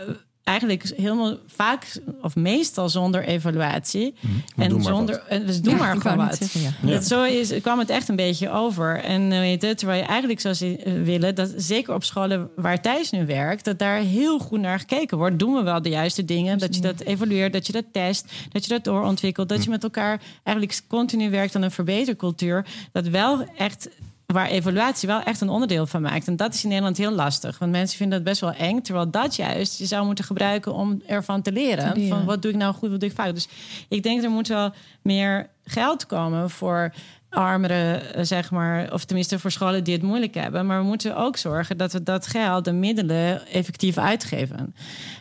eigenlijk 0.48 0.92
helemaal 0.96 1.37
vaak 1.46 1.87
of 2.22 2.37
meestal 2.37 2.88
zonder 2.88 3.24
evaluatie. 3.24 4.14
doen 4.56 4.66
En 4.66 4.82
zonder. 4.82 5.22
en 5.28 5.46
Dus 5.46 5.61
doe 5.61 5.72
Ja, 5.72 5.78
maar 5.78 5.96
gewoon 5.96 6.16
wat. 6.16 6.26
net 6.26 6.38
zeggen, 6.38 6.61
ja. 6.61 6.88
Ja. 6.88 6.94
Dat 6.94 7.06
zo 7.06 7.22
is, 7.22 7.61
kwam 7.61 7.78
het 7.78 7.90
echt 7.90 8.08
een 8.08 8.16
beetje 8.16 8.50
over. 8.50 9.00
En 9.00 9.32
eh, 9.32 9.38
weet 9.38 9.62
je, 9.62 9.74
terwijl 9.74 10.00
je 10.00 10.06
eigenlijk 10.06 10.40
zou 10.40 10.54
eh, 10.76 10.92
willen 11.02 11.34
dat 11.34 11.52
zeker 11.56 11.94
op 11.94 12.04
scholen 12.04 12.50
waar 12.56 12.80
Thijs 12.80 13.11
nu 13.11 13.26
werkt, 13.26 13.64
dat 13.64 13.78
daar 13.78 14.00
heel 14.00 14.38
goed 14.38 14.61
naar 14.61 14.78
gekeken 14.78 15.18
wordt. 15.18 15.38
Doen 15.38 15.54
we 15.54 15.62
wel 15.62 15.82
de 15.82 15.88
juiste 15.88 16.24
dingen? 16.24 16.58
Dat 16.58 16.74
je 16.74 16.80
dat 16.80 17.00
evalueert, 17.00 17.52
dat 17.52 17.66
je 17.66 17.72
dat 17.72 17.84
test, 17.92 18.32
dat 18.52 18.62
je 18.62 18.68
dat 18.68 18.84
doorontwikkelt, 18.84 19.48
dat 19.48 19.64
je 19.64 19.70
met 19.70 19.82
elkaar 19.82 20.20
eigenlijk 20.42 20.80
continu 20.88 21.30
werkt 21.30 21.56
aan 21.56 21.62
een 21.62 21.70
verbetercultuur. 21.70 22.66
Dat 22.92 23.08
wel 23.08 23.44
echt 23.56 23.88
waar 24.32 24.48
evaluatie 24.48 25.08
wel 25.08 25.22
echt 25.22 25.40
een 25.40 25.48
onderdeel 25.48 25.86
van 25.86 26.02
maakt. 26.02 26.26
En 26.26 26.36
dat 26.36 26.54
is 26.54 26.62
in 26.62 26.68
Nederland 26.68 26.96
heel 26.96 27.10
lastig. 27.10 27.58
Want 27.58 27.70
mensen 27.70 27.96
vinden 27.96 28.18
dat 28.18 28.26
best 28.26 28.40
wel 28.40 28.52
eng. 28.52 28.80
Terwijl 28.80 29.10
dat 29.10 29.36
juist 29.36 29.78
je 29.78 29.86
zou 29.86 30.06
moeten 30.06 30.24
gebruiken 30.24 30.74
om 30.74 31.02
ervan 31.06 31.42
te 31.42 31.52
leren. 31.52 31.92
Te 31.92 31.98
leren. 31.98 32.16
Van 32.16 32.26
wat 32.26 32.42
doe 32.42 32.50
ik 32.50 32.56
nou 32.56 32.74
goed, 32.74 32.90
wat 32.90 33.00
doe 33.00 33.08
ik 33.08 33.14
fout. 33.14 33.34
Dus 33.34 33.48
ik 33.88 34.02
denk 34.02 34.22
er 34.22 34.30
moet 34.30 34.48
wel 34.48 34.72
meer 35.02 35.50
geld 35.64 36.06
komen 36.06 36.50
voor 36.50 36.92
armere, 37.30 37.92
eh, 37.94 38.24
zeg 38.24 38.50
maar, 38.50 38.92
of 38.92 39.04
tenminste 39.04 39.38
voor 39.38 39.50
scholen 39.50 39.84
die 39.84 39.94
het 39.94 40.02
moeilijk 40.02 40.34
hebben. 40.34 40.66
Maar 40.66 40.78
we 40.80 40.86
moeten 40.86 41.16
ook 41.16 41.36
zorgen 41.36 41.76
dat 41.76 41.92
we 41.92 42.02
dat 42.02 42.26
geld, 42.26 42.64
de 42.64 42.72
middelen, 42.72 43.46
effectief 43.46 43.98
uitgeven. 43.98 44.74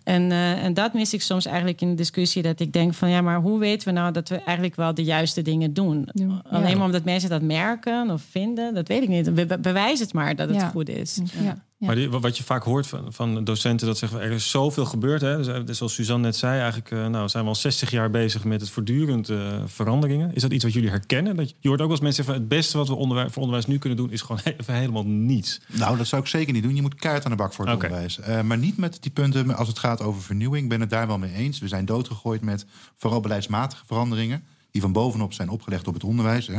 En, 0.03 0.31
eh, 0.31 0.63
en 0.63 0.73
dat 0.73 0.93
mis 0.93 1.13
ik 1.13 1.21
soms 1.21 1.45
eigenlijk 1.45 1.81
in 1.81 1.89
de 1.89 1.95
discussie. 1.95 2.41
Dat 2.41 2.59
ik 2.59 2.73
denk 2.73 2.93
van 2.93 3.09
ja, 3.09 3.21
maar 3.21 3.39
hoe 3.39 3.59
weten 3.59 3.87
we 3.87 3.93
nou 3.93 4.11
dat 4.11 4.29
we 4.29 4.35
eigenlijk 4.43 4.75
wel 4.75 4.93
de 4.93 5.03
juiste 5.03 5.41
dingen 5.41 5.73
doen? 5.73 6.07
Alleen 6.49 6.77
maar 6.77 6.85
omdat 6.85 7.03
mensen 7.03 7.29
dat 7.29 7.41
merken 7.41 8.09
of 8.11 8.21
vinden, 8.29 8.73
dat 8.73 8.87
weet 8.87 9.01
ik 9.03 9.09
niet. 9.09 9.33
Be- 9.35 9.45
be- 9.45 9.59
bewijs 9.59 9.99
het 9.99 10.13
maar 10.13 10.35
dat 10.35 10.47
het 10.49 10.57
Ja. 10.61 10.67
goed 10.67 10.89
is. 10.89 11.19
Ja. 11.43 11.65
Ja. 11.79 11.85
Maar 11.87 11.95
die- 11.95 12.09
wat 12.09 12.37
je 12.37 12.43
vaak 12.43 12.63
hoort 12.63 12.87
van, 12.87 13.13
van 13.13 13.43
docenten, 13.43 13.87
dat 13.87 13.97
zeggen 13.97 14.21
er 14.21 14.31
is 14.31 14.49
zoveel 14.49 14.85
gebeurd. 14.85 15.21
Hè? 15.21 15.37
Dus, 15.37 15.47
eh, 15.47 15.61
zoals 15.65 15.93
Suzanne 15.93 16.23
net 16.25 16.35
zei, 16.35 16.59
eigenlijk 16.59 16.91
eh, 16.91 17.07
nou, 17.07 17.29
zijn 17.29 17.43
we 17.43 17.49
al 17.49 17.55
60 17.55 17.91
jaar 17.91 18.09
bezig 18.11 18.43
met 18.43 18.61
het 18.61 18.69
voortdurend 18.69 19.29
eh, 19.29 19.57
veranderingen. 19.65 20.33
Is 20.35 20.41
dat 20.41 20.51
iets 20.51 20.63
wat 20.63 20.73
jullie 20.73 20.89
herkennen? 20.89 21.35
Dat 21.35 21.49
je, 21.49 21.55
je 21.59 21.67
hoort 21.67 21.81
ook 21.81 21.87
wel 21.87 21.95
eens 21.95 22.05
mensen 22.05 22.23
zeggen, 22.23 22.43
het 22.43 22.49
beste 22.51 22.77
wat 22.77 22.87
we 22.87 22.93
onderwijs, 22.95 23.31
voor 23.31 23.41
onderwijs 23.41 23.67
nu 23.67 23.77
kunnen 23.77 23.97
doen, 23.97 24.11
is 24.11 24.21
gewoon 24.21 24.41
even 24.57 24.73
helemaal 24.73 25.05
niets. 25.05 25.61
Nou, 25.67 25.97
dat 25.97 26.07
zou 26.07 26.21
ik 26.21 26.27
zeker 26.27 26.53
niet 26.53 26.63
doen. 26.63 26.75
Je 26.75 26.81
moet 26.81 26.95
keihard 26.95 27.25
aan 27.25 27.31
de 27.31 27.37
bak 27.37 27.53
voor 27.53 27.65
het 27.65 27.73
onderwijs. 27.73 28.19
Eh, 28.19 28.41
maar 28.41 28.57
niet 28.57 28.77
met 28.77 28.97
die 29.01 29.11
punten 29.11 29.55
als 29.55 29.67
het 29.67 29.79
gaat 29.79 30.01
over 30.01 30.21
vernieuwing. 30.21 30.63
Ik 30.63 30.69
ben 30.69 30.79
het 30.81 30.89
daar 30.89 31.07
wel 31.07 31.17
mee 31.17 31.33
eens. 31.33 31.59
We 31.59 31.67
zijn 31.67 31.85
doodgegooid 31.85 32.41
met 32.41 32.65
vooral 32.95 33.19
beleidsmatige 33.19 33.83
veranderingen... 33.85 34.43
die 34.71 34.81
van 34.81 34.91
bovenop 34.91 35.33
zijn 35.33 35.49
opgelegd 35.49 35.87
op 35.87 35.93
het 35.93 36.03
onderwijs. 36.03 36.47
Hè. 36.47 36.57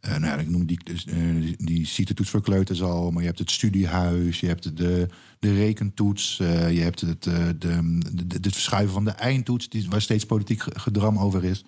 Eh, 0.00 0.10
nou 0.10 0.24
ja, 0.24 0.36
ik 0.36 0.48
noem 0.48 0.66
die, 0.66 0.80
eh, 0.84 1.54
die, 1.58 1.86
CITE-toets 1.86 2.30
voor 2.30 2.42
kleuters 2.42 2.82
al... 2.82 3.10
maar 3.10 3.20
je 3.20 3.26
hebt 3.26 3.38
het 3.38 3.50
studiehuis, 3.50 4.40
je 4.40 4.46
hebt 4.46 4.76
de, 4.76 5.08
de 5.38 5.54
rekentoets... 5.54 6.40
eh, 6.40 6.72
je 6.72 6.80
hebt 6.80 7.00
het, 7.00 7.22
de, 7.22 7.56
de, 7.58 8.24
het 8.40 8.52
verschuiven 8.52 8.92
van 8.92 9.04
de 9.04 9.10
eindtoets... 9.10 9.68
Die, 9.68 9.90
waar 9.90 10.02
steeds 10.02 10.26
politiek 10.26 10.62
ge- 10.62 10.78
gedram 10.78 11.18
over 11.18 11.44
is... 11.44 11.64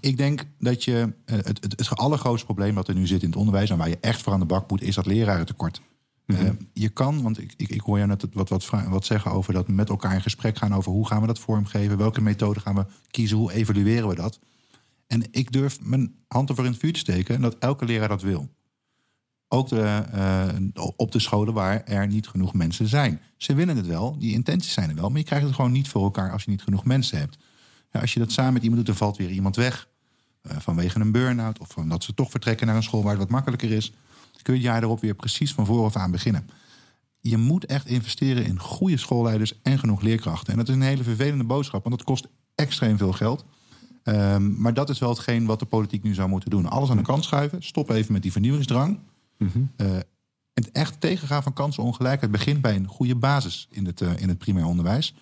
Ik 0.00 0.16
denk 0.16 0.44
dat 0.58 0.84
je 0.84 1.12
het, 1.24 1.46
het, 1.46 1.62
het 1.62 1.96
allergrootste 1.96 2.46
probleem 2.46 2.74
wat 2.74 2.88
er 2.88 2.94
nu 2.94 3.06
zit 3.06 3.22
in 3.22 3.28
het 3.28 3.38
onderwijs 3.38 3.70
en 3.70 3.78
waar 3.78 3.88
je 3.88 3.98
echt 4.00 4.22
voor 4.22 4.32
aan 4.32 4.40
de 4.40 4.46
bak 4.46 4.70
moet, 4.70 4.82
is 4.82 4.94
dat 4.94 5.06
lerarentekort. 5.06 5.80
Eh, 6.26 6.36
je 6.72 6.88
kan, 6.88 7.22
want 7.22 7.38
ik, 7.38 7.54
ik, 7.56 7.68
ik 7.68 7.80
hoor 7.80 7.96
jou 7.96 8.08
net 8.08 8.26
wat, 8.32 8.48
wat, 8.48 8.70
wat 8.88 9.04
zeggen 9.04 9.30
over 9.30 9.52
dat 9.52 9.68
met 9.68 9.88
elkaar 9.88 10.14
in 10.14 10.22
gesprek 10.22 10.58
gaan 10.58 10.74
over 10.74 10.92
hoe 10.92 11.06
gaan 11.06 11.20
we 11.20 11.26
dat 11.26 11.38
vormgeven, 11.38 11.96
welke 11.98 12.20
methode 12.20 12.60
gaan 12.60 12.74
we 12.74 12.86
kiezen, 13.10 13.36
hoe 13.36 13.52
evalueren 13.52 14.08
we 14.08 14.14
dat. 14.14 14.38
En 15.10 15.22
ik 15.30 15.52
durf 15.52 15.80
mijn 15.80 16.14
hand 16.28 16.48
ervoor 16.48 16.64
in 16.64 16.70
het 16.70 16.80
vuur 16.80 16.92
te 16.92 16.98
steken 16.98 17.40
dat 17.40 17.58
elke 17.58 17.84
leraar 17.84 18.08
dat 18.08 18.22
wil. 18.22 18.48
Ook 19.48 19.68
de, 19.68 19.82
eh, 20.12 20.48
op 20.96 21.12
de 21.12 21.18
scholen 21.18 21.54
waar 21.54 21.84
er 21.84 22.06
niet 22.06 22.28
genoeg 22.28 22.54
mensen 22.54 22.88
zijn. 22.88 23.20
Ze 23.36 23.54
willen 23.54 23.76
het 23.76 23.86
wel, 23.86 24.18
die 24.18 24.32
intenties 24.32 24.72
zijn 24.72 24.88
er 24.88 24.94
wel, 24.94 25.08
maar 25.08 25.18
je 25.18 25.24
krijgt 25.24 25.46
het 25.46 25.54
gewoon 25.54 25.72
niet 25.72 25.88
voor 25.88 26.02
elkaar 26.02 26.32
als 26.32 26.44
je 26.44 26.50
niet 26.50 26.62
genoeg 26.62 26.84
mensen 26.84 27.18
hebt. 27.18 27.38
Ja, 27.92 28.00
als 28.00 28.12
je 28.12 28.18
dat 28.18 28.32
samen 28.32 28.52
met 28.52 28.62
iemand 28.62 28.78
doet, 28.78 28.96
dan 28.96 29.06
valt 29.06 29.16
weer 29.16 29.30
iemand 29.30 29.56
weg. 29.56 29.88
eh, 30.42 30.56
vanwege 30.58 31.00
een 31.00 31.12
burn-out 31.12 31.58
of 31.58 31.76
omdat 31.76 32.04
ze 32.04 32.14
toch 32.14 32.30
vertrekken 32.30 32.66
naar 32.66 32.76
een 32.76 32.82
school 32.82 33.02
waar 33.02 33.10
het 33.10 33.20
wat 33.20 33.30
makkelijker 33.30 33.72
is. 33.72 33.90
Dan 34.32 34.42
kun 34.42 34.54
je 34.54 34.60
het 34.60 34.68
jaar 34.68 34.82
erop 34.82 35.00
weer 35.00 35.14
precies 35.14 35.52
van 35.52 35.66
vooraf 35.66 35.96
aan 35.96 36.10
beginnen. 36.10 36.48
Je 37.20 37.36
moet 37.36 37.66
echt 37.66 37.86
investeren 37.86 38.44
in 38.44 38.60
goede 38.60 38.96
schoolleiders 38.96 39.60
en 39.62 39.78
genoeg 39.78 40.00
leerkrachten. 40.00 40.52
En 40.52 40.58
dat 40.58 40.68
is 40.68 40.74
een 40.74 40.82
hele 40.82 41.02
vervelende 41.02 41.44
boodschap, 41.44 41.82
want 41.84 41.96
dat 41.96 42.06
kost 42.06 42.28
extreem 42.54 42.98
veel 42.98 43.12
geld. 43.12 43.44
Ehm, 44.02 44.60
maar 44.60 44.74
dat 44.74 44.88
is 44.90 44.98
wel 44.98 45.08
hetgeen 45.08 45.46
wat 45.46 45.58
de 45.58 45.64
politiek 45.66 46.02
nu 46.02 46.14
zou 46.14 46.28
moeten 46.28 46.50
doen. 46.50 46.66
Alles 46.66 46.90
aan 46.90 46.96
de 46.96 47.02
kant 47.02 47.24
schuiven. 47.24 47.62
Stop 47.62 47.90
even 47.90 48.12
met 48.12 48.22
die 48.22 48.32
vernieuwingsdrang. 48.32 48.98
Eh, 49.76 49.86
het 50.54 50.72
echt 50.72 51.00
tegengaan 51.00 51.42
van 51.42 51.52
kansenongelijkheid 51.52 52.32
begint 52.32 52.60
bij 52.60 52.76
een 52.76 52.86
goede 52.86 53.14
basis 53.16 53.68
in 53.70 53.86
het, 53.86 54.00
eh, 54.00 54.16
in 54.16 54.28
het 54.28 54.38
primair 54.38 54.66
onderwijs. 54.66 55.14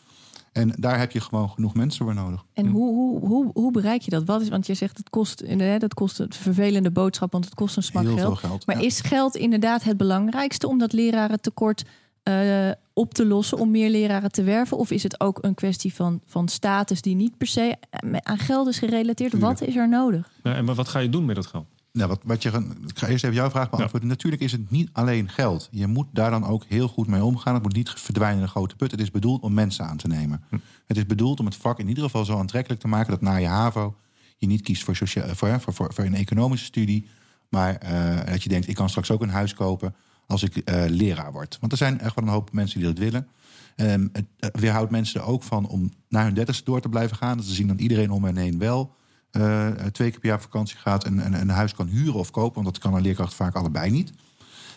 En 0.52 0.72
daar 0.78 0.98
heb 0.98 1.12
je 1.12 1.20
gewoon 1.20 1.50
genoeg 1.50 1.74
mensen 1.74 2.04
voor 2.04 2.14
nodig. 2.14 2.44
En 2.52 2.66
hoe, 2.66 2.94
hoe, 2.94 3.26
hoe, 3.26 3.50
hoe 3.54 3.72
bereik 3.72 4.02
je 4.02 4.10
dat? 4.10 4.24
Wat 4.24 4.40
is, 4.40 4.48
want 4.48 4.66
je 4.66 4.74
zegt 4.74 4.96
het 4.96 5.10
kost, 5.10 5.40
inderdaad, 5.40 5.80
dat 5.80 5.94
kost 5.94 6.18
een 6.18 6.32
vervelende 6.32 6.90
boodschap, 6.90 7.32
want 7.32 7.44
het 7.44 7.54
kost 7.54 7.76
een 7.76 7.82
smak 7.82 8.02
Heel 8.02 8.16
geld. 8.16 8.38
veel 8.38 8.48
geld. 8.48 8.66
Maar 8.66 8.78
Ja. 8.80 8.86
is 8.86 9.00
geld 9.00 9.36
inderdaad 9.36 9.82
het 9.82 9.96
belangrijkste 9.96 10.68
om 10.68 10.78
dat 10.78 10.92
lerarentekort 10.92 11.84
eh, 12.28 12.72
op 12.92 13.14
te 13.14 13.26
lossen, 13.26 13.58
om 13.58 13.70
meer 13.70 13.90
leraren 13.90 14.32
te 14.32 14.42
werven? 14.42 14.76
Of 14.76 14.90
is 14.90 15.02
het 15.02 15.20
ook 15.20 15.38
een 15.40 15.54
kwestie 15.54 15.94
van, 15.94 16.20
van 16.26 16.48
status 16.48 17.02
die 17.02 17.14
niet 17.14 17.36
per 17.36 17.46
se 17.46 17.76
aan 18.22 18.38
geld 18.38 18.68
is 18.68 18.78
gerelateerd? 18.78 19.30
Tuurlijk. 19.30 19.58
Wat 19.58 19.68
is 19.68 19.76
er 19.76 19.88
nodig? 19.88 20.30
Nou, 20.42 20.56
en 20.56 20.74
wat 20.74 20.88
ga 20.88 20.98
je 20.98 21.08
doen 21.08 21.24
met 21.24 21.36
dat 21.36 21.46
geld? 21.46 21.66
Nou, 21.92 22.08
wat, 22.08 22.20
wat 22.24 22.42
je, 22.42 22.48
ik 22.86 22.98
ga 22.98 23.06
eerst 23.06 23.24
even 23.24 23.36
jouw 23.36 23.50
vraag 23.50 23.70
beantwoorden. 23.70 24.08
Natuurlijk 24.08 24.42
is 24.42 24.52
het 24.52 24.70
niet 24.70 24.88
alleen 24.92 25.28
geld. 25.28 25.68
Je 25.70 25.86
moet 25.86 26.06
daar 26.12 26.30
dan 26.30 26.46
ook 26.46 26.64
heel 26.68 26.88
goed 26.88 27.06
mee 27.06 27.24
omgaan. 27.24 27.54
Het 27.54 27.62
moet 27.62 27.74
niet 27.74 27.90
verdwijnen 27.90 28.36
in 28.36 28.42
een 28.42 28.48
grote 28.48 28.76
put. 28.76 28.90
Het 28.90 29.00
is 29.00 29.10
bedoeld 29.10 29.42
om 29.42 29.54
mensen 29.54 29.84
aan 29.84 29.96
te 29.96 30.06
nemen. 30.06 30.42
Het 30.86 30.96
is 30.96 31.06
bedoeld 31.06 31.40
om 31.40 31.46
het 31.46 31.56
vak 31.56 31.78
in 31.78 31.88
ieder 31.88 32.04
geval 32.04 32.24
zo 32.24 32.38
aantrekkelijk 32.38 32.80
te 32.80 32.88
maken... 32.88 33.10
dat 33.10 33.20
na 33.20 33.36
je 33.36 33.46
HAVO 33.46 33.94
je 34.36 34.46
niet 34.46 34.62
kiest 34.62 34.84
voor, 34.84 34.96
socia- 34.96 35.34
voor, 35.34 35.60
voor, 35.60 35.72
voor, 35.72 35.94
voor 35.94 36.04
een 36.04 36.14
economische 36.14 36.66
studie... 36.66 37.08
maar 37.48 37.76
eh, 37.76 38.32
dat 38.32 38.42
je 38.42 38.48
denkt, 38.48 38.68
ik 38.68 38.74
kan 38.74 38.88
straks 38.88 39.10
ook 39.10 39.22
een 39.22 39.28
huis 39.28 39.54
kopen 39.54 39.94
als 40.28 40.42
ik 40.42 40.56
eh, 40.56 40.84
leraar 40.88 41.32
word. 41.32 41.56
Want 41.60 41.72
er 41.72 41.78
zijn 41.78 42.00
echt 42.00 42.14
wel 42.14 42.24
een 42.24 42.30
hoop 42.30 42.52
mensen 42.52 42.78
die 42.78 42.88
dat 42.88 42.98
willen. 42.98 43.28
Ehm, 43.76 44.08
het 44.12 44.24
het 44.38 44.60
weerhoudt 44.60 44.90
mensen 44.90 45.20
er 45.20 45.26
ook 45.26 45.42
van 45.42 45.68
om 45.68 45.92
naar 46.08 46.24
hun 46.24 46.34
dertigste 46.34 46.64
door 46.64 46.80
te 46.80 46.88
blijven 46.88 47.16
gaan. 47.16 47.42
Ze 47.42 47.54
zien 47.54 47.66
dat 47.66 47.80
iedereen 47.80 48.10
om 48.10 48.24
hen 48.24 48.36
heen 48.36 48.58
wel 48.58 48.94
eh, 49.30 49.68
twee 49.68 50.10
keer 50.10 50.20
per 50.20 50.28
jaar 50.28 50.40
vakantie 50.40 50.76
gaat... 50.76 51.04
en, 51.04 51.20
en 51.20 51.40
een 51.40 51.48
huis 51.48 51.74
kan 51.74 51.86
huren 51.86 52.14
of 52.14 52.30
kopen. 52.30 52.62
Want 52.62 52.74
dat 52.74 52.82
kan 52.82 52.94
een 52.94 53.02
leerkracht 53.02 53.34
vaak 53.34 53.54
allebei 53.54 53.90
niet. 53.90 54.12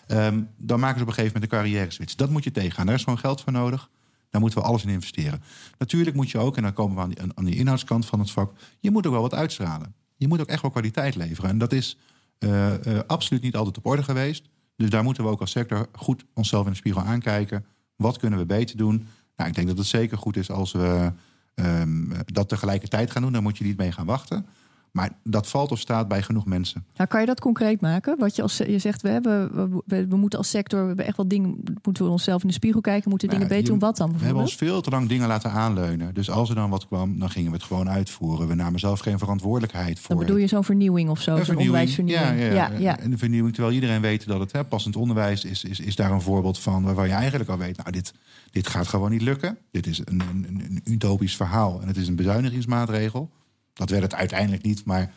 Ehm, 0.08 0.42
dan 0.58 0.80
maken 0.80 0.98
ze 0.98 1.04
op 1.04 1.10
een 1.10 1.16
gegeven 1.16 1.34
moment 1.34 1.52
een 1.52 1.60
carrière 1.60 1.92
switch. 1.92 2.16
Dat 2.16 2.30
moet 2.30 2.44
je 2.44 2.52
tegengaan. 2.52 2.86
Daar 2.86 2.96
is 2.96 3.04
gewoon 3.04 3.20
geld 3.20 3.42
voor 3.42 3.52
nodig. 3.52 3.90
Daar 4.30 4.42
moeten 4.42 4.60
we 4.60 4.66
alles 4.66 4.84
in 4.84 4.90
investeren. 4.90 5.44
Natuurlijk 5.78 6.16
moet 6.16 6.32
je 6.32 6.38
ook, 6.38 6.58
en 6.58 6.64
dan 6.64 6.74
komen 6.74 6.96
we 6.96 7.02
aan 7.02 7.10
die, 7.10 7.18
aan 7.36 7.46
die 7.46 7.56
inhoudskant 7.56 8.06
van 8.06 8.20
het 8.20 8.32
vak... 8.32 8.54
je 8.80 8.92
moet 8.92 9.06
ook 9.06 9.14
wel 9.14 9.22
wat 9.22 9.34
uitstralen. 9.34 9.94
Je 10.18 10.28
moet 10.28 10.42
ook 10.42 10.48
echt 10.48 10.62
wel 10.62 10.72
kwaliteit 10.72 11.16
leveren. 11.16 11.50
En 11.50 11.58
dat 11.58 11.74
is 11.74 11.98
eh, 12.38 12.86
eh, 12.86 13.04
absoluut 13.08 13.42
niet 13.42 13.56
altijd 13.56 13.78
op 13.78 13.86
orde 13.86 14.04
geweest. 14.04 14.50
Dus 14.82 14.90
daar 14.90 15.04
moeten 15.04 15.24
we 15.24 15.30
ook 15.30 15.40
als 15.40 15.52
sector 15.52 15.88
goed 15.94 16.26
onszelf 16.34 16.66
in 16.66 16.72
de 16.72 16.78
spiegel 16.78 17.02
aankijken. 17.02 17.66
Wat 17.96 18.18
kunnen 18.18 18.40
we 18.40 18.46
beter 18.46 18.78
doen? 18.78 19.08
Nou, 19.36 19.50
ik 19.50 19.56
denk 19.56 19.68
dat 19.68 19.78
het 19.78 19.88
zeker 19.88 20.18
goed 20.18 20.38
is 20.38 20.52
als 20.52 20.72
we 20.72 21.12
ehm, 21.54 22.06
dat 22.26 22.50
tegelijkertijd 22.50 23.12
gaan 23.12 23.22
doen. 23.22 23.32
Daar 23.32 23.42
moet 23.42 23.58
je 23.58 23.64
niet 23.64 23.78
mee 23.78 23.92
gaan 23.92 24.06
wachten. 24.06 24.46
Maar 24.92 25.10
dat 25.24 25.48
valt 25.48 25.72
of 25.72 25.80
staat 25.80 26.08
bij 26.08 26.22
genoeg 26.22 26.46
mensen. 26.46 26.86
Nou, 26.96 27.10
kan 27.10 27.20
je 27.20 27.26
dat 27.26 27.40
concreet 27.40 27.82
maken? 27.82 28.20
Wat 28.20 28.36
je, 28.36 28.42
als, 28.42 28.58
je 28.58 28.80
zegt, 28.80 29.02
we, 29.02 29.10
hebben, 29.10 29.56
we, 29.86 30.08
we, 30.08 30.16
moeten 30.16 30.40
als 30.40 30.50
sector, 30.50 30.82
we 30.82 30.88
hebben 30.88 31.06
echt 31.06 31.18
wel 31.18 31.28
dingen, 31.28 31.64
moeten 31.84 32.06
we 32.06 32.12
onszelf 32.12 32.42
in 32.42 32.48
de 32.48 32.54
spiegel 32.54 32.82
kijken, 32.82 33.10
moeten 33.10 33.28
dingen 33.28 33.44
Ja, 33.44 33.50
beter 33.50 33.66
je- 33.66 33.70
doen. 33.70 33.80
Wat 33.80 33.98
dan 33.98 34.18
We 34.18 34.24
hebben 34.26 34.42
ons 34.44 34.56
veel 34.56 34.82
te 34.82 34.90
lang 34.90 35.10
dingen 35.10 35.28
laten 35.28 35.52
aanleunen. 35.52 36.14
Dus 36.14 36.30
als 36.30 36.50
er 36.50 36.56
dan 36.56 36.70
wat 36.70 36.88
kwam, 36.88 37.20
dan 37.20 37.30
gingen 37.30 37.52
we 37.52 37.58
het 37.58 37.66
gewoon 37.66 37.90
uitvoeren. 37.90 38.48
We 38.48 38.54
namen 38.56 38.80
zelf 38.80 39.00
geen 39.00 39.20
verantwoordelijkheid 39.20 40.00
voor. 40.00 40.16
Dan 40.16 40.26
bedoel 40.26 40.40
je 40.40 40.48
zo'n 40.48 40.64
vernieuwing 40.64 41.10
of 41.10 41.22
zo, 41.22 41.36
Een 41.36 41.46
zo'n 41.46 41.56
onderwijsvernieuwing. 41.58 42.40
Ja, 42.40 42.46
ja, 42.46 42.54
ja, 42.54 42.80
ja. 42.80 43.00
En 43.00 43.10
de 43.12 43.18
vernieuwing, 43.18 43.54
terwijl 43.54 43.76
iedereen 43.76 44.02
weet 44.02 44.28
dat 44.28 44.40
het 44.40 44.52
hè, 44.52 44.64
passend 44.64 44.96
onderwijs 44.96 45.46
is, 45.46 45.64
is, 45.64 45.80
is 45.80 45.96
daar 45.96 46.12
een 46.12 46.22
voorbeeld 46.22 46.60
van 46.60 46.84
waarvan 46.84 47.08
je 47.08 47.14
eigenlijk 47.14 47.50
al 47.50 47.58
weet, 47.58 47.78
nou, 47.78 47.92
dit, 47.92 48.14
dit 48.52 48.68
gaat 48.68 48.88
gewoon 48.88 49.12
niet 49.12 49.22
lukken. 49.22 49.58
Dit 49.72 49.88
is 49.88 50.00
een, 50.06 50.22
een, 50.32 50.46
een 50.66 50.82
utopisch 50.84 51.36
verhaal 51.36 51.82
en 51.82 51.88
het 51.88 51.98
is 51.98 52.08
een 52.08 52.16
bezuinigingsmaatregel. 52.16 53.30
Dat 53.74 53.90
werd 53.90 54.04
het 54.04 54.14
uiteindelijk 54.16 54.64
niet, 54.64 54.86
maar 54.86 55.14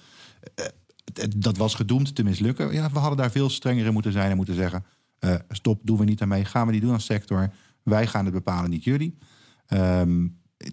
eh, 0.55 0.65
dat 1.37 1.57
was 1.57 1.75
gedoemd 1.75 2.15
te 2.15 2.23
mislukken. 2.25 2.73
Ja, 2.73 2.91
we 2.91 2.99
hadden 2.99 3.19
daar 3.19 3.31
veel 3.31 3.51
strenger 3.51 3.87
in 3.87 3.93
moeten 3.93 4.13
zijn 4.13 4.31
en 4.31 4.37
moeten 4.37 4.55
zeggen: 4.55 4.85
eh, 5.19 5.35
stop, 5.49 5.81
doen 5.83 5.99
we 5.99 6.05
niet 6.05 6.23
aan 6.23 6.29
mee, 6.29 6.45
gaan 6.45 6.67
we 6.67 6.73
niet 6.73 6.83
doen 6.83 6.93
als 6.93 7.05
sector. 7.05 7.53
Wij 7.83 8.07
gaan 8.07 8.25
het 8.25 8.35
bepalen, 8.35 8.71
niet 8.71 8.85
jullie. 8.85 9.19
Ehm, 9.67 10.27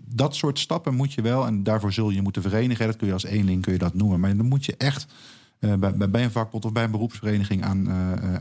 dat 0.05 0.35
soort 0.35 0.59
stappen 0.59 0.95
moet 0.95 1.13
je 1.13 1.21
wel, 1.21 1.45
en 1.45 1.63
daarvoor 1.63 1.93
zul 1.93 2.09
je 2.09 2.21
moeten 2.21 2.41
verenigen. 2.41 2.85
Dat 2.85 2.95
kun 2.95 3.07
je 3.07 3.13
als 3.13 3.23
eenling 3.23 3.61
kun 3.61 3.73
je 3.73 3.79
dat 3.79 3.93
noemen. 3.93 4.19
Maar 4.19 4.37
dan 4.37 4.45
moet 4.45 4.65
je 4.65 4.77
echt 4.77 5.13
eh, 5.59 5.73
bij, 5.73 6.09
bij- 6.09 6.23
een 6.23 6.31
vakbond 6.31 6.65
of 6.65 6.71
bij 6.71 6.83
een 6.83 6.91
beroepsvereniging 6.91 7.63
aan, 7.63 7.91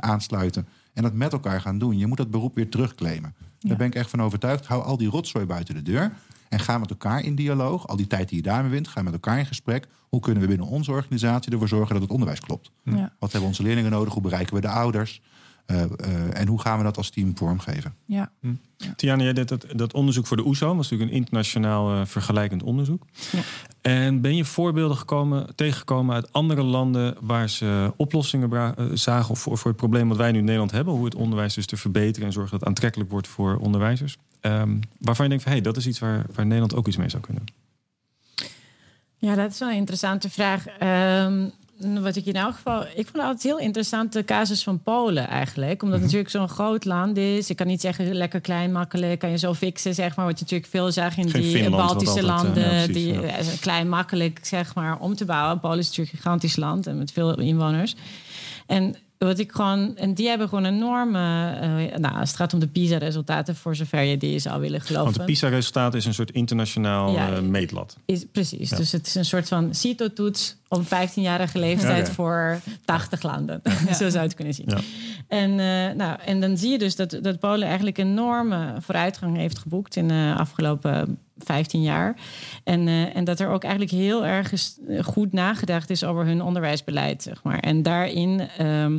aansluiten. 0.03 0.69
En 0.93 1.03
dat 1.03 1.15
met 1.15 1.33
elkaar 1.33 1.61
gaan 1.61 1.79
doen. 1.79 1.99
Je 1.99 2.07
moet 2.07 2.17
dat 2.17 2.31
beroep 2.31 2.55
weer 2.55 2.69
terugclaimen. 2.71 3.35
Daar 3.59 3.77
ben 3.77 3.87
ik 3.87 3.95
echt 3.95 4.11
van 4.11 4.23
overtuigd. 4.23 4.67
Hou 4.67 4.83
al 4.83 4.97
die 4.97 5.09
rotzooi 5.09 5.45
buiten 5.47 5.75
de 5.75 5.83
deur. 5.83 6.13
En 6.51 6.61
ga 6.61 6.79
met 6.79 6.91
elkaar 6.91 7.25
in 7.25 7.35
dialoog. 7.35 7.87
Al 7.87 7.97
die 7.97 8.07
tijd 8.07 8.29
die 8.29 8.37
je 8.37 8.43
daarmee 8.43 8.71
wint, 8.71 8.89
ga 8.89 9.03
met 9.03 9.13
elkaar 9.13 9.39
in 9.39 9.47
gesprek. 9.47 9.87
Hoe 10.09 10.21
kunnen 10.21 10.43
we 10.43 10.49
binnen 10.49 10.67
onze 10.67 10.91
organisatie 10.91 11.53
ervoor 11.53 11.69
zorgen 11.69 11.93
dat 11.93 12.03
het 12.03 12.11
onderwijs 12.11 12.41
klopt? 12.41 12.71
Ja. 12.85 13.13
Wat 13.19 13.31
hebben 13.33 13.49
onze 13.49 13.63
leerlingen 13.63 13.91
nodig? 13.91 14.13
Hoe 14.13 14.23
bereiken 14.23 14.55
we 14.55 14.61
de 14.61 14.69
ouders? 14.69 15.21
Eh, 15.67 15.83
eh, 15.83 16.41
en 16.41 16.47
hoe 16.49 16.61
gaan 16.61 16.79
we 16.79 16.85
dat 16.85 16.97
als 16.97 17.11
team 17.11 17.37
vormgeven? 17.37 17.95
Ja. 18.05 18.33
Tiana, 18.97 19.23
jij 19.23 19.33
deed 19.33 19.49
dat, 19.49 19.67
dat 19.77 19.93
onderzoek 19.93 20.27
voor 20.27 20.37
de 20.37 20.47
OESO. 20.47 20.67
Dat 20.67 20.77
was 20.77 20.91
natuurlijk 20.91 21.11
een 21.11 21.17
internationaal 21.17 21.95
eh, 21.95 22.07
vergelijkend 22.07 22.63
onderzoek. 22.63 23.03
Ja. 23.33 23.41
En 23.81 24.21
ben 24.21 24.37
je 24.37 24.45
voorbeelden 24.45 24.97
gekomen, 24.97 25.55
tegengekomen 25.55 26.15
uit 26.15 26.33
andere 26.33 26.63
landen... 26.63 27.17
waar 27.21 27.49
ze 27.49 27.93
oplossingen 27.97 28.49
bra- 28.49 28.75
zagen 28.95 29.37
voor, 29.37 29.59
voor 29.59 29.71
het 29.71 29.81
probleem 29.81 30.09
wat 30.09 30.17
wij 30.17 30.33
nu 30.33 30.39
in 30.39 30.45
Nederland 30.45 30.71
hebben... 30.71 30.95
hoe 30.95 31.05
het 31.05 31.15
onderwijs 31.15 31.55
dus 31.55 31.67
te 31.67 31.77
verbeteren 31.77 32.27
en 32.27 32.33
zorgen 32.33 32.51
dat 32.51 32.61
het 32.61 32.69
aantrekkelijk 32.69 33.11
wordt 33.11 33.29
voor 33.29 33.57
onderwijzers? 33.57 34.19
Ehm, 34.41 34.79
waarvan 34.99 35.25
je 35.25 35.31
denkt 35.31 35.45
van, 35.45 35.53
hey, 35.53 35.61
dat 35.61 35.77
is 35.77 35.87
iets 35.87 35.99
waar, 35.99 36.27
waar 36.35 36.45
Nederland 36.45 36.75
ook 36.75 36.87
iets 36.87 36.97
mee 36.97 37.09
zou 37.09 37.23
kunnen. 37.23 37.45
Ja, 39.17 39.35
dat 39.35 39.51
is 39.51 39.59
wel 39.59 39.69
een 39.69 39.77
interessante 39.77 40.31
vraag. 40.31 40.67
Ehm, 40.67 41.49
wat 41.81 42.17
ik 42.17 42.27
in 42.27 42.35
elk 42.35 42.55
geval... 42.55 42.83
Ik 42.83 42.95
vond 42.95 43.13
het 43.13 43.23
altijd 43.23 43.43
heel 43.43 43.59
interessant 43.59 44.13
de 44.13 44.25
casus 44.25 44.63
van 44.63 44.83
Polen 44.83 45.29
eigenlijk. 45.29 45.83
Omdat 45.83 45.97
het 45.97 46.05
natuurlijk 46.07 46.31
zo'n 46.31 46.49
groot 46.49 46.85
land 46.85 47.17
is. 47.17 47.51
Ik 47.51 47.57
kan 47.57 47.67
niet 47.67 47.81
zeggen 47.81 48.15
lekker 48.15 48.41
klein, 48.41 48.73
makkelijk. 48.73 49.19
Kan 49.19 49.31
je 49.31 49.39
zo 49.39 49.55
fixen, 49.55 49.95
zeg 49.95 50.17
maar. 50.17 50.27
Wat 50.27 50.39
je 50.39 50.45
natuurlijk 50.45 50.71
veel 50.71 50.93
zag 50.93 51.17
in 51.17 51.31
Geen 51.31 51.43
die 51.43 51.51
Finland, 51.51 51.87
Baltische 51.87 52.21
altijd, 52.21 52.39
eh, 52.39 52.45
landen. 52.45 52.63
ja, 52.63 52.85
precies, 52.85 52.95
die 52.95 53.13
ja. 53.13 53.21
eh, 53.21 53.47
klein, 53.61 53.89
makkelijk, 53.89 54.39
zeg 54.43 54.75
maar, 54.75 54.99
om 54.99 55.15
te 55.15 55.25
bouwen. 55.25 55.61
Polen 55.61 55.79
is 55.79 55.87
natuurlijk 55.87 56.13
een 56.13 56.23
gigantisch 56.23 56.57
land 56.57 56.87
en 56.87 56.99
met 56.99 57.13
veel 57.13 57.39
inwoners. 57.39 57.97
En 58.67 58.97
wat 59.27 59.39
ik 59.39 59.53
gewoon... 59.53 59.97
En 59.97 60.15
die 60.15 60.29
hebben 60.29 60.49
gewoon 60.49 60.65
enorme... 60.65 61.19
eh, 61.61 61.99
nou, 61.99 62.15
als 62.15 62.29
het 62.29 62.39
gaat 62.39 62.55
om 62.55 62.61
de 62.61 62.67
PISA-resultaten... 62.67 63.57
voor 63.57 63.77
zover 63.77 64.03
je 64.03 64.17
die 64.17 64.39
zou 64.39 64.61
willen 64.61 64.81
geloven. 64.81 65.05
Want 65.05 65.17
de 65.17 65.25
PISA-resultaat 65.25 65.95
is 65.95 66.05
een 66.05 66.15
soort 66.15 66.31
internationaal 66.31 67.13
Ja, 67.13 67.33
eh, 67.33 67.41
meetlat. 67.41 67.97
Is, 68.05 68.25
precies. 68.33 68.71
Ja. 68.71 68.77
Dus 68.77 68.93
het 68.93 69.07
is 69.07 69.15
een 69.15 69.25
soort 69.25 69.49
van 69.49 69.75
CITO-toets 69.75 70.57
op 70.69 70.85
15-jarige 70.85 71.59
leeftijd 71.59 72.11
voor 72.11 72.61
80 72.85 73.23
landen. 73.23 73.63
Zo 73.91 73.95
zou 73.97 74.13
je 74.13 74.19
het 74.19 74.35
kunnen 74.35 74.55
zien. 74.55 74.69
En, 75.29 75.51
eh, 75.51 75.97
nou, 75.97 76.19
en 76.25 76.41
dan 76.41 76.57
zie 76.57 76.71
je 76.71 76.79
dus 76.79 76.97
dat, 76.97 77.19
dat 77.23 77.39
Polen 77.39 77.67
eigenlijk 77.67 77.99
enorme 77.99 78.75
vooruitgang 78.81 79.37
heeft 79.37 79.59
geboekt 79.59 79.97
in 79.97 80.09
de 80.09 80.35
afgelopen 80.37 81.19
15 81.45 81.83
jaar. 81.83 82.17
En, 82.65 82.89
eh, 82.89 83.17
en 83.17 83.25
dat 83.25 83.41
er 83.41 83.49
ook 83.49 83.63
eigenlijk 83.63 83.93
heel 83.93 84.27
erg 84.27 84.49
ges- 84.49 84.79
goed 85.03 85.33
nagedacht 85.33 85.91
is 85.91 86.05
over 86.05 86.25
hun 86.27 86.43
onderwijsbeleid. 86.43 87.23
Zeg 87.23 87.43
maar. 87.43 87.59
En 87.59 87.83
daarin. 87.83 88.49
ehm, 88.59 88.99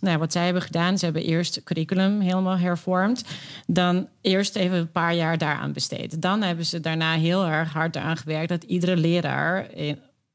nou, 0.00 0.18
wat 0.18 0.32
zij 0.32 0.44
hebben 0.44 0.62
gedaan, 0.62 0.98
ze 0.98 1.04
hebben 1.04 1.24
eerst 1.24 1.62
curriculum 1.64 2.20
helemaal 2.20 2.58
hervormd. 2.58 3.24
Dan 3.66 4.08
eerst 4.20 4.56
even 4.56 4.78
een 4.78 4.90
paar 4.92 5.14
jaar 5.14 5.38
daaraan 5.38 5.72
besteed. 5.72 6.22
Dan 6.22 6.42
hebben 6.42 6.66
ze 6.66 6.80
daarna 6.80 7.12
heel 7.14 7.46
erg 7.46 7.72
hard 7.72 7.96
aan 7.96 8.16
gewerkt 8.16 8.48
dat 8.48 8.62
iedere 8.62 8.96
leraar 8.96 9.66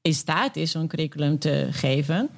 in, 0.05 0.13
staat 0.13 0.55
is 0.55 0.75
om 0.75 0.81
een 0.81 0.87
curriculum 0.87 1.39
te 1.39 1.67
geven. 1.71 2.29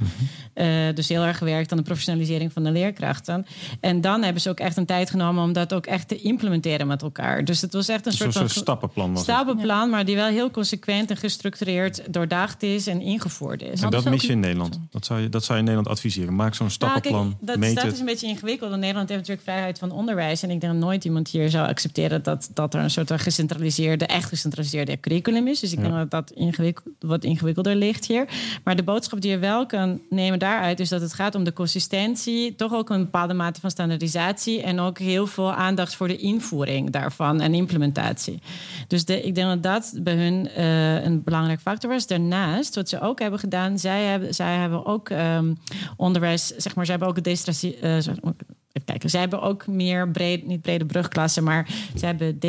Eh, 0.53 0.67
dus 0.93 1.07
heel 1.07 1.21
erg 1.23 1.37
gewerkt 1.37 1.71
aan 1.71 1.77
de 1.77 1.83
professionalisering 1.83 2.53
van 2.53 2.63
de 2.63 2.71
leerkrachten. 2.71 3.45
En 3.79 4.01
dan 4.01 4.23
hebben 4.23 4.41
ze 4.41 4.49
ook 4.49 4.59
echt 4.59 4.77
een 4.77 4.85
tijd 4.85 5.09
genomen 5.09 5.43
om 5.43 5.53
dat 5.53 5.73
ook 5.73 5.85
echt 5.85 6.07
te 6.07 6.15
implementeren 6.21 6.87
met 6.87 7.01
elkaar. 7.01 7.45
Dus 7.45 7.61
het 7.61 7.73
was 7.73 7.87
echt 7.87 8.05
een 8.05 8.11
soort 8.11 8.33
van 8.33 8.49
stappenplan 8.49 9.09
was 9.13 9.19
het. 9.19 9.29
stappenplan, 9.29 9.89
maar 9.89 10.05
die 10.05 10.15
wel 10.15 10.27
heel 10.27 10.51
consequent 10.51 11.09
en 11.09 11.17
gestructureerd 11.17 12.13
doordacht 12.13 12.63
is 12.63 12.87
en 12.87 13.01
ingevoerd 13.01 13.61
is. 13.61 13.81
En 13.81 13.89
dat 13.89 14.03
mis 14.09 14.21
je 14.21 14.31
in 14.31 14.39
Nederland. 14.39 14.79
Dat 14.91 15.05
zou 15.05 15.21
je, 15.21 15.29
dat 15.29 15.41
zou 15.43 15.53
je 15.53 15.59
in 15.59 15.69
Nederland 15.69 15.95
adviseren. 15.97 16.35
Maak 16.35 16.55
zo'n 16.55 16.65
Nou, 16.65 16.71
stappenplan, 16.71 17.27
kijk, 17.27 17.47
dat, 17.47 17.57
meet 17.57 17.75
dat 17.75 17.83
het. 17.83 17.93
is 17.93 17.99
een 17.99 18.05
beetje 18.05 18.27
ingewikkeld. 18.27 18.69
Want 18.69 18.81
Nederland 18.81 19.09
heeft 19.09 19.21
natuurlijk 19.21 19.47
vrijheid 19.47 19.79
van 19.79 19.91
onderwijs. 19.91 20.43
En 20.43 20.49
ik 20.49 20.61
denk 20.61 20.73
dat 20.73 20.81
nooit 20.81 21.05
iemand 21.05 21.27
hier 21.29 21.49
zou 21.49 21.67
accepteren 21.67 22.23
dat, 22.23 22.49
dat 22.53 22.73
er 22.73 22.79
een 22.79 22.89
soort 22.91 23.07
van 23.07 23.19
gecentraliseerde, 23.19 24.05
echt 24.05 24.27
gecentraliseerde 24.29 24.99
curriculum 24.99 25.47
is. 25.47 25.59
Dus 25.59 25.71
ik 25.71 25.77
Ja. 25.77 25.83
denk 25.83 25.95
dat 25.95 26.11
dat 26.11 26.31
ingewikkeld, 26.31 26.95
wat 26.99 27.23
ingewikkelder 27.57 27.75
ligt 27.75 28.05
hier. 28.05 28.27
Maar 28.63 28.75
de 28.75 28.83
boodschap 28.83 29.21
die 29.21 29.31
je 29.31 29.37
wel 29.37 29.65
kan 29.65 30.01
nemen 30.09 30.39
daaruit 30.39 30.79
is 30.79 30.89
dat 30.89 31.01
het 31.01 31.13
gaat 31.13 31.35
om 31.35 31.43
de 31.43 31.53
consistentie, 31.53 32.55
toch 32.55 32.73
ook 32.73 32.89
een 32.89 33.03
bepaalde 33.03 33.33
mate 33.33 33.59
van 33.59 33.71
standaardisatie 33.71 34.61
en 34.61 34.79
ook 34.79 34.97
heel 34.97 35.27
veel 35.27 35.53
aandacht 35.53 35.95
voor 35.95 36.07
de 36.07 36.17
invoering 36.17 36.89
daarvan 36.89 37.41
en 37.41 37.53
implementatie. 37.53 38.39
Dus 38.87 39.05
de, 39.05 39.21
ik 39.21 39.35
denk 39.35 39.47
dat 39.47 39.63
dat 39.63 40.03
bij 40.03 40.15
hun 40.15 40.49
eh, 40.49 41.03
een 41.03 41.23
belangrijk 41.23 41.61
factor 41.61 41.89
was. 41.89 42.07
Daarnaast, 42.07 42.75
wat 42.75 42.89
ze 42.89 43.01
ook 43.01 43.19
hebben 43.19 43.39
gedaan, 43.39 43.79
zij 43.79 44.03
hebben, 44.03 44.35
zij 44.35 44.55
hebben 44.55 44.85
ook 44.85 45.09
ehm, 45.09 45.53
onderwijs, 45.97 46.47
zeg 46.47 46.75
maar, 46.75 46.85
zij 46.85 46.95
hebben 46.97 47.15
ook 47.17 47.23
destratie. 47.23 47.77
eh, 47.79 47.95
even 47.97 48.85
kijken, 48.85 49.09
zij 49.09 49.19
hebben 49.19 49.41
ook 49.41 49.67
meer 49.67 50.09
breed, 50.09 50.47
niet 50.47 50.61
brede 50.61 50.85
brugklassen, 50.85 51.43
maar 51.43 51.69
ze 51.97 52.05
hebben 52.05 52.39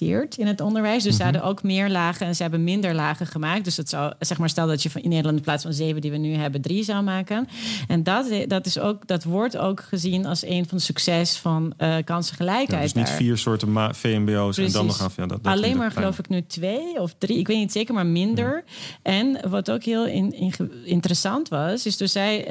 in 0.00 0.46
het 0.46 0.60
onderwijs. 0.60 1.02
Dus 1.02 1.16
ze 1.16 1.22
hadden 1.22 1.42
ook 1.42 1.62
meer 1.62 1.88
lagen 1.90 2.26
en 2.26 2.36
ze 2.36 2.42
hebben 2.42 2.64
minder 2.64 2.94
lagen 2.94 3.26
gemaakt. 3.26 3.64
Dus 3.64 3.76
het 3.76 3.88
zou, 3.88 4.12
zeg 4.18 4.38
maar, 4.38 4.48
stel 4.48 4.66
dat 4.66 4.82
je 4.82 4.90
van 4.90 5.02
in 5.02 5.08
Nederland 5.08 5.36
in 5.36 5.42
plaats 5.42 5.62
van 5.62 5.72
zeven 5.72 6.00
die 6.00 6.10
we 6.10 6.16
nu 6.16 6.34
hebben, 6.34 6.60
drie 6.60 6.84
zou 6.84 7.02
maken. 7.02 7.48
En 7.88 8.02
dat, 8.02 8.26
dat, 8.46 8.66
is 8.66 8.78
ook, 8.78 9.06
dat 9.06 9.24
wordt 9.24 9.56
ook 9.56 9.80
gezien 9.80 10.26
als 10.26 10.44
een 10.44 10.68
van 10.68 10.78
de 10.78 10.84
succes 10.84 11.36
van 11.36 11.74
eh 11.76 11.96
kansengelijkheid. 12.04 12.70
Ja, 12.70 12.80
dus 12.80 12.92
niet 12.92 13.06
daar. 13.06 13.16
vier 13.16 13.38
soorten 13.38 13.94
VMBO's 13.94 14.58
en 14.58 14.72
dan 14.72 14.86
nog 14.86 15.02
af. 15.02 15.16
Ja, 15.16 15.26
dat, 15.26 15.44
dat 15.44 15.52
Alleen 15.52 15.76
maar 15.76 15.90
geloof 15.90 16.18
ik 16.18 16.28
nu 16.28 16.46
twee 16.46 17.00
of 17.00 17.14
drie. 17.18 17.38
Ik 17.38 17.46
weet 17.46 17.56
niet 17.58 17.72
zeker, 17.72 17.94
maar 17.94 18.06
minder. 18.06 18.64
En 19.02 19.38
wat 19.48 19.70
ook 19.70 19.82
heel 19.82 20.06
in- 20.06 20.32
in- 20.32 20.72
interessant 20.84 21.48
was, 21.48 21.86
is 21.86 21.96
dus 21.96 22.12
zij, 22.12 22.44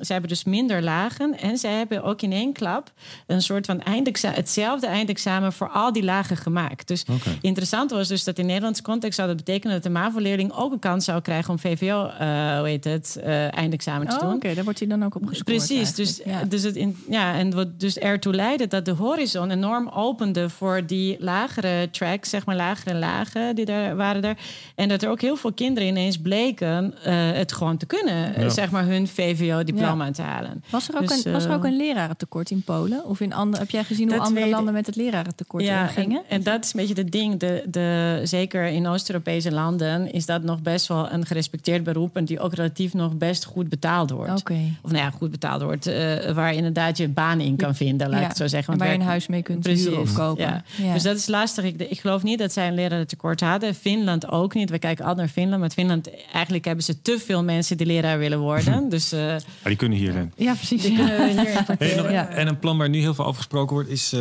zij 0.00 0.14
hebben 0.16 0.28
dus 0.28 0.44
minder 0.44 0.82
lagen. 0.82 1.38
En 1.38 1.56
zij 1.58 1.72
hebben 1.72 2.02
ook 2.02 2.22
in 2.22 2.32
één 2.32 2.52
klap 2.52 2.92
een 3.26 3.42
soort 3.42 3.66
van 3.66 3.80
eindexamen, 3.80 4.36
hetzelfde 4.36 4.86
eindexamen 4.86 5.52
voor 5.52 5.68
al 5.68 5.92
die 5.92 6.02
lagen 6.04 6.36
gemaakt. 6.36 6.75
Dus 6.84 7.04
interessant 7.40 7.90
was 7.90 8.08
dus 8.08 8.24
dat 8.24 8.38
in 8.38 8.46
Nederlandse 8.46 8.82
context 8.82 9.16
zou 9.16 9.28
dat 9.28 9.36
betekenen 9.36 9.74
dat 9.74 9.82
de 9.82 9.90
MAVO-leerling 9.90 10.52
ook 10.52 10.72
een 10.72 10.78
kans 10.78 11.04
zou 11.04 11.20
krijgen 11.20 11.50
om 11.50 11.58
VVO, 11.58 12.06
eh 12.06 12.58
hoe 12.58 12.68
heet 12.68 12.84
het, 12.84 13.18
eh, 13.22 13.54
eindexamen 13.54 14.08
te 14.08 14.14
Oh, 14.14 14.20
doen. 14.20 14.34
Oké, 14.34 14.54
daar 14.54 14.64
wordt 14.64 14.78
hij 14.78 14.88
dan 14.88 15.04
ook 15.04 15.14
op 15.14 15.26
gescoord. 15.26 15.44
Precies, 15.44 15.94
dus. 15.94 16.20
Ja. 16.24 16.44
dus, 16.44 16.62
het 16.62 16.76
in, 16.76 16.96
ja, 17.10 17.34
en 17.34 17.54
wat 17.54 17.80
dus 17.80 17.98
ertoe 17.98 18.34
leidde 18.34 18.66
dat 18.66 18.84
de 18.84 18.90
horizon 18.90 19.50
enorm 19.50 19.88
opende 19.88 20.48
voor 20.48 20.86
die 20.86 21.16
lagere 21.20 21.88
tracks, 21.90 22.30
zeg 22.30 22.46
maar 22.46 22.56
lagere 22.56 22.94
lagen 22.94 23.54
die 23.54 23.64
daar 23.64 23.96
waren 23.96 24.22
er. 24.24 24.36
En 24.74 24.88
dat 24.88 25.02
er 25.02 25.10
ook 25.10 25.20
heel 25.20 25.36
veel 25.36 25.52
kinderen 25.52 25.88
ineens 25.88 26.18
bleken 26.18 26.94
eh, 27.04 27.14
het 27.32 27.52
gewoon 27.52 27.76
te 27.76 27.86
kunnen, 27.86 28.34
eh, 28.34 28.42
Ja. 28.42 28.48
zeg 28.48 28.70
maar 28.70 28.84
hun 28.84 29.08
VVO-diploma 29.08 30.10
te 30.10 30.22
halen. 30.22 30.64
Was 30.70 30.88
er, 30.88 30.94
ook 30.94 31.08
Dus, 31.08 31.24
een, 31.24 31.32
was 31.32 31.44
er 31.44 31.52
ook 31.54 31.64
eh, 31.64 31.70
een 31.70 31.76
lerarentekort 31.76 32.50
in 32.50 32.62
Polen? 32.62 33.04
Of 33.04 33.20
in 33.20 33.32
andere, 33.32 33.62
heb 33.62 33.70
jij 33.70 33.84
gezien 33.84 34.08
hoe 34.12 34.18
andere 34.20 34.44
weet 34.44 34.54
landen 34.54 34.74
met 34.74 34.86
het 34.86 34.96
lerarentekort 34.96 35.64
Ja, 35.64 35.82
eh, 35.88 35.92
gingen? 35.94 36.18
En, 36.18 36.24
en 36.36 36.42
dat 36.42 36.55
is 36.64 36.72
een 36.74 36.80
beetje 36.86 37.02
het 37.02 37.12
ding. 37.12 37.38
De, 37.40 37.62
de, 37.68 38.20
zeker 38.24 38.64
in 38.66 38.86
Oost-Europese 38.86 39.52
landen 39.52 40.12
is 40.12 40.26
dat 40.26 40.42
nog 40.42 40.62
best 40.62 40.86
wel 40.86 41.12
een 41.12 41.26
gerespecteerd 41.26 41.84
beroep 41.84 42.16
en 42.16 42.24
die 42.24 42.40
ook 42.40 42.54
relatief 42.54 42.94
nog 42.94 43.14
best 43.16 43.44
goed 43.44 43.68
betaald 43.68 44.10
wordt. 44.10 44.40
Oké. 44.40 44.58
Of 44.82 44.90
nou 44.90 45.02
ja, 45.04 45.10
goed 45.10 45.30
betaald 45.30 45.62
wordt, 45.62 45.86
eh, 45.86 46.30
waar 46.32 46.54
inderdaad 46.54 46.96
je 46.96 47.08
baan 47.08 47.40
in 47.40 47.56
kan 47.56 47.74
vinden, 47.74 48.08
laat 48.10 48.20
ik 48.20 48.26
het 48.28 48.36
zo 48.36 48.46
zeggen. 48.46 48.72
En 48.72 48.78
Want 48.78 48.80
waar 48.90 48.98
je 48.98 49.04
een 49.04 49.10
huis 49.10 49.26
mee 49.26 49.42
kunt 49.42 49.60
Precies, 49.60 49.84
huren 49.84 50.00
of 50.00 50.12
kopen. 50.14 50.44
ja. 50.44 50.62
Ja. 50.82 50.92
Dus 50.92 51.02
dat 51.02 51.16
is 51.16 51.26
lastig. 51.26 51.64
Ik, 51.64 51.80
ik 51.80 52.00
geloof 52.00 52.22
niet 52.22 52.38
dat 52.38 52.52
zij 52.52 52.68
een 52.68 52.74
lerarentekort 52.74 53.40
hadden. 53.40 53.74
Finland 53.74 54.28
ook 54.30 54.54
niet. 54.54 54.70
We 54.70 54.78
kijken 54.78 55.04
altijd 55.04 55.26
naar 55.26 55.34
Finland. 55.34 55.60
Maar 55.60 55.70
Finland, 55.70 56.10
eigenlijk 56.32 56.64
hebben 56.64 56.84
ze 56.84 57.02
te 57.02 57.18
veel 57.18 57.42
mensen 57.44 57.76
die 57.76 57.86
leraar 57.86 58.18
willen 58.18 58.38
worden. 58.38 58.88
Dus 58.96 59.12
eh, 59.12 59.20
Ja, 59.26 59.38
die 59.64 59.76
kunnen 59.76 59.98
hierheen. 59.98 60.32
ja, 60.36 60.54
precies. 60.54 60.82
die 60.82 60.90
ja. 60.96 60.96
kunnen 60.96 61.16
we 61.16 61.32
hier 61.32 61.42
Hey, 61.42 61.56
importeren. 61.58 61.96
nog- 62.02 62.10
Ja. 62.12 62.28
En 62.28 62.46
een 62.46 62.58
plan 62.58 62.78
waar 62.78 62.88
nu 62.88 62.98
heel 63.00 63.14
veel 63.14 63.24
over 63.24 63.36
gesproken 63.36 63.74
wordt 63.74 63.88
is 63.88 64.12
eh, 64.12 64.20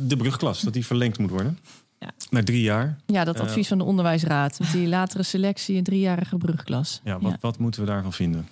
de 0.00 0.14
brugklas. 0.18 0.60
Dat 0.60 0.72
die 0.72 0.86
verlengd 0.86 1.18
moet 1.18 1.30
worden. 1.30 1.58
Ja. 2.04 2.10
Naar 2.30 2.44
drie 2.44 2.62
jaar. 2.62 2.96
Ja, 3.06 3.24
dat 3.24 3.34
Eh, 3.36 3.42
advies 3.42 3.68
van 3.68 3.78
de 3.78 3.84
onderwijsraad. 3.84 4.58
Met 4.58 4.72
die 4.72 4.88
latere 4.88 5.22
selectie, 5.22 5.76
een 5.76 5.84
driejarige 5.84 6.36
brugklas. 6.36 7.00
Ja, 7.04 7.18
wat, 7.18 7.36
wat 7.40 7.58
moeten 7.58 7.80
we 7.80 7.86
daarvan 7.86 8.12
vinden? 8.12 8.46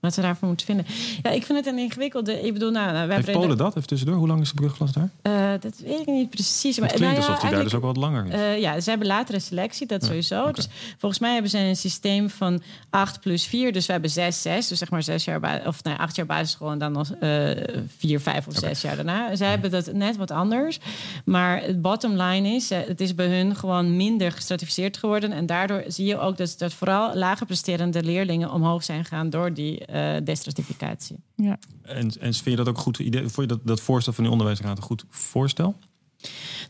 Wat 0.00 0.14
we 0.14 0.22
daarvoor 0.22 0.48
moeten 0.48 0.66
vinden. 0.66 0.86
Ja, 1.22 1.30
ik 1.30 1.44
vind 1.44 1.58
het 1.58 1.66
een 1.66 1.78
ingewikkelde... 1.78 2.46
Ik 2.46 2.52
bedoel, 2.52 2.70
nou, 2.70 2.92
nou, 2.92 3.06
wij 3.06 3.16
Heeft 3.16 3.32
Polen 3.32 3.56
dat? 3.56 3.76
Even 3.76 3.88
tussendoor. 3.88 4.16
Hoe 4.16 4.26
lang 4.26 4.40
is 4.40 4.48
de 4.48 4.54
brugklas 4.54 4.92
daar? 4.92 5.10
Eh, 5.22 5.50
dat 5.60 5.78
weet 5.84 6.00
ik 6.00 6.06
niet 6.06 6.30
precies. 6.30 6.78
Maar 6.78 6.88
Het 6.88 6.96
klinkt 6.96 7.16
nou 7.16 7.26
ja, 7.26 7.32
alsof 7.32 7.48
die 7.48 7.56
daar 7.56 7.64
dus 7.64 7.74
ook 7.74 7.82
wat 7.82 7.96
langer 7.96 8.26
is. 8.26 8.32
Eh, 8.32 8.60
ja, 8.60 8.80
ze 8.80 8.90
hebben 8.90 9.08
latere 9.08 9.40
selectie, 9.40 9.86
dat 9.86 10.00
Ja, 10.00 10.06
sowieso. 10.06 10.52
Dus 10.52 10.68
volgens 10.98 11.20
mij 11.20 11.32
hebben 11.32 11.50
ze 11.50 11.58
een 11.58 11.76
systeem 11.76 12.30
van 12.30 12.62
8 12.90 13.20
plus 13.20 13.46
4. 13.46 13.72
Dus 13.72 13.86
we 13.86 13.92
hebben 13.92 14.10
6, 14.10 14.42
6. 14.42 14.68
Dus 14.68 14.78
zeg 14.78 14.90
maar 14.90 15.02
6 15.02 15.24
jaar 15.24 15.66
of 15.66 15.82
nee, 15.82 15.94
8 15.94 16.16
jaar 16.16 16.26
basisschool 16.26 16.70
en 16.70 16.78
dan 16.78 16.92
nog 16.92 17.10
eh 17.10 17.50
4, 17.96 18.20
5 18.20 18.46
of 18.46 18.54
6 18.54 18.80
jaar 18.80 18.96
daarna. 18.96 19.36
Zij 19.36 19.48
hebben 19.48 19.70
dat 19.70 19.92
net 19.92 20.16
wat 20.16 20.30
anders. 20.30 20.78
Maar 21.24 21.62
het 21.62 21.82
bottom 21.82 22.22
line 22.22 22.48
is, 22.48 22.70
eh, 22.70 22.78
het 22.86 23.00
is 23.00 23.14
bij 23.14 23.26
hun 23.26 23.56
gewoon 23.56 23.96
minder 23.96 24.32
gestratificeerd 24.32 24.96
geworden. 24.96 25.32
En 25.32 25.46
daardoor 25.46 25.82
zie 25.86 26.06
je 26.06 26.18
ook 26.18 26.36
dat, 26.36 26.54
dat 26.58 26.72
vooral 26.72 27.14
lager 27.14 27.46
presterende 27.46 28.02
leerlingen 28.02 28.52
omhoog 28.52 28.84
zijn 28.84 29.04
gegaan 29.04 29.30
door 29.30 29.54
die 29.54 29.88
eh 29.92 30.24
destratificatie. 30.24 31.16
Ja. 31.36 31.58
En, 31.82 32.10
en 32.20 32.34
vind 32.34 32.44
je 32.44 32.56
dat 32.56 32.68
ook 32.68 32.76
een 32.76 32.82
goed 32.82 32.98
idee? 32.98 33.20
Vond 33.20 33.36
je 33.36 33.56
dat, 33.56 33.66
dat 33.66 33.80
voorstel 33.80 34.12
van 34.12 34.24
de 34.24 34.30
onderwijsraad 34.30 34.76
een 34.76 34.82
goed 34.82 35.04
voorstel? 35.08 35.76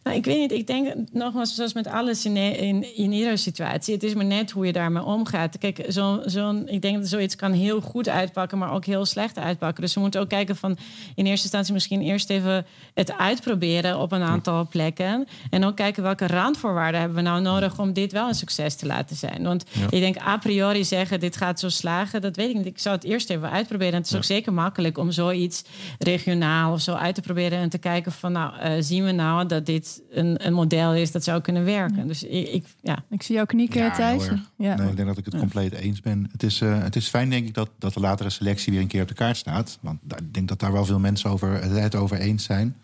Nou, 0.02 0.16
ik 0.16 0.24
weet 0.24 0.38
niet. 0.38 0.52
Ik 0.52 0.66
denk 0.66 0.94
nogmaals, 1.12 1.54
zoals 1.54 1.72
met 1.72 1.86
alles 1.86 2.24
in, 2.24 2.36
in, 2.36 2.96
in 2.96 3.12
iedere 3.12 3.36
situatie. 3.36 3.94
Het 3.94 4.02
is 4.02 4.14
maar 4.14 4.24
net 4.24 4.50
hoe 4.50 4.66
je 4.66 4.72
daarmee 4.72 5.02
omgaat. 5.02 5.58
Kijk, 5.58 5.84
zo'n, 5.88 6.22
zo'n, 6.24 6.68
ik 6.68 6.82
denk 6.82 6.96
dat 6.96 7.08
zoiets 7.08 7.36
kan 7.36 7.52
heel 7.52 7.80
goed 7.80 8.08
uitpakken, 8.08 8.58
maar 8.58 8.72
ook 8.72 8.84
heel 8.84 9.04
slecht 9.04 9.38
uitpakken. 9.38 9.82
Dus 9.82 9.94
we 9.94 10.00
moeten 10.00 10.20
ook 10.20 10.28
kijken 10.28 10.56
van 10.56 10.76
in 11.14 11.26
eerste 11.26 11.42
instantie 11.42 11.72
misschien 11.72 12.02
eerst 12.02 12.30
even 12.30 12.66
het 12.94 13.12
uitproberen 13.16 13.98
op 13.98 14.12
een 14.12 14.22
aantal 14.22 14.68
plekken. 14.68 15.26
En 15.50 15.64
ook 15.64 15.76
kijken 15.76 16.02
welke 16.02 16.26
randvoorwaarden 16.26 17.00
hebben 17.00 17.18
we 17.18 17.24
nou 17.24 17.40
nodig 17.40 17.78
om 17.78 17.92
dit 17.92 18.12
wel 18.12 18.28
een 18.28 18.34
succes 18.34 18.74
te 18.74 18.86
laten 18.86 19.16
zijn. 19.16 19.42
Want 19.42 19.64
ik 19.90 20.00
denk 20.00 20.16
a 20.20 20.36
priori 20.36 20.84
zeggen 20.84 21.20
dit 21.20 21.36
gaat 21.36 21.60
zo 21.60 21.68
slagen, 21.68 22.20
dat 22.20 22.36
weet 22.36 22.48
ik 22.48 22.56
niet. 22.56 22.66
Ik 22.66 22.78
zou 22.78 22.94
het 22.94 23.04
eerst 23.04 23.30
even 23.30 23.50
uitproberen. 23.50 23.92
En 23.92 23.98
het 23.98 24.10
is 24.10 24.16
ook 24.16 24.24
zeker 24.24 24.52
makkelijk 24.52 24.98
om 24.98 25.10
zoiets 25.10 25.64
regionaal 25.98 26.72
of 26.72 26.80
zo 26.80 26.94
uit 26.94 27.14
te 27.14 27.20
proberen 27.20 27.58
en 27.58 27.68
te 27.68 27.78
kijken 27.78 28.12
van 28.12 28.32
nou, 28.32 28.52
uh, 28.62 28.72
zien 28.78 29.04
we 29.04 29.12
nou 29.12 29.39
dat 29.48 29.66
dit 29.66 30.02
een, 30.10 30.46
een 30.46 30.52
model 30.52 30.94
is 30.94 31.12
dat 31.12 31.24
zou 31.24 31.40
kunnen 31.40 31.64
werken. 31.64 32.06
Dus 32.06 32.22
ik, 32.22 32.48
ik, 32.48 32.64
ja. 32.80 33.04
ik 33.10 33.22
zie 33.22 33.34
jou 33.34 33.46
knikken, 33.46 33.80
ja, 33.80 33.90
Thijs. 33.90 34.30
Ja. 34.56 34.74
Nee, 34.74 34.88
ik 34.88 34.96
denk 34.96 35.08
dat 35.08 35.18
ik 35.18 35.24
het 35.24 35.38
compleet 35.38 35.72
eens 35.72 36.00
ben. 36.00 36.28
Het 36.32 36.42
is, 36.42 36.60
uh, 36.60 36.82
het 36.82 36.96
is 36.96 37.08
fijn, 37.08 37.30
denk 37.30 37.46
ik, 37.46 37.54
dat, 37.54 37.70
dat 37.78 37.94
de 37.94 38.00
latere 38.00 38.30
selectie 38.30 38.72
weer 38.72 38.80
een 38.80 38.86
keer 38.86 39.02
op 39.02 39.08
de 39.08 39.14
kaart 39.14 39.36
staat. 39.36 39.78
Want 39.80 39.98
ik 40.16 40.34
denk 40.34 40.48
dat 40.48 40.58
daar 40.58 40.72
wel 40.72 40.84
veel 40.84 40.98
mensen 40.98 41.30
over, 41.30 41.62
het 41.62 41.94
over 41.94 42.18
eens 42.18 42.44
zijn. 42.44 42.76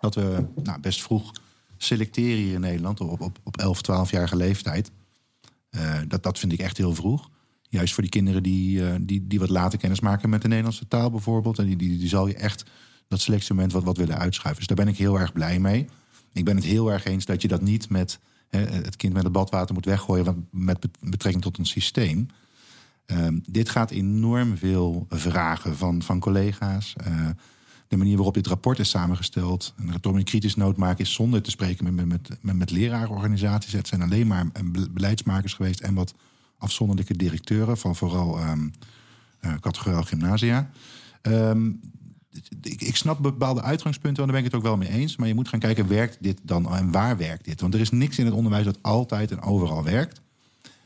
Dat 0.00 0.14
we 0.14 0.44
nou, 0.62 0.80
best 0.80 1.02
vroeg 1.02 1.32
selecteren 1.76 2.42
hier 2.42 2.54
in 2.54 2.60
Nederland 2.60 3.00
op, 3.00 3.20
op, 3.20 3.38
op 3.42 3.56
11, 3.56 3.78
12-jarige 3.78 4.36
leeftijd. 4.36 4.90
Uh, 5.70 5.98
dat, 6.08 6.22
dat 6.22 6.38
vind 6.38 6.52
ik 6.52 6.60
echt 6.60 6.76
heel 6.76 6.94
vroeg. 6.94 7.30
Juist 7.68 7.94
voor 7.94 8.02
die 8.02 8.12
kinderen 8.12 8.42
die, 8.42 8.80
uh, 8.80 8.94
die, 9.00 9.26
die 9.26 9.38
wat 9.38 9.48
later 9.48 9.78
kennis 9.78 10.00
maken 10.00 10.30
met 10.30 10.42
de 10.42 10.48
Nederlandse 10.48 10.88
taal 10.88 11.10
bijvoorbeeld. 11.10 11.58
En 11.58 11.66
die, 11.66 11.76
die, 11.76 11.98
die 11.98 12.08
zal 12.08 12.26
je 12.26 12.34
echt 12.34 12.64
dat 13.08 13.20
selectiemoment 13.20 13.72
wat, 13.72 13.84
wat 13.84 13.96
willen 13.96 14.18
uitschuiven. 14.18 14.66
Dus 14.66 14.76
daar 14.76 14.84
ben 14.84 14.94
ik 14.94 14.98
heel 14.98 15.20
erg 15.20 15.32
blij 15.32 15.58
mee. 15.58 15.88
Ik 16.32 16.44
ben 16.44 16.56
het 16.56 16.64
heel 16.64 16.92
erg 16.92 17.04
eens 17.04 17.24
dat 17.24 17.42
je 17.42 17.48
dat 17.48 17.60
niet 17.60 17.88
met 17.88 18.18
hè, 18.48 18.60
het 18.60 18.96
kind 18.96 19.12
met 19.12 19.22
het 19.22 19.32
badwater 19.32 19.74
moet 19.74 19.84
weggooien 19.84 20.48
met 20.50 20.88
betrekking 21.00 21.44
tot 21.44 21.58
een 21.58 21.66
systeem. 21.66 22.26
Um, 23.06 23.42
dit 23.46 23.68
gaat 23.68 23.90
enorm 23.90 24.56
veel 24.56 25.06
vragen 25.08 25.76
van, 25.76 26.02
van 26.02 26.20
collega's. 26.20 26.94
Uh, 27.06 27.28
de 27.88 27.96
manier 27.96 28.14
waarop 28.14 28.34
dit 28.34 28.46
rapport 28.46 28.78
is 28.78 28.90
samengesteld. 28.90 29.74
En 29.76 29.86
dat 30.00 30.14
een 30.14 30.24
kritisch 30.24 30.54
noot 30.54 30.76
maken 30.76 31.04
is 31.04 31.12
zonder 31.12 31.42
te 31.42 31.50
spreken 31.50 31.94
met, 31.94 32.06
met, 32.06 32.28
met, 32.40 32.56
met 32.56 32.70
lerarenorganisaties. 32.70 33.72
Het 33.72 33.88
zijn 33.88 34.02
alleen 34.02 34.26
maar 34.26 34.46
beleidsmakers 34.90 35.54
geweest 35.54 35.80
en 35.80 35.94
wat 35.94 36.14
afzonderlijke 36.58 37.16
directeuren 37.16 37.78
van 37.78 37.96
vooral 37.96 38.40
um, 38.40 38.72
uh, 39.40 40.02
gymnasia. 40.02 40.70
Um, 41.22 41.80
ik, 42.62 42.80
ik, 42.80 42.96
snap 42.96 43.22
bepaalde 43.22 43.62
uitgangspunten, 43.62 44.22
want 44.22 44.32
daar 44.32 44.42
ben 44.42 44.50
ik 44.50 44.52
het 44.52 44.54
ook 44.54 44.68
wel 44.68 44.76
mee 44.76 45.00
eens. 45.00 45.16
Maar 45.16 45.28
je 45.28 45.34
moet 45.34 45.48
gaan 45.48 45.60
kijken, 45.60 45.88
werkt 45.88 46.16
dit 46.20 46.40
dan 46.42 46.74
en 46.74 46.90
waar 46.90 47.16
werkt 47.16 47.44
dit? 47.44 47.60
Want 47.60 47.74
er 47.74 47.80
is 47.80 47.90
niks 47.90 48.18
in 48.18 48.24
het 48.24 48.34
onderwijs 48.34 48.64
dat 48.64 48.78
altijd 48.82 49.30
en 49.30 49.42
overal 49.42 49.84
werkt. 49.84 50.20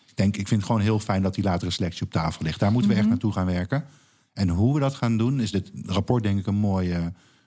Ik 0.07 0.17
denk, 0.23 0.37
ik 0.37 0.49
vind 0.49 0.61
het 0.61 0.71
gewoon 0.71 0.85
heel 0.85 0.99
fijn 0.99 1.23
dat 1.23 1.35
die 1.35 1.45
latere 1.45 1.71
selectie 1.71 2.03
op 2.03 2.11
tafel 2.11 2.45
ligt. 2.45 2.61
Daar 2.61 2.73
moeten 2.73 2.91
we 2.91 2.97
echt 2.97 3.05
mhm. 3.05 3.13
naartoe 3.13 3.33
gaan 3.33 3.47
werken. 3.47 3.85
En 4.33 4.49
hoe 4.49 4.75
we 4.75 4.81
dat 4.81 4.95
gaan 4.95 5.17
doen, 5.17 5.41
is 5.41 5.51
dit 5.51 5.71
rapport 5.87 6.23
denk 6.23 6.39
ik 6.39 6.47
een 6.47 6.55
mooi 6.55 6.97
uh, 6.97 7.07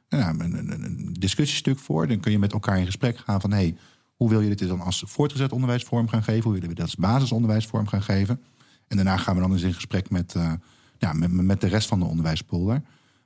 een, 0.09 0.41
een, 0.41 0.83
een, 0.83 1.15
discussiestuk 1.19 1.79
voor. 1.79 2.07
Dan 2.07 2.19
kun 2.19 2.31
je 2.31 2.39
met 2.39 2.53
elkaar 2.53 2.79
in 2.79 2.85
gesprek 2.85 3.17
gaan 3.17 3.41
van... 3.41 3.51
Hey, 3.51 3.77
hoe 4.15 4.29
wil 4.29 4.41
je 4.41 4.55
dit 4.55 4.67
dan 4.67 4.81
als 4.81 5.03
voortgezet 5.07 5.51
onderwijs 5.51 5.83
vorm 5.83 6.07
gaan 6.07 6.23
geven? 6.23 6.43
Hoe 6.43 6.53
willen 6.53 6.69
we 6.69 6.75
dit 6.75 6.83
als 6.83 6.95
basisonderwijs 6.95 7.65
vorm 7.65 7.87
gaan 7.87 8.01
geven? 8.01 8.41
En 8.87 8.95
daarna 8.95 9.17
gaan 9.17 9.35
we 9.35 9.41
dan 9.41 9.51
eens 9.51 9.61
in 9.61 9.73
gesprek 9.73 10.09
met, 10.09 10.33
uh, 10.37 10.51
ja, 10.97 11.13
met, 11.13 11.31
met 11.31 11.61
de 11.61 11.67
rest 11.67 11.87
van 11.87 11.99
de 11.99 12.05
onderwijspolder. 12.05 12.81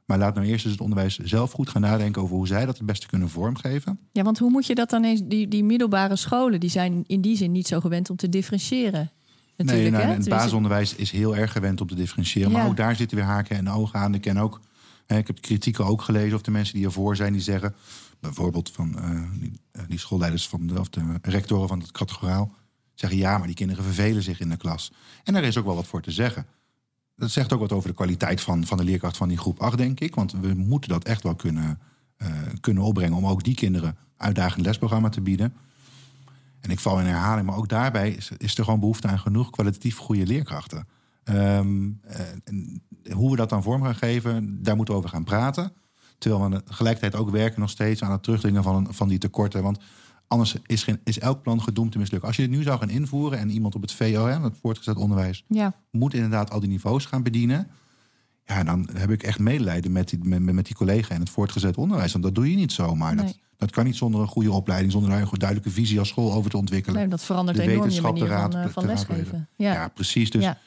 Maar 0.05 0.17
laat 0.17 0.35
nou 0.35 0.47
eerst 0.47 0.63
eens 0.63 0.73
het 0.73 0.83
onderwijs 0.83 1.17
zelf 1.17 1.51
goed 1.51 1.69
gaan 1.69 1.81
nadenken 1.81 2.21
over 2.21 2.35
hoe 2.35 2.47
zij 2.47 2.65
dat 2.65 2.77
het 2.77 2.85
beste 2.85 3.07
kunnen 3.07 3.29
vormgeven. 3.29 3.99
Ja, 4.11 4.23
want 4.23 4.39
hoe 4.39 4.49
moet 4.49 4.65
je 4.65 4.75
dat 4.75 4.89
dan 4.89 5.03
eens, 5.03 5.21
die, 5.23 5.47
die 5.47 5.63
middelbare 5.63 6.15
scholen, 6.15 6.59
die 6.59 6.69
zijn 6.69 7.03
in 7.07 7.21
die 7.21 7.37
zin 7.37 7.51
niet 7.51 7.67
zo 7.67 7.79
gewend 7.79 8.09
om 8.09 8.15
te 8.15 8.29
differentiëren. 8.29 9.11
Nee, 9.57 9.89
nou, 9.89 10.03
het 10.03 10.29
basisonderwijs 10.29 10.95
is 10.95 11.11
heel 11.11 11.35
erg 11.35 11.51
gewend 11.51 11.81
om 11.81 11.87
te 11.87 11.95
differentiëren. 11.95 12.51
Maar 12.51 12.67
ook 12.67 12.77
daar 12.77 12.95
zitten 12.95 13.17
weer 13.17 13.25
haken 13.25 13.57
en 13.57 13.69
ogen 13.69 13.99
aan. 13.99 14.13
Ik 14.13 14.21
ken 14.21 14.37
ook, 14.37 14.61
hè, 15.05 15.17
ik 15.17 15.27
heb 15.27 15.41
kritieken 15.41 15.85
ook 15.85 16.01
gelezen 16.01 16.35
of 16.35 16.41
de 16.41 16.51
mensen 16.51 16.75
die 16.75 16.85
ervoor 16.85 17.15
zijn, 17.15 17.33
die 17.33 17.41
zeggen, 17.41 17.75
bijvoorbeeld 18.19 18.71
van 18.71 18.95
uh, 18.97 19.21
die, 19.39 19.51
uh, 19.71 19.81
die, 19.87 19.99
schoolleiders 19.99 20.47
van 20.47 20.67
de, 20.67 20.79
of 20.79 20.89
de 20.89 21.19
rectoren 21.21 21.67
van 21.67 21.79
het 21.79 21.91
categoraal, 21.91 22.55
zeggen 22.93 23.19
ja, 23.19 23.37
maar 23.37 23.47
die 23.47 23.55
kinderen 23.55 23.83
vervelen 23.83 24.23
zich 24.23 24.39
in 24.39 24.49
de 24.49 24.57
klas. 24.57 24.91
En 25.23 25.33
daar 25.33 25.43
is 25.43 25.57
ook 25.57 25.65
wel 25.65 25.75
wat 25.75 25.87
voor 25.87 26.01
te 26.01 26.11
zeggen 26.11 26.45
dat 27.15 27.31
zegt 27.31 27.53
ook 27.53 27.59
wat 27.59 27.71
over 27.71 27.89
de 27.89 27.95
kwaliteit 27.95 28.41
van, 28.41 28.65
van 28.65 28.77
de 28.77 28.83
leerkracht 28.83 29.17
van 29.17 29.27
die 29.27 29.37
groep 29.37 29.59
8, 29.59 29.77
denk 29.77 29.99
ik. 29.99 30.15
Want 30.15 30.31
we 30.31 30.53
moeten 30.53 30.89
dat 30.89 31.03
echt 31.03 31.23
wel 31.23 31.35
kunnen, 31.35 31.79
uh, 32.17 32.27
kunnen 32.59 32.83
opbrengen 32.83 33.17
om 33.17 33.27
ook 33.27 33.43
die 33.43 33.55
kinderen 33.55 33.97
uitdagend 34.17 34.65
lesprogramma 34.65 35.09
te 35.09 35.21
bieden. 35.21 35.53
En 36.59 36.69
ik 36.69 36.79
val 36.79 36.99
in 36.99 37.05
herhaling, 37.05 37.47
maar 37.47 37.57
ook 37.57 37.69
daarbij 37.69 38.11
is, 38.37 38.57
er 38.57 38.63
gewoon 38.63 38.79
behoefte 38.79 39.07
aan 39.07 39.19
genoeg 39.19 39.49
kwalitatief 39.49 39.97
goede 39.97 40.25
leerkrachten. 40.25 40.87
Um, 41.23 42.01
hoe 43.11 43.31
we 43.31 43.35
dat 43.35 43.49
dan 43.49 43.63
vorm 43.63 43.83
gaan 43.83 43.95
geven, 43.95 44.63
daar 44.63 44.75
moeten 44.75 44.93
we 44.93 44.99
over 44.99 45.13
gaan 45.13 45.23
praten. 45.23 45.73
Terwijl 46.17 46.49
we 46.49 46.63
tegelijkertijd 46.63 47.15
ook 47.15 47.29
werken 47.29 47.59
nog 47.59 47.69
steeds 47.69 48.01
aan 48.01 48.11
het 48.11 48.23
terugdringen 48.23 48.63
van, 48.63 48.87
van 48.93 49.07
die 49.07 49.17
tekorten. 49.17 49.63
Want 49.63 49.79
Anders 50.33 50.55
is, 50.65 50.83
geen, 50.83 50.99
is 51.03 51.19
elk 51.19 51.41
plan 51.41 51.61
gedoemd 51.61 51.91
te 51.91 51.97
mislukken. 51.97 52.27
Als 52.27 52.37
je 52.37 52.43
het 52.43 52.51
nu 52.51 52.63
zou 52.63 52.79
gaan 52.79 52.89
invoeren 52.89 53.39
en 53.39 53.49
iemand 53.49 53.75
op 53.75 53.81
het 53.81 53.91
VO, 53.91 54.25
het 54.25 54.57
voortgezet 54.61 54.95
onderwijs, 54.95 55.43
ja. 55.47 55.73
moet 55.91 56.13
inderdaad 56.13 56.51
al 56.51 56.59
die 56.59 56.69
niveaus 56.69 57.05
gaan 57.05 57.23
bedienen. 57.23 57.67
Ja, 58.45 58.63
dan 58.63 58.89
heb 58.93 59.11
ik 59.11 59.23
echt 59.23 59.39
medelijden 59.39 59.91
met 59.91 60.09
die, 60.09 60.19
met, 60.23 60.41
met 60.53 60.65
die 60.65 60.75
collega 60.75 61.13
in 61.13 61.19
het 61.19 61.29
voortgezet 61.29 61.77
onderwijs. 61.77 62.11
Want 62.11 62.23
dat 62.23 62.35
doe 62.35 62.49
je 62.49 62.55
niet 62.55 62.71
zomaar. 62.71 63.15
Dat, 63.15 63.37
dat 63.57 63.71
kan 63.71 63.85
niet 63.85 63.95
zonder 63.95 64.21
een 64.21 64.27
goede 64.27 64.51
opleiding, 64.51 64.91
zonder 64.91 65.11
een 65.11 65.27
duidelijke 65.37 65.71
visie 65.71 65.99
als 65.99 66.07
school 66.07 66.33
over 66.33 66.49
te 66.49 66.57
ontwikkeren. 66.57 66.99
Nee, 66.99 67.07
dat 67.07 67.23
verandert 67.23 67.57
de 67.57 67.63
enorm 67.63 67.89
je 67.89 68.01
manier 68.01 68.27
van, 68.27 68.69
van 68.69 68.85
lesgeven. 68.85 69.47
Ja. 69.55 69.73
ja. 69.73 69.87
precies. 69.87 70.29
Dus 70.29 70.43
ja. 70.43 70.57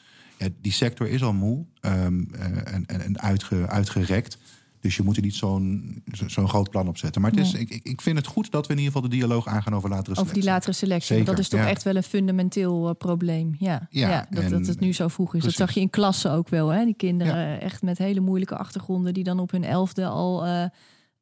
die 0.61 0.71
sector 0.71 1.07
is 1.07 1.23
al 1.23 1.33
moe 1.33 1.65
um, 1.81 2.27
en, 2.31 2.65
en, 2.65 2.85
en 3.01 3.19
uitge, 3.19 3.67
uitgerekt. 3.67 4.37
Dus 4.79 4.95
je 4.95 5.03
moet 5.03 5.15
er 5.15 5.21
niet 5.21 5.35
zo'n 5.35 6.03
zo'n 6.25 6.49
groot 6.49 6.69
plan 6.69 6.87
op 6.87 6.97
zetten. 6.97 7.21
Maar 7.21 7.31
het 7.31 7.39
is, 7.39 7.53
ik, 7.53 7.79
ik 7.83 8.01
vind 8.01 8.17
het 8.17 8.27
goed 8.27 8.51
dat 8.51 8.67
we 8.67 8.73
in 8.73 8.79
ieder 8.79 8.93
geval 8.93 9.09
de 9.09 9.15
dialoog 9.15 9.47
aangaan 9.47 9.75
over 9.75 9.89
latere 9.89 10.15
selectie. 10.15 10.23
Over 10.23 10.33
die 10.33 10.51
latere 10.51 10.73
selectie. 10.73 11.23
dat 11.23 11.39
is 11.39 11.49
toch 11.49 11.59
echt 11.59 11.83
wel 11.83 11.95
een 11.95 12.03
fundamenteel 12.03 12.87
uh, 12.87 12.93
probleem. 12.97 13.55
Ja, 13.59 13.87
ja, 13.89 14.27
dat, 14.29 14.49
dat 14.49 14.67
het 14.67 14.79
nu 14.79 14.93
zo 14.93 15.07
vroeg 15.07 15.35
is. 15.35 15.43
Dat 15.43 15.53
zag 15.53 15.71
je 15.71 15.79
in 15.79 15.89
klassen 15.89 16.31
ook 16.31 16.49
wel. 16.49 16.69
Hè? 16.69 16.85
Die 16.85 16.93
kinderen 16.93 17.61
echt 17.61 17.81
met 17.81 17.97
hele 17.97 18.19
moeilijke 18.19 18.57
achtergronden... 18.57 19.13
die 19.13 19.23
dan 19.23 19.39
op 19.39 19.51
hun 19.51 19.63
elfde 19.63 20.05
al... 20.05 20.45
Uh, 20.45 20.63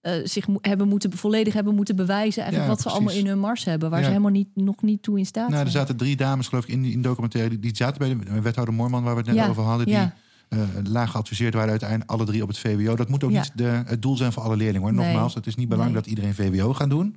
uh, 0.05 0.13
zich 0.23 0.45
hebben 0.61 0.87
moeten, 0.87 1.17
volledig 1.17 1.53
hebben 1.53 1.75
moeten 1.75 1.95
bewijzen 1.95 2.41
eigenlijk 2.41 2.71
wat 2.71 2.81
ze 2.81 2.89
allemaal 2.89 3.13
in 3.13 3.27
hun 3.27 3.39
mars 3.39 3.63
hebben, 3.63 3.89
waar 3.89 4.03
ze 4.03 4.07
helemaal 4.07 4.31
niet, 4.31 4.47
nog 4.53 4.81
niet 4.81 5.03
toe 5.03 5.17
in 5.17 5.25
staat 5.25 5.49
nou, 5.49 5.65
Er 5.65 5.71
zaten 5.71 5.97
drie 5.97 6.15
dames, 6.15 6.47
geloof 6.47 6.63
ik, 6.63 6.69
in, 6.69 6.83
in 6.83 7.01
documentaire, 7.01 7.49
die, 7.49 7.59
die 7.59 7.75
zaten 7.75 7.97
bij 7.97 8.33
de 8.33 8.41
wethouder 8.41 8.75
Moorman, 8.75 9.03
waar 9.03 9.15
we 9.15 9.21
het 9.21 9.35
net 9.35 9.49
over 9.49 9.63
hadden. 9.63 9.85
Die, 9.85 10.11
uh, 10.49 10.59
laag 10.83 11.11
geadviseerd 11.11 11.53
waren 11.53 11.69
uiteindelijk 11.69 12.09
alle 12.09 12.25
drie 12.25 12.41
op 12.41 12.47
het 12.47 12.57
VWO. 12.57 12.95
Dat 12.95 13.09
moet 13.09 13.23
ook 13.23 13.31
niet 13.31 13.51
de, 13.55 13.81
het 13.85 14.01
doel 14.01 14.17
zijn 14.17 14.31
voor 14.31 14.43
alle 14.43 14.55
leerlingen. 14.55 14.81
Hoor. 14.81 15.05
Nogmaals, 15.05 15.33
het 15.33 15.47
is 15.47 15.55
niet 15.55 15.69
belangrijk 15.69 16.03
dat 16.03 16.13
iedereen 16.13 16.35
VWO 16.35 16.73
gaat 16.73 16.89
doen. 16.89 17.15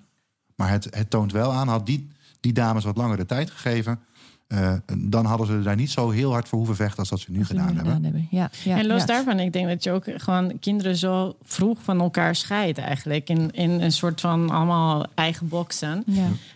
Maar 0.54 0.70
het, 0.70 0.86
het 0.90 1.10
toont 1.10 1.32
wel 1.32 1.52
aan, 1.52 1.68
had 1.68 1.86
die, 1.86 2.08
die 2.40 2.52
dames 2.52 2.84
wat 2.84 2.96
langer 2.96 3.16
de 3.16 3.26
tijd 3.26 3.50
gegeven... 3.50 4.00
Uh, 4.48 4.72
dan 4.96 5.24
hadden 5.24 5.46
ze 5.46 5.62
daar 5.62 5.76
niet 5.76 5.90
zo 5.90 6.10
heel 6.10 6.32
hard 6.32 6.48
voor 6.48 6.58
hoeven 6.58 6.76
vechten 6.76 6.98
als 6.98 7.08
dat 7.08 7.20
ze 7.20 7.30
nu 7.30 7.44
gedaan, 7.44 7.76
hebben. 7.76 8.28
Ja, 8.30 8.50
ja, 8.64 8.78
en 8.78 8.86
los 8.86 9.06
daarvan, 9.06 9.40
ik 9.40 9.52
denk 9.52 9.68
dat 9.68 9.84
je 9.84 9.90
ook 9.90 10.04
gewoon 10.16 10.58
kinderen 10.58 10.96
zo 10.96 11.36
vroeg 11.42 11.78
van 11.82 12.00
elkaar 12.00 12.34
scheidt 12.34 12.78
eigenlijk. 12.78 13.28
In, 13.28 13.50
in 13.50 13.70
een 13.70 13.92
soort 13.92 14.20
van 14.20 14.50
allemaal 14.50 15.06
eigen 15.14 15.48
boksen. 15.48 16.04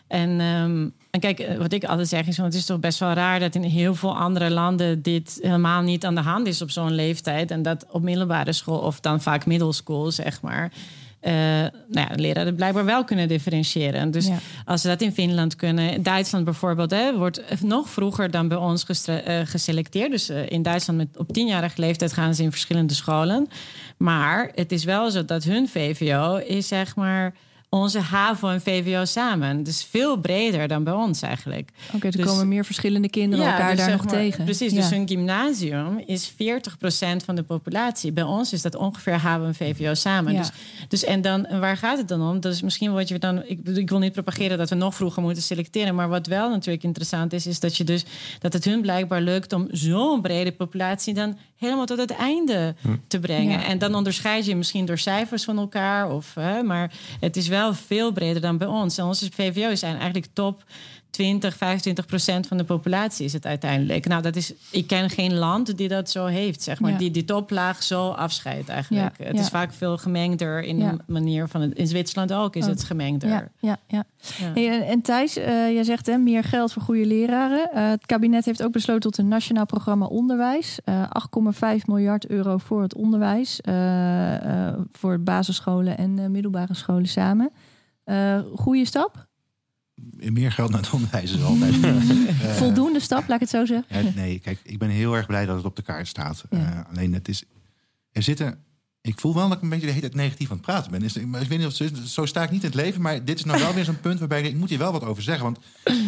En 0.06 0.40
um, 0.40 0.92
en 1.12 1.20
kijk, 1.20 1.38
eh, 1.38 1.56
wat 1.56 1.72
ik 1.72 1.84
altijd 1.84 2.08
zeg 2.08 2.26
is, 2.26 2.36
want 2.36 2.52
het 2.52 2.60
is 2.62 2.66
toch 2.66 2.80
best 2.80 2.98
wel 2.98 3.12
raar 3.12 3.40
dat 3.40 3.54
in 3.54 3.62
heel 3.62 3.94
veel 3.94 4.16
andere 4.16 4.50
landen 4.50 5.02
dit 5.02 5.38
helemaal 5.42 5.82
niet 5.82 6.04
aan 6.04 6.14
de 6.14 6.20
hand 6.20 6.46
is 6.46 6.62
op 6.62 6.70
zo'n 6.70 6.94
leeftijd. 6.94 7.50
En 7.50 7.62
dat 7.62 7.86
op 7.90 8.02
middelbare 8.02 8.52
school 8.52 8.78
of 8.78 9.00
dan 9.00 9.20
vaak 9.20 9.46
middelschool, 9.46 10.10
zeg 10.10 10.40
maar. 10.40 10.72
Uh, 11.22 11.32
nou 11.32 12.08
ja, 12.08 12.08
leraren 12.14 12.54
blijkbaar 12.54 12.84
wel 12.84 13.04
kunnen 13.04 13.28
differentiëren. 13.28 14.10
Dus 14.10 14.28
als 14.64 14.80
ze 14.80 14.88
dat 14.88 15.00
in 15.00 15.12
Finland 15.12 15.56
kunnen, 15.56 16.02
Duitsland 16.02 16.44
bijvoorbeeld, 16.44 16.90
hè, 16.90 17.16
wordt 17.16 17.62
nog 17.62 17.90
vroeger 17.90 18.30
dan 18.30 18.48
bij 18.48 18.58
ons 18.58 18.86
uh, 19.08 19.16
geselecteerd. 19.44 20.10
Dus 20.10 20.30
uh, 20.30 20.50
in 20.50 20.62
Duitsland 20.62 20.98
met, 20.98 21.08
op 21.16 21.32
tienjarige 21.32 21.80
leeftijd 21.80 22.12
gaan 22.12 22.34
ze 22.34 22.42
in 22.42 22.50
verschillende 22.50 22.94
scholen. 22.94 23.48
Maar 23.96 24.50
het 24.54 24.72
is 24.72 24.84
wel 24.84 25.10
zo 25.10 25.24
dat 25.24 25.44
hun 25.44 25.68
VVO 25.68 26.36
is 26.36 26.68
zeg 26.68 26.96
maar 26.96 27.34
onze 27.74 27.98
HAVO 27.98 28.48
en 28.48 28.60
VWO 28.60 29.04
samen. 29.04 29.62
Dus 29.62 29.84
veel 29.90 30.16
breder 30.16 30.68
dan 30.68 30.84
bij 30.84 30.92
ons 30.92 31.22
eigenlijk. 31.22 31.70
Oké, 31.94 32.06
er 32.06 32.16
dus, 32.16 32.26
komen 32.26 32.48
meer 32.48 32.64
verschillende 32.64 33.10
kinderen 33.10 33.46
elkaar 33.46 33.70
dus 33.70 33.78
daar 33.78 33.90
nog 33.90 34.06
tegen. 34.06 34.44
Precies, 34.44 34.72
dus 34.72 34.90
een 34.90 35.08
gymnasium 35.08 36.02
is 36.06 36.32
40% 36.32 36.34
van 37.24 37.34
de 37.34 37.42
populatie. 37.42 38.12
Bij 38.12 38.24
ons 38.24 38.52
is 38.52 38.62
dat 38.62 38.74
ongeveer 38.74 39.12
HAVO 39.12 39.44
en 39.44 39.54
VWO 39.54 39.94
samen. 39.94 40.36
Dus, 40.36 40.50
dus 40.88 41.04
en 41.04 41.20
dan, 41.20 41.46
waar 41.60 41.76
gaat 41.76 41.98
het 41.98 42.08
dan 42.08 42.22
om? 42.30 42.40
Dus 42.40 42.62
misschien 42.62 42.92
wat 42.92 43.08
je 43.08 43.18
dan... 43.18 43.42
Ik, 43.46 43.68
ik 43.68 43.88
wil 43.88 43.98
niet 43.98 44.12
propageren 44.12 44.58
dat 44.58 44.68
we 44.68 44.76
nog 44.76 44.94
vroeger 44.94 45.22
moeten 45.22 45.42
selecteren. 45.42 45.94
Maar 45.94 46.08
wat 46.08 46.26
wel 46.26 46.50
natuurlijk 46.50 46.84
interessant 46.84 47.32
is... 47.32 47.46
is 47.46 47.60
dat, 47.60 47.76
je 47.76 47.84
dus, 47.84 48.04
dat 48.38 48.52
het 48.52 48.64
hun 48.64 48.80
blijkbaar 48.80 49.20
lukt 49.20 49.52
om 49.52 49.68
zo'n 49.70 50.20
brede 50.20 50.52
populatie... 50.52 51.14
dan 51.14 51.38
helemaal 51.56 51.86
tot 51.86 51.98
het 51.98 52.10
einde 52.10 52.74
hm. 52.80 52.88
te 53.06 53.18
brengen. 53.20 53.64
En 53.64 53.78
dan 53.78 53.94
onderscheid 53.94 54.46
je 54.46 54.56
misschien 54.56 54.84
door 54.84 54.98
cijfers 54.98 55.44
van 55.44 55.58
elkaar. 55.58 56.10
Of, 56.10 56.34
hè, 56.34 56.62
maar 56.62 56.92
het 57.20 57.36
is 57.36 57.48
wel 57.48 57.61
wel 57.62 57.74
veel 57.74 58.12
breder 58.12 58.42
dan 58.42 58.58
bij 58.58 58.66
ons. 58.66 58.98
En 58.98 59.04
onze 59.04 59.28
VVO's 59.32 59.78
zijn 59.78 59.94
eigenlijk 59.94 60.26
top 60.32 60.64
20, 61.12 61.56
25 61.56 62.06
procent 62.06 62.46
van 62.46 62.56
de 62.56 62.64
populatie 62.64 63.24
is 63.24 63.32
het 63.32 63.46
uiteindelijk. 63.46 64.06
Nou, 64.06 64.22
dat 64.22 64.36
is, 64.36 64.52
ik 64.70 64.86
ken 64.86 65.10
geen 65.10 65.34
land 65.34 65.76
die 65.76 65.88
dat 65.88 66.10
zo 66.10 66.26
heeft, 66.26 66.62
zeg 66.62 66.80
maar. 66.80 66.90
Ja. 66.90 66.98
Die 66.98 67.10
die 67.10 67.24
toplaag 67.24 67.82
zo 67.82 68.08
afscheidt 68.08 68.68
eigenlijk. 68.68 69.16
Ja, 69.18 69.24
Het 69.26 69.36
ja. 69.36 69.42
is 69.42 69.48
vaak 69.48 69.72
veel 69.72 69.98
gemengder 69.98 70.62
in 70.62 70.78
de 70.78 70.96
manier 71.06 71.48
van 71.48 71.60
het. 71.60 71.72
In 71.74 71.86
Zwitserland 71.86 72.32
ook 72.32 72.56
is 72.56 72.64
Ook. 72.64 72.70
het 72.70 72.84
gemengder. 72.84 73.50
Ja, 73.58 73.78
ja. 73.86 74.04
Hey, 74.54 74.86
en- 74.88 75.02
Thijs, 75.02 75.36
eh, 75.36 75.46
jij 75.72 75.84
zegt 75.84 76.06
hè, 76.06 76.16
meer 76.16 76.44
geld 76.44 76.72
voor 76.72 76.82
goede 76.82 77.06
leraren. 77.06 77.70
Eh, 77.72 77.88
het 77.88 78.06
kabinet 78.06 78.44
heeft 78.44 78.62
ook 78.62 78.72
besloten 78.72 79.00
tot 79.00 79.18
een 79.18 79.28
nationaal 79.28 79.66
programma 79.66 80.06
onderwijs. 80.06 80.78
Eh 80.84 81.02
8,5 81.08 81.86
miljard 81.86 82.26
euro 82.26 82.56
voor 82.58 82.82
het 82.82 82.94
onderwijs. 82.94 83.60
eh, 83.60 84.68
eh, 84.68 84.74
voor 84.92 85.20
basisscholen 85.20 85.98
en 85.98 86.18
eh, 86.18 86.26
middelbare 86.26 86.74
scholen 86.74 87.06
samen. 87.08 87.50
Eh 88.04 88.38
goede 88.54 88.84
stap? 88.84 89.26
Meer 90.10 90.52
geld 90.52 90.70
naar 90.70 90.80
het 90.80 90.90
onderwijs 90.90 91.32
is 91.32 91.42
altijd. 91.42 91.74
eh, 91.82 92.52
Voldoende 92.54 93.00
stap, 93.00 93.28
laat 93.28 93.34
ik 93.34 93.40
het 93.40 93.48
zo 93.50 93.64
zeggen. 93.64 94.04
Ja, 94.04 94.10
nee, 94.14 94.38
kijk, 94.38 94.60
ik 94.62 94.78
ben 94.78 94.88
heel 94.88 95.14
erg 95.16 95.26
blij 95.26 95.46
dat 95.46 95.56
het 95.56 95.64
op 95.64 95.76
de 95.76 95.82
kaart 95.82 96.08
staat. 96.08 96.44
Ja. 96.50 96.58
Eh, 96.58 96.90
alleen 96.90 97.12
het 97.12 97.28
is. 97.28 97.44
Er 98.12 98.22
zitten. 98.22 98.58
Ik 99.00 99.20
voel 99.20 99.34
wel 99.34 99.48
dat 99.48 99.56
ik 99.56 99.62
een 99.62 99.68
beetje 99.68 99.86
de 99.86 99.92
hele 99.92 100.08
tijd 100.08 100.14
negatief 100.14 100.50
aan 100.50 100.56
het 100.56 100.66
praten 100.66 100.90
ben. 100.90 101.02
Is, 101.02 101.24
maar 101.24 101.42
ik 101.42 101.48
weet 101.48 101.58
niet 101.58 101.66
of 101.66 101.78
het 101.78 101.98
zo 102.08 102.26
sta 102.26 102.42
ik 102.42 102.50
niet 102.50 102.62
in 102.62 102.68
het 102.68 102.76
leven. 102.76 103.02
Maar 103.02 103.24
dit 103.24 103.38
is 103.38 103.44
nou 103.44 103.60
wel 103.60 103.74
weer 103.74 103.84
zo'n 103.84 104.00
punt 104.00 104.18
waarbij 104.18 104.42
ik, 104.42 104.56
moet 104.56 104.68
hier 104.68 104.78
wel 104.78 104.92
wat 104.92 105.04
over 105.04 105.22
zeggen. 105.22 105.44
Want 105.44 105.58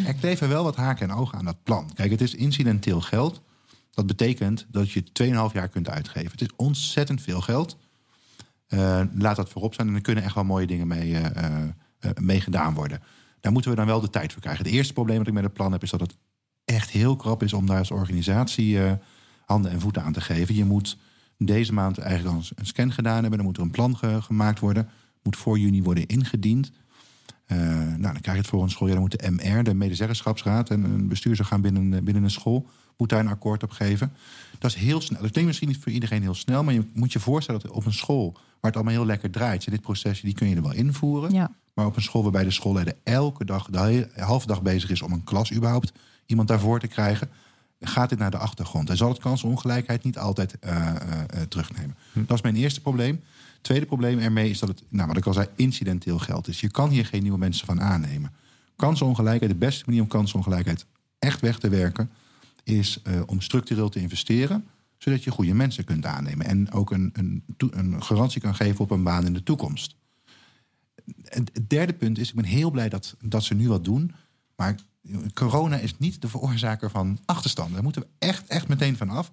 er 0.07 0.15
kleven 0.15 0.49
wel 0.49 0.65
wat 0.65 0.77
haken 0.77 1.09
en 1.11 1.17
ogen 1.17 1.39
aan 1.39 1.45
dat 1.45 1.63
plan. 1.63 1.91
Kijk, 1.95 2.11
het 2.11 2.21
is 2.21 2.35
incidenteel 2.35 3.01
geld. 3.01 3.43
Dat 3.91 4.07
betekent 4.07 4.67
dat 4.71 4.91
je 4.91 5.05
2,5 5.23 5.53
jaar 5.53 5.69
kunt 5.69 5.89
uitgeven. 5.89 6.31
Het 6.31 6.41
is 6.41 6.51
ontzettend 6.57 7.23
veel 7.23 7.41
geld. 7.41 7.77
Eh, 8.67 9.01
laat 9.19 9.37
dat 9.37 9.49
voorop 9.49 9.75
zijn. 9.75 9.89
En 9.89 9.95
er 9.95 10.01
kunnen 10.01 10.25
echt 10.25 10.35
wel 10.35 10.45
mooie 10.45 10.67
dingen 10.67 10.87
mee, 10.87 11.15
eh, 11.15 11.45
eh, 11.45 11.69
eh, 11.99 12.11
mee 12.21 12.41
gedaan 12.41 12.75
worden. 12.75 13.03
Daar 13.45 13.53
moeten 13.53 13.71
we 13.71 13.77
dan 13.77 13.87
wel 13.87 14.01
de 14.01 14.11
tijd 14.11 14.33
voor 14.33 14.41
krijgen. 14.43 14.65
Het 14.65 14.75
eerste 14.75 14.93
probleem 14.93 15.19
dat 15.19 15.27
ik 15.27 15.33
met 15.33 15.43
het 15.43 15.53
plan 15.53 15.73
heb... 15.73 15.83
is 15.83 15.91
dat 15.91 16.01
het 16.01 16.17
echt 16.65 16.91
heel 16.91 17.17
krap 17.17 17.43
is 17.43 17.53
om 17.53 17.67
daar 17.67 17.79
als 17.79 17.91
organisatie 17.91 18.83
eh, 18.83 18.93
handen 19.45 19.71
en 19.71 19.81
voeten 19.81 20.03
aan 20.03 20.13
te 20.13 20.21
geven. 20.21 20.55
Je 20.55 20.65
moet 20.65 20.99
deze 21.39 21.73
maand 21.73 21.99
eigenlijk 21.99 22.37
al 22.37 22.43
een 22.55 22.67
scan 22.67 22.93
gedaan 22.93 23.21
hebben. 23.21 23.37
Dan 23.37 23.47
moet 23.47 23.57
er 23.57 23.63
een 23.63 23.71
plan 23.71 23.97
ge- 23.97 24.23
gemaakt 24.23 24.61
worden. 24.61 24.89
Moet 25.23 25.37
voor 25.37 25.59
juni 25.59 25.83
worden 25.83 26.07
ingediend. 26.07 26.73
Eh, 27.47 27.59
nou, 27.59 28.01
dan 28.01 28.21
krijg 28.21 28.37
je 28.37 28.43
het 28.43 28.47
voor 28.47 28.63
een 28.63 28.71
schooljaar. 28.71 28.97
Dan 29.01 29.09
moet 29.09 29.21
de 29.21 29.31
MR, 29.31 29.65
de 29.65 29.75
medezeggenschapsraad... 29.75 30.71
en 30.71 30.85
een 30.85 31.09
bestuursorgaan 31.09 31.61
binnen, 31.61 32.05
binnen 32.05 32.23
een 32.23 32.31
school... 32.31 32.67
moet 32.97 33.09
daar 33.09 33.21
een 33.21 33.29
akkoord 33.29 33.63
op 33.63 33.71
geven. 33.71 34.13
Dat 34.59 34.71
is 34.71 34.77
heel 34.77 35.01
snel. 35.01 35.21
Dat 35.21 35.31
klinkt 35.31 35.49
misschien 35.49 35.69
niet 35.69 35.83
voor 35.83 35.93
iedereen 35.93 36.23
heel 36.23 36.35
snel... 36.35 36.65
maar 36.65 36.75
je 36.75 36.85
moet 36.95 37.13
je 37.13 37.21
voorstellen 37.21 37.61
dat 37.61 37.71
op 37.71 37.87
een 37.87 37.93
school... 37.93 38.33
waar 38.33 38.43
het 38.61 38.75
allemaal 38.75 38.95
heel 38.95 39.07
lekker 39.07 39.31
draait... 39.31 39.71
dit 39.71 39.81
procesje, 39.81 40.25
die 40.25 40.35
kun 40.35 40.49
je 40.49 40.57
er 40.57 40.63
wel 40.63 40.75
invoeren. 40.75 41.33
Ja. 41.33 41.51
Maar 41.75 41.87
op 41.87 41.97
een 41.97 42.03
school 42.03 42.23
waarbij 42.23 42.45
de 42.45 42.51
schoolleider 42.51 42.95
elke 43.03 43.45
dag, 43.45 43.67
de 43.71 44.09
halve 44.17 44.47
dag 44.47 44.63
bezig 44.63 44.91
is 44.91 45.03
om 45.03 45.13
een 45.13 45.25
klas 45.25 45.53
überhaupt 45.53 45.93
iemand 46.27 46.49
daarvoor 46.49 46.81
te 46.81 46.87
krijgen, 46.87 47.31
gaat 47.81 48.09
dit 48.09 48.19
naar 48.19 48.31
de 48.31 48.39
achtergrond. 48.39 48.91
En 48.91 48.97
zal 48.97 49.09
het 49.09 49.19
kansenongelijkheid 49.19 50.03
niet 50.03 50.19
altijd 50.19 50.59
eh, 50.59 50.89
eh, 50.89 50.97
eh, 50.97 51.43
terugnemen. 51.49 51.97
Dat 52.13 52.37
is 52.37 52.43
mijn 52.43 52.57
eerste 52.57 52.81
probleem. 52.81 53.21
Tweede 53.61 53.87
probleem 53.87 54.19
ermee 54.19 54.51
is 54.51 54.59
dat 54.59 54.69
het, 54.69 54.83
nou, 54.89 55.09
wat 55.09 55.17
ik 55.17 55.27
al 55.27 55.33
zei, 55.33 55.47
incidenteel 55.57 56.19
geld 56.19 56.49
is. 56.49 56.61
Je 56.61 56.71
kan 56.71 56.91
hier 56.91 57.07
geen 57.07 57.23
nieuwe 57.23 57.39
mensen 57.39 57.67
van 57.67 57.81
aannemen. 57.81 58.33
Kansenongelijkheid, 58.77 59.51
de 59.51 59.59
beste 59.59 59.83
manier 59.87 60.03
om 60.03 60.09
kansenongelijkheid 60.09 60.87
echt 61.19 61.41
weg 61.41 61.59
te 61.59 61.69
werken, 61.69 62.11
is 62.65 63.03
om 63.27 63.41
structureel 63.41 63.89
te 63.89 64.01
investeren, 64.01 64.65
zodat 64.99 65.25
je 65.25 65.31
goede 65.31 65.55
mensen 65.55 65.85
kunt 65.85 66.07
aannemen. 66.07 66.47
En 66.47 66.73
ook 66.73 66.91
een, 66.91 67.11
een, 67.13 67.45
een 67.71 68.03
garantie 68.03 68.41
kan 68.41 68.55
geven 68.55 68.81
op 68.81 68.91
een 68.91 69.03
baan 69.03 69.27
in 69.27 69.33
de 69.33 69.43
toekomst. 69.43 69.97
Het 71.25 71.51
derde 71.69 71.93
punt 71.93 72.19
is, 72.19 72.29
ik 72.29 72.35
ben 72.35 72.45
heel 72.45 72.71
blij 72.71 72.89
dat, 72.89 73.17
dat 73.21 73.45
ze 73.45 73.55
nu 73.55 73.69
wat 73.69 73.85
doen. 73.85 74.13
Maar 74.57 74.77
corona 75.35 75.77
is 75.77 75.99
niet 75.99 76.23
de 76.23 76.29
veroorzaker 76.29 76.91
van 76.91 77.19
achterstanden. 77.25 77.75
Daar 77.75 77.83
moeten 77.83 78.03
we 78.03 78.09
echt, 78.19 78.47
echt 78.47 78.69
meteen 78.69 78.97
van 78.97 79.09
af. 79.09 79.33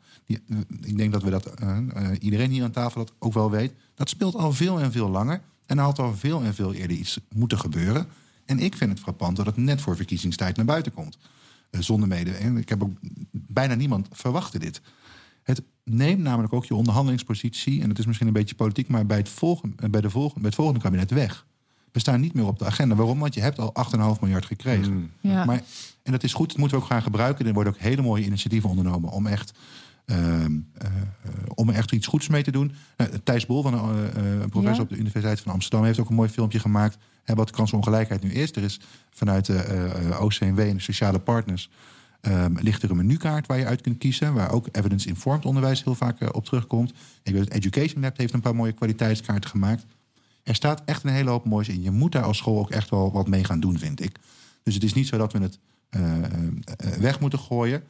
Ik 0.81 0.97
denk 0.97 1.11
dat 1.11 1.23
we 1.23 1.29
dat, 1.29 1.45
eh, 1.45 1.77
eh, 1.77 2.17
iedereen 2.19 2.51
hier 2.51 2.63
aan 2.63 2.71
tafel 2.71 3.05
dat 3.05 3.13
ook 3.19 3.33
wel 3.33 3.51
weet. 3.51 3.73
Dat 3.95 4.09
speelt 4.09 4.35
al 4.35 4.53
veel 4.53 4.79
en 4.79 4.91
veel 4.91 5.09
langer. 5.09 5.41
En 5.65 5.77
er 5.77 5.83
had 5.83 5.99
al 5.99 6.15
veel 6.15 6.43
en 6.43 6.53
veel 6.53 6.73
eerder 6.73 6.97
iets 6.97 7.19
moeten 7.35 7.59
gebeuren. 7.59 8.07
En 8.45 8.59
ik 8.59 8.75
vind 8.75 8.91
het 8.91 8.99
frappant 8.99 9.35
dat 9.35 9.45
het 9.45 9.57
net 9.57 9.81
voor 9.81 9.95
verkiezingstijd 9.95 10.55
naar 10.55 10.65
buiten 10.65 10.93
komt. 10.93 11.17
Eh, 11.69 11.81
zonder 11.81 12.07
mede. 12.07 12.31
Ik 12.31 12.69
heb 12.69 12.83
ook 12.83 12.97
bijna 13.31 13.73
niemand 13.73 14.07
verwachtte 14.11 14.59
dit. 14.59 14.81
Het 15.43 15.61
neemt 15.83 16.21
namelijk 16.21 16.53
ook 16.53 16.65
je 16.65 16.75
onderhandelingspositie, 16.75 17.81
en 17.81 17.89
het 17.89 17.99
is 17.99 18.05
misschien 18.05 18.27
een 18.27 18.33
beetje 18.33 18.55
politiek, 18.55 18.87
maar 18.87 19.05
bij 19.05 19.17
het 19.17 19.29
volgende, 19.29 19.89
bij 19.89 20.01
de 20.01 20.09
volgende, 20.09 20.39
bij 20.39 20.49
het 20.49 20.55
volgende 20.55 20.81
kabinet 20.81 21.11
weg. 21.11 21.45
We 21.91 21.99
staan 21.99 22.19
niet 22.21 22.33
meer 22.33 22.45
op 22.47 22.59
de 22.59 22.65
agenda. 22.65 22.95
Waarom? 22.95 23.19
Want 23.19 23.33
je 23.33 23.41
hebt 23.41 23.59
al 23.59 23.73
8,5 24.15 24.19
miljard 24.21 24.45
gekregen. 24.45 25.11
Ja. 25.19 25.45
Maar, 25.45 25.61
en 26.03 26.11
dat 26.11 26.23
is 26.23 26.33
goed, 26.33 26.47
dat 26.49 26.57
moeten 26.57 26.77
we 26.77 26.83
ook 26.83 26.89
gaan 26.89 27.01
gebruiken. 27.01 27.45
Er 27.47 27.53
worden 27.53 27.73
ook 27.73 27.79
hele 27.79 28.01
mooie 28.01 28.25
initiatieven 28.25 28.69
ondernomen 28.69 29.09
om 29.09 29.27
echt, 29.27 29.51
ehm, 30.05 30.57
eh, 30.77 30.89
om 31.55 31.69
er 31.69 31.75
echt 31.75 31.91
iets 31.91 32.07
goeds 32.07 32.27
mee 32.27 32.43
te 32.43 32.51
doen. 32.51 32.71
Eh, 32.95 33.05
Thijs 33.23 33.45
Bol, 33.45 33.61
van, 33.61 33.73
eh, 33.73 33.79
eh, 34.05 34.49
professor 34.49 34.75
Ja. 34.75 34.81
op 34.81 34.89
de 34.89 34.97
Universiteit 34.97 35.39
van 35.41 35.51
Amsterdam, 35.53 35.83
heeft 35.85 35.99
ook 35.99 36.09
een 36.09 36.15
mooi 36.15 36.29
filmpje 36.29 36.59
gemaakt. 36.59 36.97
Hè, 37.23 37.33
wat 37.35 37.51
kansongelijkheid 37.51 38.23
nu 38.23 38.31
is. 38.31 38.51
Er 38.51 38.63
is 38.63 38.79
vanuit 39.11 39.45
de 39.45 40.17
OCMW 40.19 40.59
en 40.59 40.75
de 40.75 40.81
sociale 40.81 41.19
partners. 41.19 41.69
ehm, 42.21 42.53
ligt 42.59 42.83
er 42.83 42.89
een 42.91 42.95
menukaart 42.97 43.47
waar 43.47 43.57
je 43.57 43.65
uit 43.65 43.81
kunt 43.81 43.97
kiezen. 43.97 44.33
Waar 44.33 44.51
ook 44.51 44.67
evidence-informed 44.71 45.45
onderwijs 45.45 45.83
heel 45.83 45.95
vaak 45.95 46.35
op 46.35 46.45
terugkomt. 46.45 46.93
Ik 47.23 47.33
weet, 47.33 47.41
het 47.43 47.53
Education 47.53 48.01
Lab 48.01 48.17
heeft 48.17 48.33
een 48.33 48.41
paar 48.41 48.55
mooie 48.55 48.71
kwaliteitskaarten 48.71 49.49
gemaakt. 49.49 49.85
Er 50.43 50.55
staat 50.55 50.81
echt 50.85 51.03
een 51.03 51.09
hele 51.09 51.29
hoop 51.29 51.45
moois 51.45 51.69
in. 51.69 51.81
Je 51.81 51.91
moet 51.91 52.11
daar 52.11 52.23
als 52.23 52.37
school 52.37 52.59
ook 52.59 52.69
echt 52.69 52.89
wel 52.89 53.11
wat 53.11 53.27
mee 53.27 53.43
gaan 53.43 53.59
doen, 53.59 53.79
vind 53.79 54.01
ik. 54.01 54.19
Dus 54.63 54.73
het 54.73 54.83
is 54.83 54.93
niet 54.93 55.07
zo 55.07 55.17
dat 55.17 55.33
we 55.33 55.39
het 55.39 55.59
eh, 55.89 56.17
eh, 56.17 56.23
eh, 56.23 56.93
weg 56.99 57.19
moeten 57.19 57.39
gooien. 57.39 57.83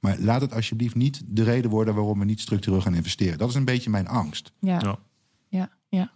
Maar 0.00 0.18
laat 0.18 0.40
het 0.40 0.52
alsjeblieft 0.52 0.94
niet 0.94 1.22
de 1.26 1.42
reden 1.42 1.70
worden 1.70 1.94
waarom 1.94 2.18
we 2.18 2.24
niet 2.24 2.40
structureel 2.40 2.80
gaan 2.80 2.94
investeren. 2.94 3.38
Dat 3.38 3.48
is 3.48 3.54
een 3.54 3.64
beetje 3.64 3.90
mijn 3.90 4.08
angst. 4.08 4.52
Ja, 4.60 4.78
Ja. 4.82 4.98
Ja, 5.48 5.68
ja. 5.90 6.10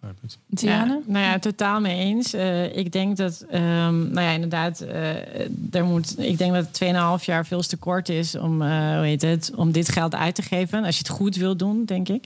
Ja, 0.47 0.85
nou 1.07 1.25
ja, 1.25 1.39
totaal 1.39 1.81
mee 1.81 1.99
eens. 1.99 2.33
Eh, 2.33 2.77
ik 2.77 2.93
denk 2.93 3.17
dat, 3.17 3.45
ehm, 3.51 4.13
nou 4.13 4.21
ja, 4.21 4.31
inderdaad, 4.31 4.81
eh, 4.81 5.75
er 5.75 5.85
moet, 5.85 6.19
ik 6.19 6.39
denk 6.39 6.53
dat 6.53 6.73
2,5 6.73 7.25
jaar 7.25 7.47
veel 7.47 7.61
te 7.63 7.77
kort 7.77 8.09
is 8.09 8.35
om, 8.35 8.63
eh, 8.63 8.69
hoe 8.69 9.05
heet 9.05 9.23
het, 9.23 9.53
om 9.57 9.73
dit 9.73 9.89
geld 9.89 10.15
uit 10.15 10.35
te 10.35 10.43
geven. 10.43 10.85
Als 10.85 10.95
je 10.95 11.03
het 11.07 11.09
goed 11.09 11.37
wil 11.37 11.57
doen, 11.57 11.85
denk 11.85 12.09
ik. 12.09 12.25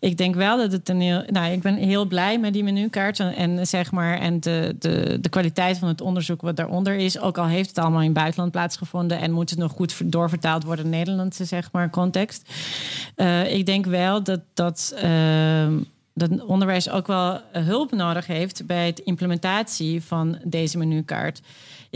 Ik 0.00 0.16
denk 0.16 0.34
wel 0.34 0.56
dat 0.56 0.72
het 0.72 0.88
een 0.88 1.00
heel, 1.00 1.22
nou, 1.26 1.52
ik 1.52 1.62
ben 1.62 1.74
heel 1.74 2.04
blij 2.04 2.38
met 2.38 2.52
die 2.52 2.64
menukaart 2.64 3.20
en, 3.20 3.34
en 3.34 3.66
zeg 3.66 3.92
maar, 3.92 4.18
en 4.18 4.40
de, 4.40 4.76
de, 4.78 5.18
de 5.20 5.28
kwaliteit 5.28 5.78
van 5.78 5.88
het 5.88 6.00
onderzoek 6.00 6.40
wat 6.40 6.56
daaronder 6.56 6.94
is. 6.94 7.20
Ook 7.20 7.38
al 7.38 7.46
heeft 7.46 7.68
het 7.68 7.78
allemaal 7.78 8.00
in 8.00 8.06
het 8.06 8.14
buitenland 8.14 8.52
plaatsgevonden 8.52 9.20
en 9.20 9.32
moet 9.32 9.50
het 9.50 9.58
nog 9.58 9.72
goed 9.72 10.12
doorvertaald 10.12 10.64
worden 10.64 10.84
in 10.84 10.90
Nederlandse, 10.90 11.44
zeg 11.44 11.72
maar, 11.72 11.90
context. 11.90 12.52
Eh, 13.14 13.54
ik 13.54 13.66
denk 13.66 13.86
wel 13.86 14.22
dat 14.22 14.40
dat. 14.54 14.94
Dat 16.18 16.44
onderwijs 16.44 16.90
ook 16.90 17.06
wel 17.06 17.40
hulp 17.52 17.92
nodig 17.92 18.26
heeft 18.26 18.66
bij 18.66 18.92
de 18.92 19.02
implementatie 19.02 20.02
van 20.02 20.38
deze 20.44 20.78
menukaart. 20.78 21.40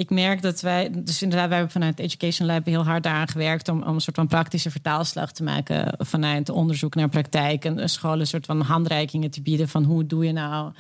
Ik 0.00 0.10
merk 0.10 0.42
dat 0.42 0.60
wij, 0.60 0.90
dus 0.92 1.22
inderdaad, 1.22 1.48
wij 1.48 1.56
hebben 1.56 1.74
vanuit 1.74 1.98
Education 1.98 2.46
Lab 2.46 2.64
heel 2.64 2.84
hard 2.84 3.02
daaraan 3.02 3.28
gewerkt 3.28 3.68
om, 3.68 3.82
om 3.82 3.94
een 3.94 4.00
soort 4.00 4.16
van 4.16 4.26
praktische 4.26 4.70
vertaalslag 4.70 5.32
te 5.32 5.42
maken 5.42 5.94
vanuit 5.98 6.48
onderzoek 6.48 6.94
naar 6.94 7.08
praktijk 7.08 7.64
en 7.64 7.88
scholen 7.88 8.20
een 8.20 8.26
soort 8.26 8.46
van 8.46 8.60
handreikingen 8.60 9.30
te 9.30 9.42
bieden 9.42 9.68
van 9.68 9.84
hoe 9.84 10.06
doe 10.06 10.24
je 10.24 10.32
nou 10.32 10.72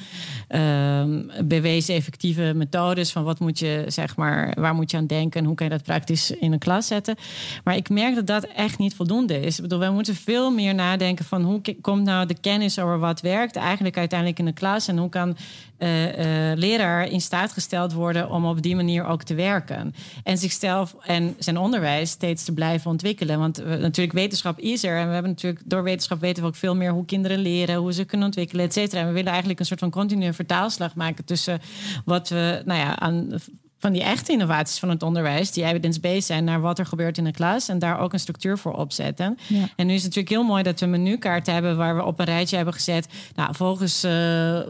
ehm, 0.48 1.22
bewezen 1.44 1.94
effectieve 1.94 2.52
methodes 2.56 3.12
van 3.12 3.24
wat 3.24 3.38
moet 3.38 3.58
je 3.58 3.84
zeg 3.86 4.16
maar 4.16 4.54
waar 4.60 4.74
moet 4.74 4.90
je 4.90 4.96
aan 4.96 5.06
denken 5.06 5.40
en 5.40 5.46
hoe 5.46 5.54
kan 5.54 5.66
je 5.66 5.72
dat 5.72 5.82
praktisch 5.82 6.30
in 6.30 6.52
een 6.52 6.58
klas 6.58 6.86
zetten. 6.86 7.16
Maar 7.64 7.76
ik 7.76 7.88
merk 7.88 8.14
dat 8.14 8.26
dat 8.26 8.44
echt 8.44 8.78
niet 8.78 8.94
voldoende 8.94 9.40
is. 9.40 9.56
Ik 9.56 9.62
bedoel, 9.62 9.78
wij 9.78 9.90
moeten 9.90 10.14
veel 10.14 10.50
meer 10.50 10.74
nadenken 10.74 11.24
van 11.24 11.42
hoe 11.42 11.60
komt 11.80 12.04
nou 12.04 12.26
de 12.26 12.40
kennis 12.40 12.78
over 12.78 12.98
wat 12.98 13.20
werkt 13.20 13.56
eigenlijk 13.56 13.96
uiteindelijk 13.96 14.38
in 14.38 14.44
de 14.44 14.52
klas 14.52 14.88
en 14.88 14.98
hoe 14.98 15.08
kan 15.08 15.36
eh, 15.80 16.56
leraar 16.56 17.08
in 17.08 17.20
staat 17.20 17.52
gesteld 17.52 17.92
worden 17.92 18.30
om 18.30 18.44
op 18.44 18.62
die 18.62 18.76
manier 18.76 19.04
ook 19.04 19.22
te 19.22 19.34
werken. 19.34 19.94
En 20.24 20.38
zichzelf 20.38 20.96
en 21.02 21.34
zijn 21.38 21.58
onderwijs 21.58 22.10
steeds 22.10 22.44
te 22.44 22.52
blijven 22.52 22.90
ontwikkelen. 22.90 23.38
Want 23.38 23.56
we, 23.56 23.76
natuurlijk, 23.76 24.12
wetenschap 24.12 24.58
is 24.58 24.84
er. 24.84 24.98
En 24.98 25.06
we 25.06 25.12
hebben 25.12 25.30
natuurlijk 25.30 25.62
door 25.64 25.82
wetenschap 25.82 26.20
weten 26.20 26.42
we 26.42 26.48
ook 26.48 26.54
veel 26.56 26.76
meer 26.76 26.92
hoe 26.92 27.04
kinderen 27.04 27.38
leren, 27.38 27.76
hoe 27.76 27.92
ze 27.92 28.04
kunnen 28.04 28.26
ontwikkelen, 28.26 28.64
et 28.64 28.72
cetera. 28.72 29.00
En 29.00 29.06
we 29.06 29.12
willen 29.12 29.30
eigenlijk 29.30 29.60
een 29.60 29.66
soort 29.66 29.80
van 29.80 29.90
continue 29.90 30.32
vertaalslag 30.32 30.94
maken 30.94 31.24
tussen 31.24 31.60
wat 32.04 32.28
we, 32.28 32.62
nou 32.64 32.78
ja, 32.80 32.98
aan 32.98 33.40
van 33.80 33.92
die 33.92 34.02
echte 34.02 34.32
innovaties 34.32 34.78
van 34.78 34.88
het 34.88 35.02
onderwijs, 35.02 35.50
die 35.52 35.64
evidence-based 35.64 36.24
zijn, 36.24 36.44
naar 36.44 36.60
wat 36.60 36.78
er 36.78 36.86
gebeurt 36.86 37.18
in 37.18 37.24
de 37.24 37.30
klas 37.32 37.68
en 37.68 37.78
daar 37.78 38.00
ook 38.00 38.12
een 38.12 38.20
structuur 38.20 38.58
voor 38.58 38.72
opzetten. 38.72 39.38
Ja. 39.46 39.68
En 39.76 39.86
nu 39.86 39.92
is 39.94 40.02
het 40.02 40.14
natuurlijk 40.14 40.34
heel 40.34 40.42
mooi 40.44 40.62
dat 40.62 40.78
we 40.80 40.84
een 40.84 40.90
menukaart 40.90 41.46
hebben 41.46 41.76
waar 41.76 41.96
we 41.96 42.04
op 42.04 42.18
een 42.18 42.24
rijtje 42.24 42.56
hebben 42.56 42.74
gezet. 42.74 43.08
Nou, 43.34 43.54
volgens 43.54 44.02
eh, 44.04 44.58
eh, 44.58 44.64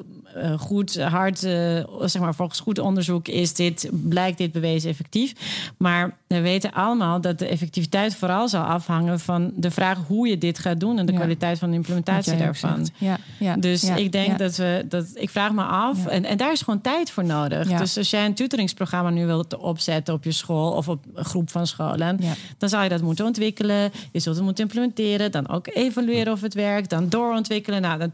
goed, 0.58 1.00
hard, 1.00 1.42
eh, 1.44 1.52
zeg 2.00 2.22
maar, 2.22 2.34
volgens 2.34 2.60
goed 2.60 2.78
onderzoek 2.78 3.28
is 3.28 3.54
dit, 3.54 3.90
blijkt 3.92 4.38
dit 4.38 4.52
bewezen 4.52 4.90
effectief. 4.90 5.32
Maar 5.76 6.16
we 6.26 6.40
weten 6.40 6.72
allemaal 6.72 7.20
dat 7.20 7.38
de 7.38 7.46
effectiviteit 7.46 8.14
vooral 8.14 8.48
zal 8.48 8.62
afhangen 8.62 9.20
van 9.20 9.52
de 9.56 9.70
vraag 9.70 9.98
hoe 10.06 10.28
je 10.28 10.38
dit 10.38 10.58
gaat 10.58 10.80
doen 10.80 10.98
en 10.98 11.06
de 11.06 11.12
Ja. 11.12 11.18
kwaliteit 11.18 11.58
van 11.58 11.70
de 11.70 11.76
implementatie 11.76 12.36
daarvan. 12.36 12.76
zegt. 12.86 12.90
Ja, 12.98 13.18
ja, 13.38 13.56
Dus 13.56 13.84
ik 13.84 14.12
denk 14.12 14.38
dat 14.38 14.56
we 14.56 14.84
dat. 14.88 15.06
Ik 15.14 15.30
vraag 15.30 15.52
me 15.52 15.62
af. 15.62 16.06
En, 16.06 16.24
en 16.24 16.36
daar 16.36 16.52
is 16.52 16.62
gewoon 16.62 16.80
tijd 16.80 17.10
voor 17.10 17.24
nodig. 17.24 17.68
Dus 17.68 17.98
als 17.98 18.10
jij 18.10 18.24
een 18.24 18.34
tutoringsprogramma 18.34 18.99
nu 19.08 19.26
wilt 19.26 19.56
opzetten 19.56 20.14
op 20.14 20.24
je 20.24 20.32
school 20.32 20.72
of 20.72 20.88
op 20.88 21.04
een 21.14 21.24
groep 21.24 21.50
van 21.50 21.66
scholen, 21.66 22.16
Ja. 22.20 22.32
dan 22.58 22.68
zou 22.68 22.82
je 22.82 22.88
dat 22.88 23.02
moeten 23.02 23.24
ontwikkelen. 23.24 23.90
Je 24.12 24.20
zult 24.20 24.36
het 24.36 24.44
moeten 24.44 24.64
implementeren. 24.64 25.30
Dan 25.32 25.48
ook 25.48 25.66
evalueren 25.74 26.32
of 26.32 26.40
het 26.40 26.54
werkt. 26.54 26.90
Dan 26.90 27.08
doorontwikkelen. 27.08 27.80
Nou, 27.82 27.98
dan 27.98 28.10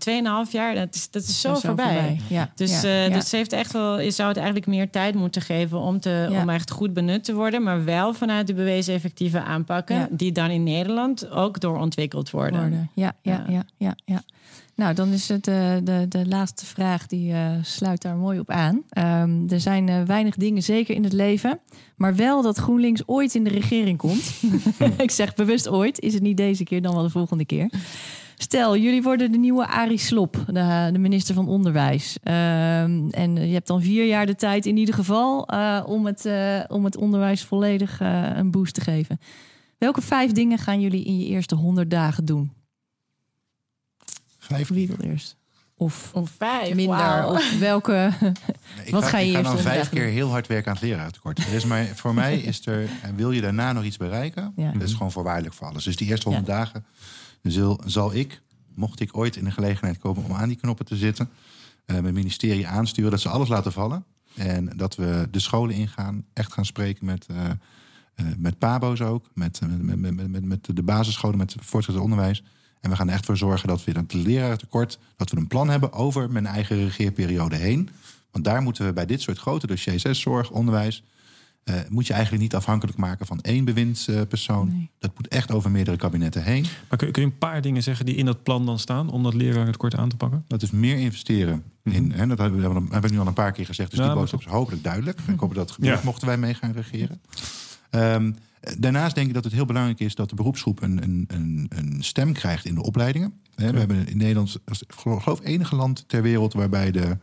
2,5 0.46 0.52
jaar. 0.52 0.74
Dat 0.74 0.94
is, 0.94 1.10
dat 1.10 1.22
is 1.22 1.40
zo, 1.40 1.48
Dat 1.48 1.56
is 1.56 1.62
voorbij. 1.64 2.20
Ja, 2.28 2.50
Dus, 2.54 2.82
ja, 2.82 3.06
eh, 3.06 3.12
dus 3.14 3.30
heeft 3.30 3.52
echt 3.52 3.72
wel, 3.72 4.00
je 4.00 4.10
zou 4.10 4.28
het 4.28 4.36
eigenlijk 4.36 4.66
meer 4.66 4.90
tijd 4.90 5.14
moeten 5.14 5.42
geven 5.42 5.78
om, 5.78 6.00
te, 6.00 6.28
om 6.30 6.48
echt 6.48 6.70
goed 6.70 6.92
benut 6.94 7.24
te 7.24 7.34
worden. 7.34 7.62
Maar 7.62 7.84
wel 7.84 8.14
vanuit 8.14 8.46
de 8.46 8.54
bewezen 8.54 8.94
effectieve 8.94 9.42
aanpakken. 9.42 10.08
Die 10.10 10.32
dan 10.32 10.50
in 10.50 10.62
Nederland 10.62 11.30
ook 11.30 11.60
doorontwikkeld 11.60 12.30
worden. 12.30 12.60
worden. 12.60 12.90
Ja. 12.94 13.14
ja, 13.22 13.44
ja, 13.76 13.94
ja. 14.04 14.22
Nou, 14.76 14.94
dan 14.94 15.08
is 15.08 15.28
het 15.28 15.44
de, 15.44 15.80
de, 15.84 16.06
de 16.08 16.26
laatste 16.26 16.66
vraag, 16.66 17.06
die 17.06 17.32
eh, 17.32 17.50
sluit 17.62 18.02
daar 18.02 18.16
mooi 18.16 18.38
op 18.38 18.50
aan. 18.50 18.82
Ehm, 18.88 19.48
er 19.48 19.60
zijn 19.60 19.88
eh, 19.88 20.02
weinig 20.02 20.34
dingen 20.34 20.62
zeker 20.62 20.94
in 20.94 21.04
het 21.04 21.12
leven, 21.12 21.60
maar 21.96 22.16
wel 22.16 22.42
dat 22.42 22.56
GroenLinks 22.56 23.02
ooit 23.06 23.34
in 23.34 23.44
de 23.44 23.50
regering 23.50 23.98
komt. 23.98 24.42
Ik 24.98 25.10
zeg 25.10 25.34
bewust 25.34 25.68
ooit, 25.68 26.00
is 26.00 26.14
het 26.14 26.22
niet 26.22 26.36
deze 26.36 26.64
keer, 26.64 26.82
dan 26.82 26.94
wel 26.94 27.02
de 27.02 27.10
volgende 27.10 27.44
keer. 27.44 27.70
Stel, 28.38 28.76
jullie 28.76 29.02
worden 29.02 29.32
de 29.32 29.38
nieuwe 29.38 29.66
Arie 29.66 29.98
Slop, 29.98 30.44
de, 30.46 30.88
de 30.92 30.98
minister 30.98 31.34
van 31.34 31.48
Onderwijs. 31.48 32.18
Ehm, 32.22 33.08
en 33.10 33.36
je 33.36 33.52
hebt 33.52 33.66
dan 33.66 33.82
vier 33.82 34.06
jaar 34.06 34.26
de 34.26 34.34
tijd 34.34 34.66
in 34.66 34.76
ieder 34.76 34.94
geval 34.94 35.46
eh, 35.46 35.82
om, 35.86 36.06
het, 36.06 36.24
eh, 36.24 36.60
om 36.68 36.84
het 36.84 36.96
onderwijs 36.96 37.44
volledig 37.44 38.00
eh, 38.00 38.30
een 38.34 38.50
boost 38.50 38.74
te 38.74 38.80
geven. 38.80 39.20
Welke 39.78 40.02
vijf 40.02 40.32
dingen 40.32 40.58
gaan 40.58 40.80
jullie 40.80 41.04
in 41.04 41.18
je 41.18 41.26
eerste 41.26 41.54
100 41.54 41.90
dagen 41.90 42.24
doen? 42.24 42.52
Vijf 44.46 44.68
Wie 44.68 44.86
wil 44.86 45.10
eerst? 45.10 45.36
Of 45.76 46.10
Of 46.14 46.30
vijf. 46.38 46.74
minder? 46.74 47.26
Of 47.26 47.58
welke? 47.58 48.12
Nee, 48.76 48.90
Wat 48.90 49.04
ga 49.04 49.18
je 49.18 49.26
ik 49.26 49.32
ga 49.32 49.38
eerst 49.38 49.52
dan 49.52 49.60
vijf 49.60 49.88
keer 49.88 50.06
heel 50.06 50.30
hard 50.30 50.46
werken 50.46 50.68
aan 50.70 50.76
het 50.76 50.84
leraartekort. 50.84 51.38
Er 51.38 51.52
is 51.52 51.64
maar, 51.64 51.86
voor 51.86 52.14
mij 52.14 52.38
is 52.38 52.66
er, 52.66 52.88
en 53.02 53.16
wil 53.16 53.30
je 53.30 53.40
daarna 53.40 53.72
nog 53.72 53.84
iets 53.84 53.96
bereiken, 53.96 54.52
Ja. 54.56 54.72
dat 54.72 54.82
is 54.82 54.92
gewoon 54.92 55.12
voorwaardelijk 55.12 55.54
voor 55.54 55.66
alles. 55.66 55.84
Dus 55.84 55.96
die 55.96 56.08
eerste 56.08 56.28
honderd 56.28 56.46
dagen 56.46 56.84
zal, 57.42 57.80
zal 57.84 58.14
ik, 58.14 58.40
mocht 58.74 59.00
ik 59.00 59.16
ooit 59.16 59.36
in 59.36 59.44
de 59.44 59.50
gelegenheid 59.50 59.98
komen 59.98 60.24
om 60.24 60.32
aan 60.32 60.48
die 60.48 60.56
knoppen 60.56 60.86
te 60.86 60.96
zitten, 60.96 61.30
eh, 61.84 61.98
mijn 61.98 62.14
ministerie 62.14 62.66
aansturen 62.66 63.10
dat 63.10 63.20
ze 63.20 63.28
alles 63.28 63.48
laten 63.48 63.72
vallen. 63.72 64.04
En 64.34 64.72
dat 64.76 64.96
we 64.96 65.28
de 65.30 65.38
scholen 65.40 65.74
ingaan, 65.74 66.24
echt 66.32 66.52
gaan 66.52 66.64
spreken 66.66 67.04
met, 67.06 67.26
eh, 67.26 67.44
eh, 68.14 68.26
met 68.38 68.58
PABO's 68.58 69.00
ook, 69.00 69.30
met, 69.34 69.60
met, 69.60 70.00
met, 70.00 70.14
met, 70.16 70.28
met, 70.30 70.44
met 70.44 70.68
de 70.76 70.82
basisscholen, 70.82 71.38
met 71.38 71.52
het 71.52 71.64
voortgezet 71.64 72.00
onderwijs. 72.00 72.42
En 72.86 72.92
we 72.92 72.98
gaan 72.98 73.08
er 73.08 73.14
echt 73.14 73.24
voor 73.24 73.36
zorgen 73.36 73.68
dat 73.68 73.84
we 73.84 73.92
dat 73.92 74.12
lerarentekort, 74.12 74.98
dat 75.16 75.30
we 75.30 75.36
een 75.36 75.46
plan 75.46 75.68
hebben 75.68 75.92
over 75.92 76.30
mijn 76.30 76.46
eigen 76.46 76.76
regeerperiode 76.76 77.56
heen. 77.56 77.88
Want 78.30 78.44
daar 78.44 78.62
moeten 78.62 78.84
we 78.86 78.92
bij 78.92 79.06
dit 79.06 79.20
soort 79.20 79.38
grote 79.38 79.66
dossiers, 79.66 80.02
hè, 80.02 80.14
zorg, 80.14 80.50
onderwijs, 80.50 81.02
eh, 81.64 81.74
moet 81.88 82.06
je 82.06 82.12
eigenlijk 82.12 82.42
niet 82.42 82.54
afhankelijk 82.54 82.98
maken 82.98 83.26
van 83.26 83.40
één 83.40 83.64
bewindspersoon. 83.64 84.68
Nee. 84.68 84.90
Dat 84.98 85.10
moet 85.16 85.28
echt 85.28 85.52
over 85.52 85.70
meerdere 85.70 85.96
kabinetten 85.96 86.42
heen. 86.42 86.66
Maar 86.88 86.98
kun, 86.98 87.12
kun 87.12 87.22
je 87.22 87.28
een 87.28 87.38
paar 87.38 87.60
dingen 87.62 87.82
zeggen 87.82 88.06
die 88.06 88.14
in 88.14 88.24
dat 88.24 88.42
plan 88.42 88.66
dan 88.66 88.78
staan 88.78 89.10
om 89.10 89.22
dat 89.22 89.34
lerarentekort 89.34 89.94
aan 89.94 90.08
te 90.08 90.16
pakken? 90.16 90.44
Dat 90.48 90.62
is 90.62 90.70
meer 90.70 90.96
investeren 90.96 91.62
in. 91.82 92.12
Hè, 92.12 92.26
dat 92.26 92.38
hebben 92.38 92.86
we, 92.88 92.94
heb 92.94 93.04
ik 93.04 93.10
nu 93.10 93.18
al 93.18 93.26
een 93.26 93.32
paar 93.32 93.52
keer 93.52 93.66
gezegd. 93.66 93.90
Dus 93.90 93.98
Ja, 93.98 94.06
die 94.06 94.14
boodschap 94.14 94.40
is 94.40 94.46
hopelijk 94.46 94.82
duidelijk. 94.82 95.18
Ik 95.32 95.40
hoop 95.40 95.54
dat 95.54 95.64
het 95.64 95.74
gebeurt, 95.74 95.98
Ja. 95.98 96.04
mochten 96.04 96.26
wij 96.26 96.38
mee 96.38 96.54
gaan 96.54 96.72
regeren. 96.72 97.20
Ehm, 97.90 98.32
daarnaast 98.78 99.14
denk 99.14 99.28
ik 99.28 99.34
dat 99.34 99.44
het 99.44 99.52
heel 99.52 99.64
belangrijk 99.64 100.00
is 100.00 100.14
dat 100.14 100.28
de 100.28 100.34
beroepsgroep 100.34 100.82
een, 100.82 101.02
een, 101.02 101.66
een, 101.68 101.96
stem 102.00 102.32
krijgt 102.32 102.64
in 102.64 102.74
de 102.74 102.82
opleidingen. 102.82 103.40
We 103.54 103.64
hebben 103.64 104.08
in 104.08 104.16
Nederland, 104.16 104.58
geloof 104.88 105.40
enige 105.42 105.76
land 105.76 106.04
ter 106.08 106.22
wereld 106.22 106.52
waarbij 106.52 106.90
de, 106.90 107.18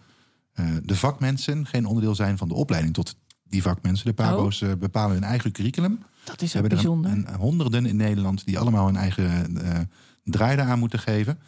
eh, 0.54 0.66
de 0.84 0.96
vakmensen 0.96 1.66
geen 1.66 1.86
onderdeel 1.86 2.16
zijn 2.16 2.38
van 2.38 2.48
de 2.48 2.54
opleiding 2.54 2.94
tot 2.94 3.16
die 3.44 3.62
vakmensen. 3.62 4.06
De 4.06 4.14
PABO's 4.14 4.62
eh, 4.62 4.72
bepalen 4.80 5.14
hun 5.14 5.24
eigen 5.24 5.52
curriculum. 5.52 6.00
Dat 6.24 6.42
is 6.42 6.56
ook 6.56 6.64
er 6.64 6.70
bijzonder. 6.70 7.12
een 7.12 7.28
honderden 7.36 7.86
in 7.86 7.96
Nederland 7.96 8.46
die 8.46 8.60
allemaal 8.60 8.86
hun 8.86 8.96
eigen 8.96 9.58
eh 9.58 9.80
draai 10.24 10.60
aan 10.60 10.80
moeten 10.80 11.00
geven. 11.00 11.40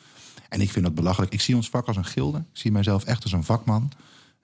En 0.50 0.62
ik 0.62 0.72
vind 0.72 0.86
dat 0.86 0.96
belachelijk. 0.96 1.34
Ik 1.34 1.42
zie 1.42 1.56
ons 1.56 1.70
vak 1.70 1.88
als 1.88 1.98
een 1.98 2.06
gilde. 2.06 2.38
Ik 2.38 2.46
zie 2.52 2.72
mijzelf 2.72 3.04
echt 3.04 3.24
als 3.24 3.32
een 3.32 3.44
vakman. 3.44 3.92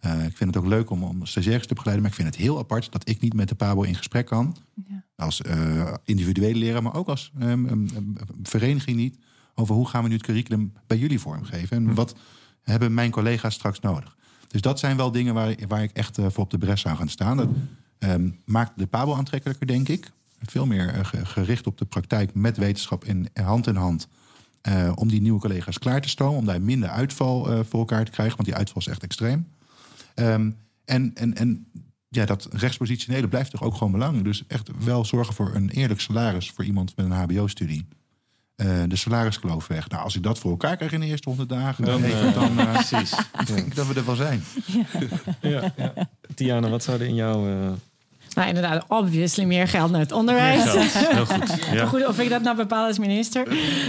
Eh, 0.02 0.26
ik 0.26 0.38
vind 0.38 0.54
het 0.54 0.64
ook 0.64 0.70
leuk 0.70 0.90
om, 0.90 1.04
om 1.04 1.26
stagiaires 1.26 1.68
te 1.68 1.74
begeleiden. 1.74 2.02
Maar 2.08 2.18
ik 2.18 2.22
vind 2.24 2.36
het 2.36 2.44
heel 2.46 2.58
apart 2.58 2.92
dat 2.92 3.10
ik 3.10 3.22
niet 3.22 3.34
met 3.34 3.48
de 3.50 3.56
PABO 3.56 3.82
in 3.82 3.96
gesprek 3.96 4.26
kan. 4.26 4.56
Ja. 4.88 5.04
Als 5.16 5.42
eh, 5.42 5.94
individuele 6.06 6.60
leraar, 6.60 6.84
maar 6.84 6.94
ook 6.96 7.08
als 7.08 7.32
ehm, 7.40 7.66
ehm, 7.66 7.88
ehm, 7.96 8.04
vereniging 8.44 8.98
niet. 8.98 9.18
Over 9.56 9.76
hoe 9.76 9.88
gaan 9.88 10.04
we 10.04 10.10
nu 10.10 10.16
het 10.16 10.24
curriculum 10.24 10.74
bij 10.88 10.98
jullie 10.98 11.20
vormgeven. 11.20 11.78
En 11.78 11.94
wat 11.94 12.16
hebben 12.62 12.94
mijn 12.94 13.12
collega's 13.12 13.54
straks 13.54 13.80
nodig. 13.80 14.16
Dus 14.48 14.62
dat 14.62 14.80
zijn 14.80 14.98
wel 14.98 15.12
dingen 15.12 15.34
waar, 15.34 15.56
waar 15.68 15.84
ik 15.84 15.92
echt 15.92 16.18
eh, 16.18 16.26
voor 16.30 16.44
op 16.44 16.50
de 16.50 16.58
bres 16.58 16.82
zou 16.82 16.98
gaan 16.98 17.10
staan. 17.10 17.38
Dat 17.38 17.50
ehm, 18.00 18.30
maakt 18.46 18.72
de 18.76 18.88
PABO 18.88 19.14
aantrekkelijker, 19.16 19.68
denk 19.68 19.88
ik. 19.88 20.12
Veel 20.40 20.66
meer 20.66 21.06
ge- 21.06 21.26
gericht 21.26 21.68
op 21.68 21.78
de 21.78 21.86
praktijk 21.86 22.34
met 22.34 22.58
wetenschap 22.58 23.06
in 23.06 23.28
hand 23.44 23.68
in 23.68 23.76
hand. 23.76 24.08
Eh, 24.62 24.92
om 24.96 25.08
die 25.08 25.22
nieuwe 25.22 25.40
collega's 25.40 25.80
klaar 25.80 26.02
te 26.02 26.10
stomen. 26.10 26.38
Om 26.40 26.46
daar 26.46 26.62
minder 26.62 26.90
uitval 26.90 27.52
eh, 27.52 27.60
voor 27.70 27.80
elkaar 27.80 28.06
te 28.06 28.12
krijgen. 28.12 28.36
Want 28.36 28.48
die 28.48 28.58
uitval 28.58 28.82
is 28.82 28.88
echt 28.88 29.04
extreem. 29.04 29.48
Ehm, 30.16 30.50
en, 30.86 31.12
en, 31.14 31.36
en 31.36 31.72
ja, 32.10 32.26
dat 32.26 32.48
rechtspositionele 32.52 33.28
blijft 33.28 33.52
toch 33.52 33.64
ook 33.64 33.76
gewoon 33.76 33.92
belangrijk. 33.92 34.26
Dus 34.26 34.44
echt 34.48 34.70
wel 34.86 35.06
zorgen 35.06 35.34
voor 35.34 35.56
een 35.56 35.70
eerlijk 35.70 36.00
salaris 36.00 36.52
voor 36.52 36.64
iemand 36.64 36.96
met 36.96 37.06
een 37.06 37.12
HBO-studie. 37.12 37.88
Eh, 38.56 38.82
de 38.88 38.96
salariskloof 38.96 39.68
weg. 39.68 39.90
Nou, 39.90 40.04
als 40.04 40.16
ik 40.16 40.24
dat 40.24 40.40
voor 40.40 40.52
elkaar 40.52 40.76
krijg 40.76 40.92
in 40.92 41.00
de 41.00 41.06
eerste 41.06 41.30
honderd 41.30 41.50
dagen, 41.50 41.86
Dan, 41.86 42.04
even, 42.04 42.28
eh, 42.28 42.34
dan 42.34 42.60
eh, 42.60 42.72
Precies. 42.74 43.16
denk 43.56 43.66
ik 43.66 43.76
dat 43.76 43.88
we 43.88 43.94
er 43.94 44.06
wel 44.06 44.16
zijn. 44.16 44.44
Ja, 45.42 45.74
ja. 45.78 45.94
Tiana, 46.36 46.70
wat 46.70 46.84
zou 46.84 47.00
er 47.00 47.08
in 47.08 47.16
jouw... 47.16 47.78
Nou, 48.36 48.48
inderdaad, 48.48 48.86
obviously 48.88 49.46
meer 49.46 49.68
geld 49.68 49.92
naar 49.92 50.00
het 50.00 50.12
onderwijs. 50.12 50.64
geld? 50.64 51.08
Heel 51.08 51.26
goed. 51.26 51.60
Ja. 51.74 51.86
Goed, 51.86 52.08
of 52.08 52.20
ik 52.20 52.30
dat 52.30 52.42
nou 52.42 52.56
bepaal 52.56 52.86
als 52.86 53.00
minister, 53.00 53.46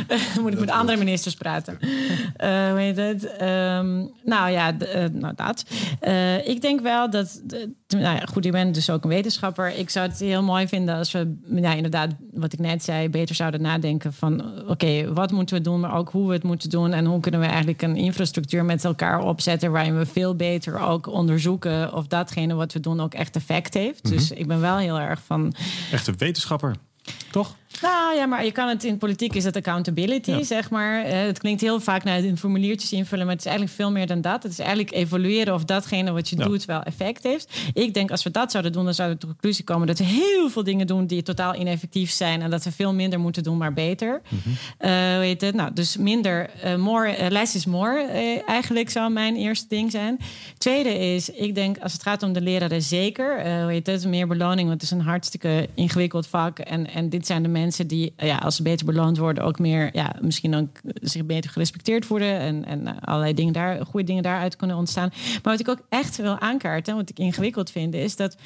dan 0.06 0.18
moet 0.42 0.52
ik 0.52 0.58
met 0.58 0.70
andere 0.70 0.98
ministers 0.98 1.34
praten. 1.34 1.78
Eh 2.36 2.70
hoe 2.70 2.78
heet 2.78 2.96
het? 2.96 3.36
Ehm, 3.36 4.06
nou 4.24 4.50
ja, 4.50 4.78
eh, 4.78 5.04
nou 5.12 5.34
dat. 5.36 5.64
Eh, 6.00 6.46
ik 6.48 6.60
denk 6.60 6.80
wel 6.80 7.10
dat, 7.10 7.42
nou 7.92 8.16
ja, 8.16 8.24
goed, 8.32 8.44
ik 8.44 8.52
ben 8.52 8.72
dus 8.72 8.90
ook 8.90 9.04
een 9.04 9.10
wetenschapper. 9.10 9.78
Ik 9.78 9.90
zou 9.90 10.08
het 10.08 10.18
heel 10.18 10.42
mooi 10.42 10.68
vinden 10.68 10.96
als 10.96 11.12
we, 11.12 11.34
ja, 11.54 11.72
inderdaad, 11.72 12.10
wat 12.32 12.52
ik 12.52 12.58
net 12.58 12.84
zei, 12.84 13.08
beter 13.08 13.34
zouden 13.34 13.62
nadenken 13.62 14.12
van, 14.12 14.44
oké, 14.68 15.12
wat 15.12 15.30
moeten 15.30 15.56
we 15.56 15.62
doen, 15.62 15.80
maar 15.80 15.94
ook 15.96 16.10
hoe 16.10 16.26
we 16.26 16.32
het 16.32 16.42
moeten 16.42 16.70
doen 16.70 16.92
en 16.92 17.04
hoe 17.04 17.20
kunnen 17.20 17.40
we 17.40 17.46
eigenlijk 17.46 17.82
een 17.82 17.96
infrastructuur 17.96 18.64
met 18.64 18.84
elkaar 18.84 19.20
opzetten 19.24 19.70
waarin 19.70 19.98
we 19.98 20.06
veel 20.06 20.36
beter 20.36 20.80
ook 20.80 21.06
onderzoeken 21.06 21.94
of 21.94 22.06
datgene 22.06 22.54
wat 22.54 22.72
we 22.72 22.80
doen 22.80 23.00
ook 23.00 23.14
echt 23.14 23.36
effect 23.36 23.74
heeft. 23.74 24.08
Dus 24.08 24.30
ik 24.30 24.46
ben 24.46 24.60
wel 24.60 24.76
heel 24.76 24.98
erg 24.98 25.20
van 25.24 25.54
Echte 25.92 26.12
wetenschapper, 26.16 26.76
toch? 27.30 27.54
Nou 27.82 28.14
ja, 28.16 28.26
maar 28.26 28.44
je 28.44 28.52
kan 28.52 28.68
het 28.68 28.84
in 28.84 28.98
politiek 28.98 29.34
is 29.34 29.44
het 29.44 29.56
accountability, 29.56 30.30
Ja. 30.30 30.42
zeg 30.42 30.70
maar. 30.70 31.04
Eh, 31.04 31.20
het 31.20 31.38
klinkt 31.38 31.60
heel 31.60 31.80
vaak 31.80 32.04
naar 32.04 32.18
een 32.18 32.38
formuliertjes 32.38 32.92
invullen, 32.92 33.24
maar 33.26 33.34
het 33.34 33.44
is 33.44 33.50
eigenlijk 33.50 33.76
veel 33.76 33.90
meer 33.90 34.06
dan 34.06 34.20
dat. 34.20 34.42
Het 34.42 34.52
is 34.52 34.58
eigenlijk 34.58 34.92
evalueren 34.92 35.54
of 35.54 35.64
datgene 35.64 36.12
wat 36.12 36.28
je 36.28 36.36
Ja. 36.38 36.44
doet 36.44 36.64
wel 36.64 36.82
effect 36.82 37.22
heeft. 37.22 37.56
Ik 37.72 37.94
denk 37.94 38.10
als 38.10 38.22
we 38.22 38.30
dat 38.30 38.50
zouden 38.50 38.72
doen, 38.72 38.84
dan 38.84 38.94
zouden 38.94 39.16
we 39.16 39.22
tot 39.22 39.30
de 39.32 39.36
conclusie 39.40 39.64
komen 39.64 39.86
dat 39.86 39.98
we 39.98 40.04
heel 40.04 40.50
veel 40.50 40.64
dingen 40.64 40.86
doen 40.86 41.06
die 41.06 41.22
totaal 41.22 41.54
ineffectief 41.54 42.10
zijn 42.10 42.42
en 42.42 42.50
dat 42.50 42.64
we 42.64 42.72
veel 42.72 42.94
minder 42.94 43.20
moeten 43.20 43.42
doen, 43.42 43.56
maar 43.56 43.72
beter. 43.72 44.22
Eh, 44.78 44.90
hoe 44.90 44.98
heet 45.24 45.40
het? 45.40 45.54
Nou, 45.54 45.72
dus 45.72 45.96
minder, 45.96 46.50
eh, 46.62 46.74
more, 46.76 47.08
eh, 47.10 47.30
less 47.30 47.54
is 47.54 47.66
more. 47.66 48.00
eh, 48.02 48.48
eigenlijk 48.48 48.90
zou 48.90 49.12
mijn 49.12 49.36
eerste 49.36 49.66
ding 49.68 49.90
zijn. 49.90 50.18
Tweede 50.58 50.98
is, 51.14 51.30
ik 51.30 51.54
denk 51.54 51.78
als 51.78 51.92
het 51.92 52.02
gaat 52.02 52.22
om 52.22 52.32
de 52.32 52.40
leraren 52.40 52.82
zeker. 52.82 53.36
eh 53.38 53.66
heet 53.66 53.86
het? 53.86 54.06
Meer 54.06 54.26
beloning, 54.26 54.68
want 54.68 54.72
het 54.72 54.82
is 54.82 54.90
een 54.90 55.00
hartstikke 55.04 55.68
ingewikkeld 55.74 56.26
vak. 56.26 56.58
En, 56.58 56.90
en 56.90 57.08
dit 57.08 57.26
zijn 57.26 57.42
de 57.42 57.48
mensen 57.48 57.61
die, 57.70 58.12
eh, 58.16 58.28
ja, 58.28 58.36
als 58.36 58.56
ze 58.56 58.62
beter 58.62 58.86
beloond 58.86 59.18
worden, 59.18 59.44
ook 59.44 59.58
meer, 59.58 59.90
ja, 59.92 60.14
misschien 60.20 60.54
ook 60.54 60.80
zich 60.94 61.26
beter 61.26 61.50
gerespecteerd 61.50 62.06
worden. 62.06 62.38
En, 62.38 62.64
en 62.64 62.86
eh, 62.86 62.94
allerlei 63.00 63.34
dingen 63.34 63.52
daar, 63.52 63.86
goede 63.86 64.06
dingen 64.06 64.22
daaruit 64.22 64.56
kunnen 64.56 64.76
ontstaan. 64.76 65.08
Maar 65.12 65.52
wat 65.52 65.60
ik 65.60 65.68
ook 65.68 65.82
echt 65.88 66.16
wil 66.16 66.38
aankaarten, 66.38 66.96
wat 66.96 67.10
ik 67.10 67.18
ingewikkeld 67.18 67.70
vind, 67.70 67.94
is 67.94 68.16
dat 68.16 68.36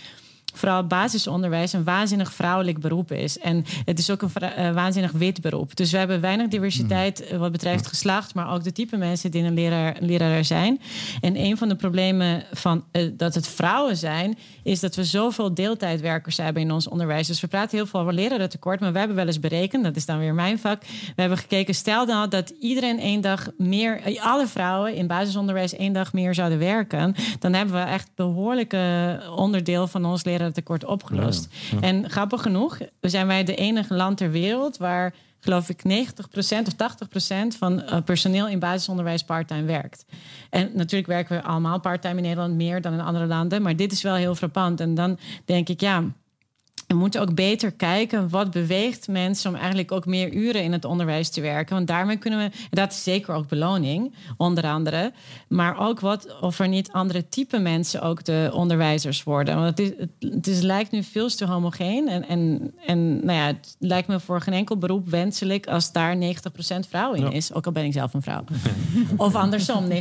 vooral 0.56 0.86
basisonderwijs 0.86 1.72
een 1.72 1.84
waanzinnig 1.84 2.32
vrouwelijk 2.32 2.78
beroep 2.78 3.12
is. 3.12 3.38
En 3.38 3.64
het 3.84 3.98
is 3.98 4.10
ook 4.10 4.22
een 4.22 4.30
eh, 4.34 4.74
waanzinnig 4.74 5.12
wit 5.12 5.40
beroep. 5.40 5.76
Dus 5.76 5.90
we 5.90 5.98
hebben 5.98 6.20
weinig 6.20 6.48
diversiteit 6.48 7.26
eh, 7.26 7.38
wat 7.38 7.52
betreft 7.52 7.86
geslacht, 7.86 8.34
maar 8.34 8.52
ook 8.52 8.64
de 8.64 8.72
type 8.72 8.96
mensen 8.96 9.30
die 9.30 9.42
een 9.42 9.54
leraar, 9.54 9.96
een 10.00 10.06
leraar 10.06 10.44
zijn. 10.44 10.80
En 11.20 11.36
een 11.36 11.56
van 11.56 11.68
de 11.68 11.74
problemen 11.74 12.44
van 12.52 12.84
eh, 12.90 13.10
dat 13.12 13.34
het 13.34 13.48
vrouwen 13.48 13.96
zijn, 13.96 14.38
is 14.62 14.80
dat 14.80 14.94
we 14.94 15.04
zoveel 15.04 15.54
deeltijdwerkers 15.54 16.36
hebben 16.36 16.62
in 16.62 16.72
ons 16.72 16.88
onderwijs. 16.88 17.26
Dus 17.26 17.40
we 17.40 17.46
praten 17.46 17.76
heel 17.76 17.86
veel 17.86 18.00
over 18.00 18.12
lerarentekort, 18.12 18.80
maar 18.80 18.92
we 18.92 18.98
hebben 18.98 19.16
wel 19.16 19.26
eens 19.26 19.40
berekend, 19.40 19.84
dat 19.84 19.96
is 19.96 20.06
dan 20.06 20.18
weer 20.18 20.34
mijn 20.34 20.58
vak. 20.58 20.82
We 20.82 21.20
hebben 21.20 21.38
gekeken, 21.38 21.74
stel 21.74 22.06
dan 22.06 22.28
dat 22.28 22.52
iedereen 22.60 22.98
één 22.98 23.20
dag 23.20 23.48
meer, 23.58 24.18
alle 24.20 24.46
vrouwen 24.46 24.94
in 24.94 25.06
basisonderwijs 25.06 25.76
één 25.76 25.92
dag 25.92 26.12
meer 26.12 26.34
zouden 26.34 26.58
werken, 26.58 27.14
dan 27.38 27.52
hebben 27.52 27.74
we 27.74 27.80
echt 27.80 28.10
behoorlijke 28.14 29.20
onderdeel 29.36 29.86
van 29.86 30.04
ons 30.04 30.22
lerarentekort 30.46 30.76
lerarentekort 30.76 30.84
opgelost. 30.84 31.48
Ja, 31.70 31.78
ja. 31.80 31.86
En 31.86 32.10
grappig 32.10 32.42
genoeg 32.42 32.78
zijn 33.00 33.26
wij 33.26 33.44
de 33.44 33.54
enige 33.54 33.94
land 33.94 34.16
ter 34.16 34.30
wereld 34.30 34.76
waar 34.76 35.14
geloof 35.40 35.68
ik 35.68 35.82
90% 35.84 35.88
of 36.28 36.74
80% 37.54 37.58
van 37.58 37.82
uh, 37.82 37.96
personeel 38.04 38.48
in 38.48 38.58
basisonderwijs 38.58 39.24
parttime 39.24 39.64
werkt. 39.64 40.04
En 40.50 40.70
natuurlijk 40.74 41.06
werken 41.06 41.36
we 41.36 41.42
allemaal 41.42 41.80
parttime 41.80 42.16
in 42.16 42.22
Nederland 42.22 42.54
meer 42.54 42.80
dan 42.80 42.92
in 42.92 43.00
andere 43.00 43.26
landen, 43.26 43.62
maar 43.62 43.76
dit 43.76 43.92
is 43.92 44.02
wel 44.02 44.14
heel 44.14 44.34
frappant. 44.34 44.80
En 44.80 44.94
dan 44.94 45.18
denk 45.44 45.68
ik, 45.68 45.80
ja, 45.80 46.04
we 46.86 46.94
moeten 46.94 47.20
ook 47.20 47.34
beter 47.34 47.72
kijken 47.72 48.28
wat 48.28 48.50
beweegt 48.50 49.08
mensen 49.08 49.50
om 49.50 49.56
eigenlijk 49.56 49.92
ook 49.92 50.06
meer 50.06 50.32
uren 50.32 50.62
in 50.62 50.72
het 50.72 50.84
onderwijs 50.84 51.28
te 51.30 51.40
werken. 51.40 51.74
Want 51.74 51.86
daarmee 51.86 52.16
kunnen 52.16 52.38
we, 52.38 52.56
dat 52.70 52.92
is 52.92 53.02
zeker 53.02 53.34
ook 53.34 53.48
beloning, 53.48 54.14
onder 54.36 54.64
andere. 54.64 55.12
Maar 55.48 55.78
ook 55.78 56.00
wat 56.00 56.40
of 56.40 56.58
er 56.58 56.68
niet 56.68 56.92
andere 56.92 57.28
type 57.28 57.58
mensen 57.58 58.02
ook 58.02 58.24
de 58.24 58.50
onderwijzers 58.52 59.22
worden. 59.22 59.54
Want 59.54 59.78
het, 59.78 59.78
is, 59.78 60.06
het, 60.30 60.46
is, 60.46 60.60
lijkt 60.60 60.90
nu 60.90 61.02
veel 61.02 61.28
te 61.28 61.44
homogeen. 61.46 62.08
En, 62.08 62.28
en, 62.28 62.72
en 62.86 63.26
nou 63.26 63.38
ja, 63.38 63.46
het 63.46 63.76
lijkt 63.78 64.08
me 64.08 64.20
voor 64.20 64.40
geen 64.40 64.54
enkel 64.54 64.76
beroep 64.78 65.08
wenselijk 65.08 65.66
als 65.66 65.92
daar 65.92 66.16
90% 66.16 66.18
vrouw 66.88 67.12
in 67.12 67.22
Ja. 67.22 67.30
is. 67.30 67.52
Ook 67.52 67.66
al 67.66 67.72
ben 67.72 67.84
ik 67.84 67.92
zelf 67.92 68.14
een 68.14 68.22
vrouw. 68.22 68.44
of 69.16 69.34
andersom, 69.34 69.84
90% 69.90 69.92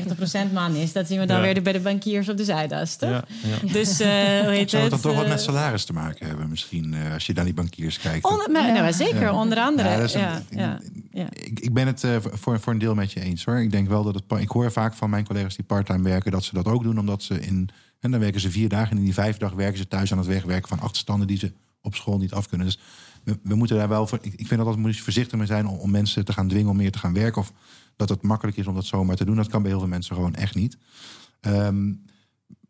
man 0.53 0.75
is. 0.75 0.93
Dat 0.93 1.07
zien 1.07 1.19
we 1.19 1.25
dan 1.25 1.38
Ja. 1.38 1.43
weer 1.43 1.61
bij 1.61 1.73
de 1.73 1.79
bankiers 1.79 2.29
op 2.29 2.38
de 2.38 2.43
Zuidas. 2.43 2.95
toch? 2.95 3.09
Ja, 3.09 3.23
ja. 3.63 3.73
Dus 3.73 4.01
uh, 4.01 4.07
hoe 4.07 4.51
heet 4.51 4.69
Zou 4.69 4.81
het 4.81 4.91
dan 4.91 5.01
toch 5.01 5.15
wat 5.15 5.23
eh, 5.23 5.29
met 5.29 5.41
salaris 5.41 5.86
te 5.86 5.93
maken 5.93 6.27
hebben 6.27 6.49
misschien, 6.49 6.74
eh, 6.84 7.13
als 7.13 7.26
je 7.26 7.34
naar 7.34 7.45
die 7.45 7.53
bankiers 7.53 7.99
kijkt? 7.99 8.26
Onder, 8.26 8.51
maar, 8.51 8.73
nou, 8.73 8.93
zeker, 8.93 9.32
onder 9.32 9.57
andere. 9.57 9.89
Ja, 9.89 9.99
is. 9.99 10.15
Ik, 11.32 11.59
ik 11.59 11.73
ben 11.73 11.88
het 11.88 12.03
eh, 12.03 12.15
voor, 12.21 12.59
voor 12.59 12.73
een 12.73 12.80
deel 12.80 12.95
met 12.95 13.11
je 13.11 13.19
eens 13.19 13.45
hoor. 13.45 13.59
Ik 13.59 13.71
denk 13.71 13.88
wel 13.88 14.03
dat 14.03 14.15
het. 14.15 14.39
Ik 14.39 14.49
hoor 14.49 14.71
vaak 14.71 14.93
van 14.93 15.09
mijn 15.09 15.26
collega's 15.26 15.55
die 15.55 15.65
parttime 15.65 16.03
werken 16.03 16.32
dat 16.32 16.43
ze 16.43 16.53
dat 16.53 16.65
ook 16.65 16.84
doen, 16.84 16.99
omdat 16.99 17.23
ze 17.23 17.39
in. 17.39 17.69
En 17.99 18.11
dan 18.11 18.19
werken 18.19 18.41
ze 18.41 18.51
vier 18.51 18.69
dagen 18.69 18.91
en 18.91 18.97
in 18.97 19.03
die 19.03 19.13
vijf 19.13 19.38
dag 19.38 19.51
werken 19.51 19.78
ze 19.78 19.88
thuis 19.88 20.11
aan 20.11 20.17
het 20.17 20.28
wegwerken 20.28 20.69
van 20.69 20.80
achterstanden 20.80 21.28
die 21.28 21.38
ze 21.38 21.51
op 21.82 21.95
school 21.95 22.17
niet 22.17 22.34
af 22.34 22.49
kunnen. 22.49 22.67
Dus 22.67 22.80
we, 23.23 23.39
we 23.43 23.55
moeten 23.55 23.78
daar 23.78 23.89
wel 23.89 24.07
voor. 24.07 24.19
Ik, 24.21 24.34
ik 24.34 24.47
vind 24.47 24.63
dat 24.63 24.76
we 24.76 24.82
moet 24.82 24.99
voorzichtig 24.99 25.38
mee 25.38 25.47
zijn 25.47 25.67
om, 25.67 25.78
om 25.78 25.91
mensen 25.91 26.26
te 26.26 26.34
gaan 26.34 26.47
dwingen 26.47 26.69
om 26.69 26.78
meer 26.78 26.91
te 26.91 26.99
gaan 26.99 27.13
werken. 27.13 27.41
Of 27.41 27.51
dat 27.95 28.09
het 28.09 28.21
makkelijk 28.21 28.57
is 28.57 28.67
om 28.67 28.76
dat 28.76 28.86
zomaar 28.86 29.15
te 29.15 29.26
doen. 29.26 29.36
Dat 29.36 29.47
kan 29.47 29.61
bij 29.61 29.71
heel 29.71 29.80
veel 29.80 29.89
mensen 29.89 30.15
gewoon 30.15 30.36
echt 30.36 30.55
niet. 30.55 30.78
Ehm, 31.41 31.91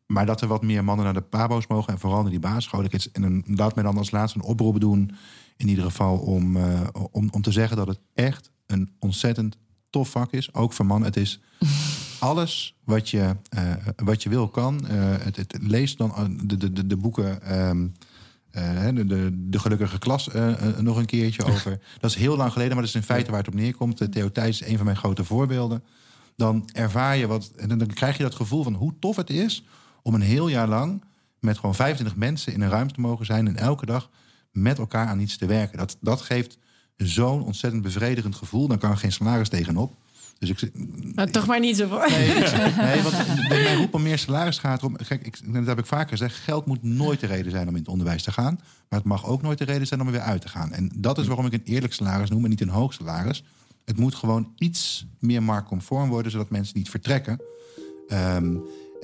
maar 0.05 0.25
dat 0.25 0.41
er 0.41 0.47
wat 0.47 0.63
meer 0.63 0.83
mannen 0.83 1.05
naar 1.05 1.13
de 1.13 1.21
pabo's 1.21 1.67
mogen 1.67 1.93
en 1.93 1.99
vooral 1.99 2.21
naar 2.21 2.31
die 2.31 2.39
basisscholen. 2.39 2.89
En 3.11 3.23
een- 3.23 3.43
laat 3.47 3.75
mij 3.75 3.83
dan 3.83 3.97
als 3.97 4.11
laatste 4.11 4.39
een 4.39 4.45
oproep 4.45 4.79
doen. 4.79 5.11
In 5.57 5.67
ieder 5.67 5.83
geval 5.83 6.17
om, 6.17 6.57
eh, 6.57 6.81
om, 7.11 7.27
om 7.31 7.41
te 7.41 7.51
zeggen 7.51 7.77
dat 7.77 7.87
het 7.87 7.99
echt 8.13 8.51
een 8.65 8.89
ontzettend 8.99 9.57
tof 9.89 10.09
vak 10.09 10.31
is. 10.31 10.53
Ook 10.53 10.73
voor 10.73 10.85
mannen. 10.85 11.07
Het 11.07 11.17
is 11.17 11.39
alles 12.19 12.75
wat 12.83 13.09
je, 13.09 13.35
eh, 13.49 13.73
wat 13.95 14.23
je 14.23 14.29
wil 14.29 14.47
kan. 14.49 14.87
Eh, 14.87 14.95
het, 15.19 15.35
het 15.35 15.57
leest 15.61 15.97
dan 15.97 16.39
de, 16.43 16.71
de, 16.73 16.87
de, 16.87 16.97
boeken. 16.97 17.41
ehm, 17.41 17.87
eh, 18.51 18.85
de, 18.95 19.05
de, 19.05 19.29
de 19.49 19.59
gelukkige 19.59 19.99
klas 19.99 20.29
nog 20.79 20.97
een 20.97 21.05
keertje 21.05 21.43
over. 21.51 21.79
Dat 21.99 22.09
is 22.09 22.15
heel 22.15 22.37
lang 22.37 22.51
geleden, 22.51 22.73
maar 22.73 22.81
dat 22.85 22.93
is 22.95 22.99
in 23.01 23.07
feite 23.07 23.29
waar 23.29 23.39
het 23.39 23.47
op 23.47 23.53
neerkomt. 23.53 24.11
Theo 24.11 24.31
Thijs 24.31 24.61
is 24.61 24.67
een 24.67 24.75
van 24.75 24.85
mijn 24.85 24.97
grote 24.97 25.23
voorbeelden. 25.23 25.83
Dan 26.35 26.69
ervaar 26.73 27.17
je 27.17 27.27
wat. 27.27 27.47
En 27.55 27.77
dan 27.77 27.87
krijg 27.87 28.17
je 28.17 28.23
dat 28.23 28.35
gevoel 28.35 28.63
van 28.63 28.73
hoe 28.73 28.93
tof 28.99 29.15
het 29.15 29.29
is 29.29 29.63
om 30.05 30.13
een 30.13 30.21
heel 30.21 30.47
jaar 30.47 30.67
lang 30.67 31.03
met 31.39 31.55
gewoon 31.57 31.75
25 31.75 32.17
mensen 32.17 32.53
in 32.53 32.61
een 32.61 32.69
ruimte 32.69 32.93
te 32.93 32.99
mogen 33.01 33.25
zijn 33.25 33.47
en 33.47 33.55
elke 33.57 33.85
dag 33.85 34.09
met 34.51 34.77
elkaar 34.77 35.07
aan 35.07 35.19
iets 35.19 35.37
te 35.37 35.45
werken. 35.45 35.77
Dat, 35.77 35.97
dat 36.01 36.21
geeft 36.21 36.57
zo'n 36.97 37.43
ontzettend 37.43 37.83
bevredigend 37.83 38.35
gevoel. 38.35 38.67
Dan 38.67 38.77
kan 38.77 38.91
er 38.91 38.97
geen 38.97 39.11
salaris 39.11 39.49
tegenop. 39.49 39.95
Dus 40.39 40.49
ik, 40.49 40.71
Maar 41.15 41.31
toch 41.31 41.45
maar 41.47 41.59
niet 41.59 41.77
zo 41.77 41.87
voor. 41.87 42.09
Nee, 42.09 42.27
ik- 42.29 42.75
nee 42.75 43.01
want 43.01 43.15
bij 43.47 43.63
mijn 43.63 43.77
roep 43.77 43.93
om 43.93 44.01
meer 44.01 44.17
salaris 44.17 44.57
gaat 44.57 44.83
om. 44.83 44.95
Kijk, 44.95 45.25
ik, 45.25 45.53
dat 45.53 45.65
heb 45.65 45.79
ik 45.79 45.85
vaker 45.85 46.09
gezegd. 46.09 46.35
Geld 46.35 46.65
moet 46.65 46.83
nooit 46.83 47.19
de 47.19 47.27
reden 47.27 47.51
zijn 47.51 47.67
om 47.67 47.73
in 47.73 47.79
het 47.79 47.87
onderwijs 47.89 48.23
te 48.23 48.31
gaan. 48.31 48.59
Maar 48.89 48.99
het 48.99 49.07
mag 49.07 49.25
ook 49.25 49.41
nooit 49.41 49.57
de 49.57 49.63
reden 49.65 49.87
zijn 49.87 49.99
om 50.01 50.05
er 50.07 50.11
weer 50.13 50.21
uit 50.21 50.41
te 50.41 50.49
gaan. 50.49 50.71
En 50.71 50.91
dat 50.95 51.17
is 51.17 51.27
waarom 51.27 51.45
ik 51.45 51.53
een 51.53 51.61
eerlijk 51.63 51.93
salaris 51.93 52.29
noem 52.29 52.43
en 52.43 52.49
niet 52.49 52.61
een 52.61 52.69
hoog 52.69 52.93
salaris. 52.93 53.43
Het 53.85 53.97
moet 53.97 54.15
gewoon 54.15 54.51
iets 54.57 55.05
meer 55.19 55.43
marktconform 55.43 56.09
worden, 56.09 56.31
zodat 56.31 56.49
mensen 56.49 56.77
niet 56.77 56.89
vertrekken. 56.89 57.41
Ehm, 58.07 58.55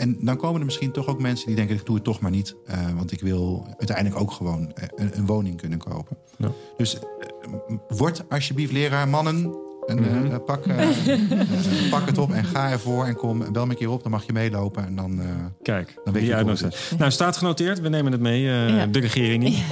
en 0.02 0.18
dan 0.20 0.38
komen 0.38 0.60
er 0.60 0.66
misschien 0.66 0.92
toch 0.92 1.08
ook 1.08 1.22
mensen 1.22 1.48
die 1.48 1.56
denken: 1.56 1.76
ik 1.76 1.86
doe 1.86 1.96
het 1.96 2.04
toch 2.04 2.20
maar 2.20 2.32
niet. 2.32 2.56
eh, 2.66 2.78
want 2.96 3.12
ik 3.12 3.22
wil 3.22 3.66
uiteindelijk 3.78 4.20
ook 4.20 4.32
gewoon 4.32 4.72
eh, 4.74 4.88
een, 4.96 5.12
een 5.18 5.26
woning 5.26 5.58
kunnen 5.58 5.80
kopen. 5.80 6.18
Ja. 6.38 6.52
Dus 6.78 7.00
eh, 7.00 7.04
word 7.88 8.24
alsjeblieft 8.30 8.72
leraar, 8.72 9.08
mannen. 9.08 9.56
En, 9.88 9.98
eh, 10.06 10.12
Mhm. 10.22 10.40
pak, 10.46 10.64
pak 11.92 12.06
het 12.06 12.18
op 12.18 12.32
en 12.32 12.44
ga 12.46 12.72
ervoor 12.72 13.06
en 13.06 13.16
kom. 13.16 13.52
Bel 13.52 13.66
me 13.66 13.72
een 13.72 13.78
keer 13.78 13.90
op, 13.90 14.02
dan 14.04 14.12
mag 14.12 14.24
je 14.26 14.34
meelopen. 14.34 14.86
En 14.86 14.96
dan, 14.96 15.22
eh, 15.22 15.26
Kijk, 15.62 15.94
Dan 16.04 16.14
weet 16.14 16.22
die 16.22 16.32
je 16.32 16.36
uitnodiging. 16.36 16.74
het 16.90 17.00
Nou, 17.00 17.12
staat 17.12 17.38
genoteerd. 17.38 17.82
We 17.82 17.90
nemen 17.90 18.12
het 18.12 18.22
mee, 18.22 18.50
eh, 18.50 18.70
Ja. 18.70 18.86
de 18.86 19.00
regering. 19.00 19.64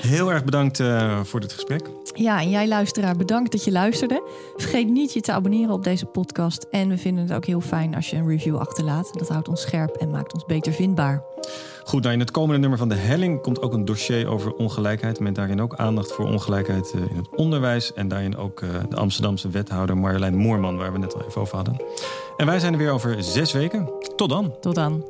Heel 0.00 0.32
erg 0.32 0.44
bedankt 0.44 0.80
eh, 0.80 1.20
voor 1.24 1.40
dit 1.40 1.52
gesprek. 1.52 1.90
Ja, 2.18 2.40
en 2.40 2.50
jij 2.50 2.68
luisteraar, 2.68 3.16
bedankt 3.16 3.52
dat 3.52 3.64
je 3.64 3.72
luisterde. 3.72 4.22
Vergeet 4.56 4.88
niet 4.88 5.12
je 5.12 5.20
te 5.20 5.32
abonneren 5.32 5.74
op 5.74 5.84
deze 5.84 6.06
podcast. 6.06 6.66
En 6.70 6.88
we 6.88 6.98
vinden 6.98 7.24
het 7.24 7.32
ook 7.32 7.44
heel 7.44 7.60
fijn 7.60 7.94
als 7.94 8.10
je 8.10 8.16
een 8.16 8.28
review 8.28 8.56
achterlaat. 8.56 9.18
Dat 9.18 9.28
houdt 9.28 9.48
ons 9.48 9.60
scherp 9.60 9.96
en 9.96 10.10
maakt 10.10 10.34
ons 10.34 10.44
beter 10.44 10.72
vindbaar. 10.72 11.24
Goed, 11.84 12.02
nou 12.02 12.14
in 12.14 12.20
het 12.20 12.30
komende 12.30 12.60
nummer 12.60 12.78
van 12.78 12.88
De 12.88 12.94
Helling 12.94 13.42
komt 13.42 13.62
ook 13.62 13.72
een 13.72 13.84
dossier 13.84 14.28
over 14.28 14.52
ongelijkheid. 14.52 15.20
Met 15.20 15.34
daarin 15.34 15.60
ook 15.60 15.74
aandacht 15.74 16.12
voor 16.12 16.26
ongelijkheid 16.26 16.92
eh, 16.92 17.00
in 17.00 17.16
het 17.16 17.28
onderwijs. 17.36 17.92
En 17.92 18.08
daarin 18.08 18.36
ook 18.36 18.62
eh, 18.62 18.68
de 18.88 18.96
Amsterdamse 18.96 19.48
wethouder 19.48 19.96
Marjolein 19.96 20.36
Moorman, 20.36 20.76
waar 20.76 20.92
we 20.92 20.98
net 20.98 21.14
al 21.14 21.22
even 21.26 21.40
over 21.40 21.56
hadden. 21.56 21.76
En 22.36 22.46
wij 22.46 22.58
zijn 22.58 22.72
er 22.72 22.78
weer 22.78 22.90
over 22.90 23.22
zes 23.22 23.52
weken. 23.52 23.90
Tot 24.16 24.28
dan. 24.28 24.54
Tot 24.60 24.74
dan. 24.74 25.04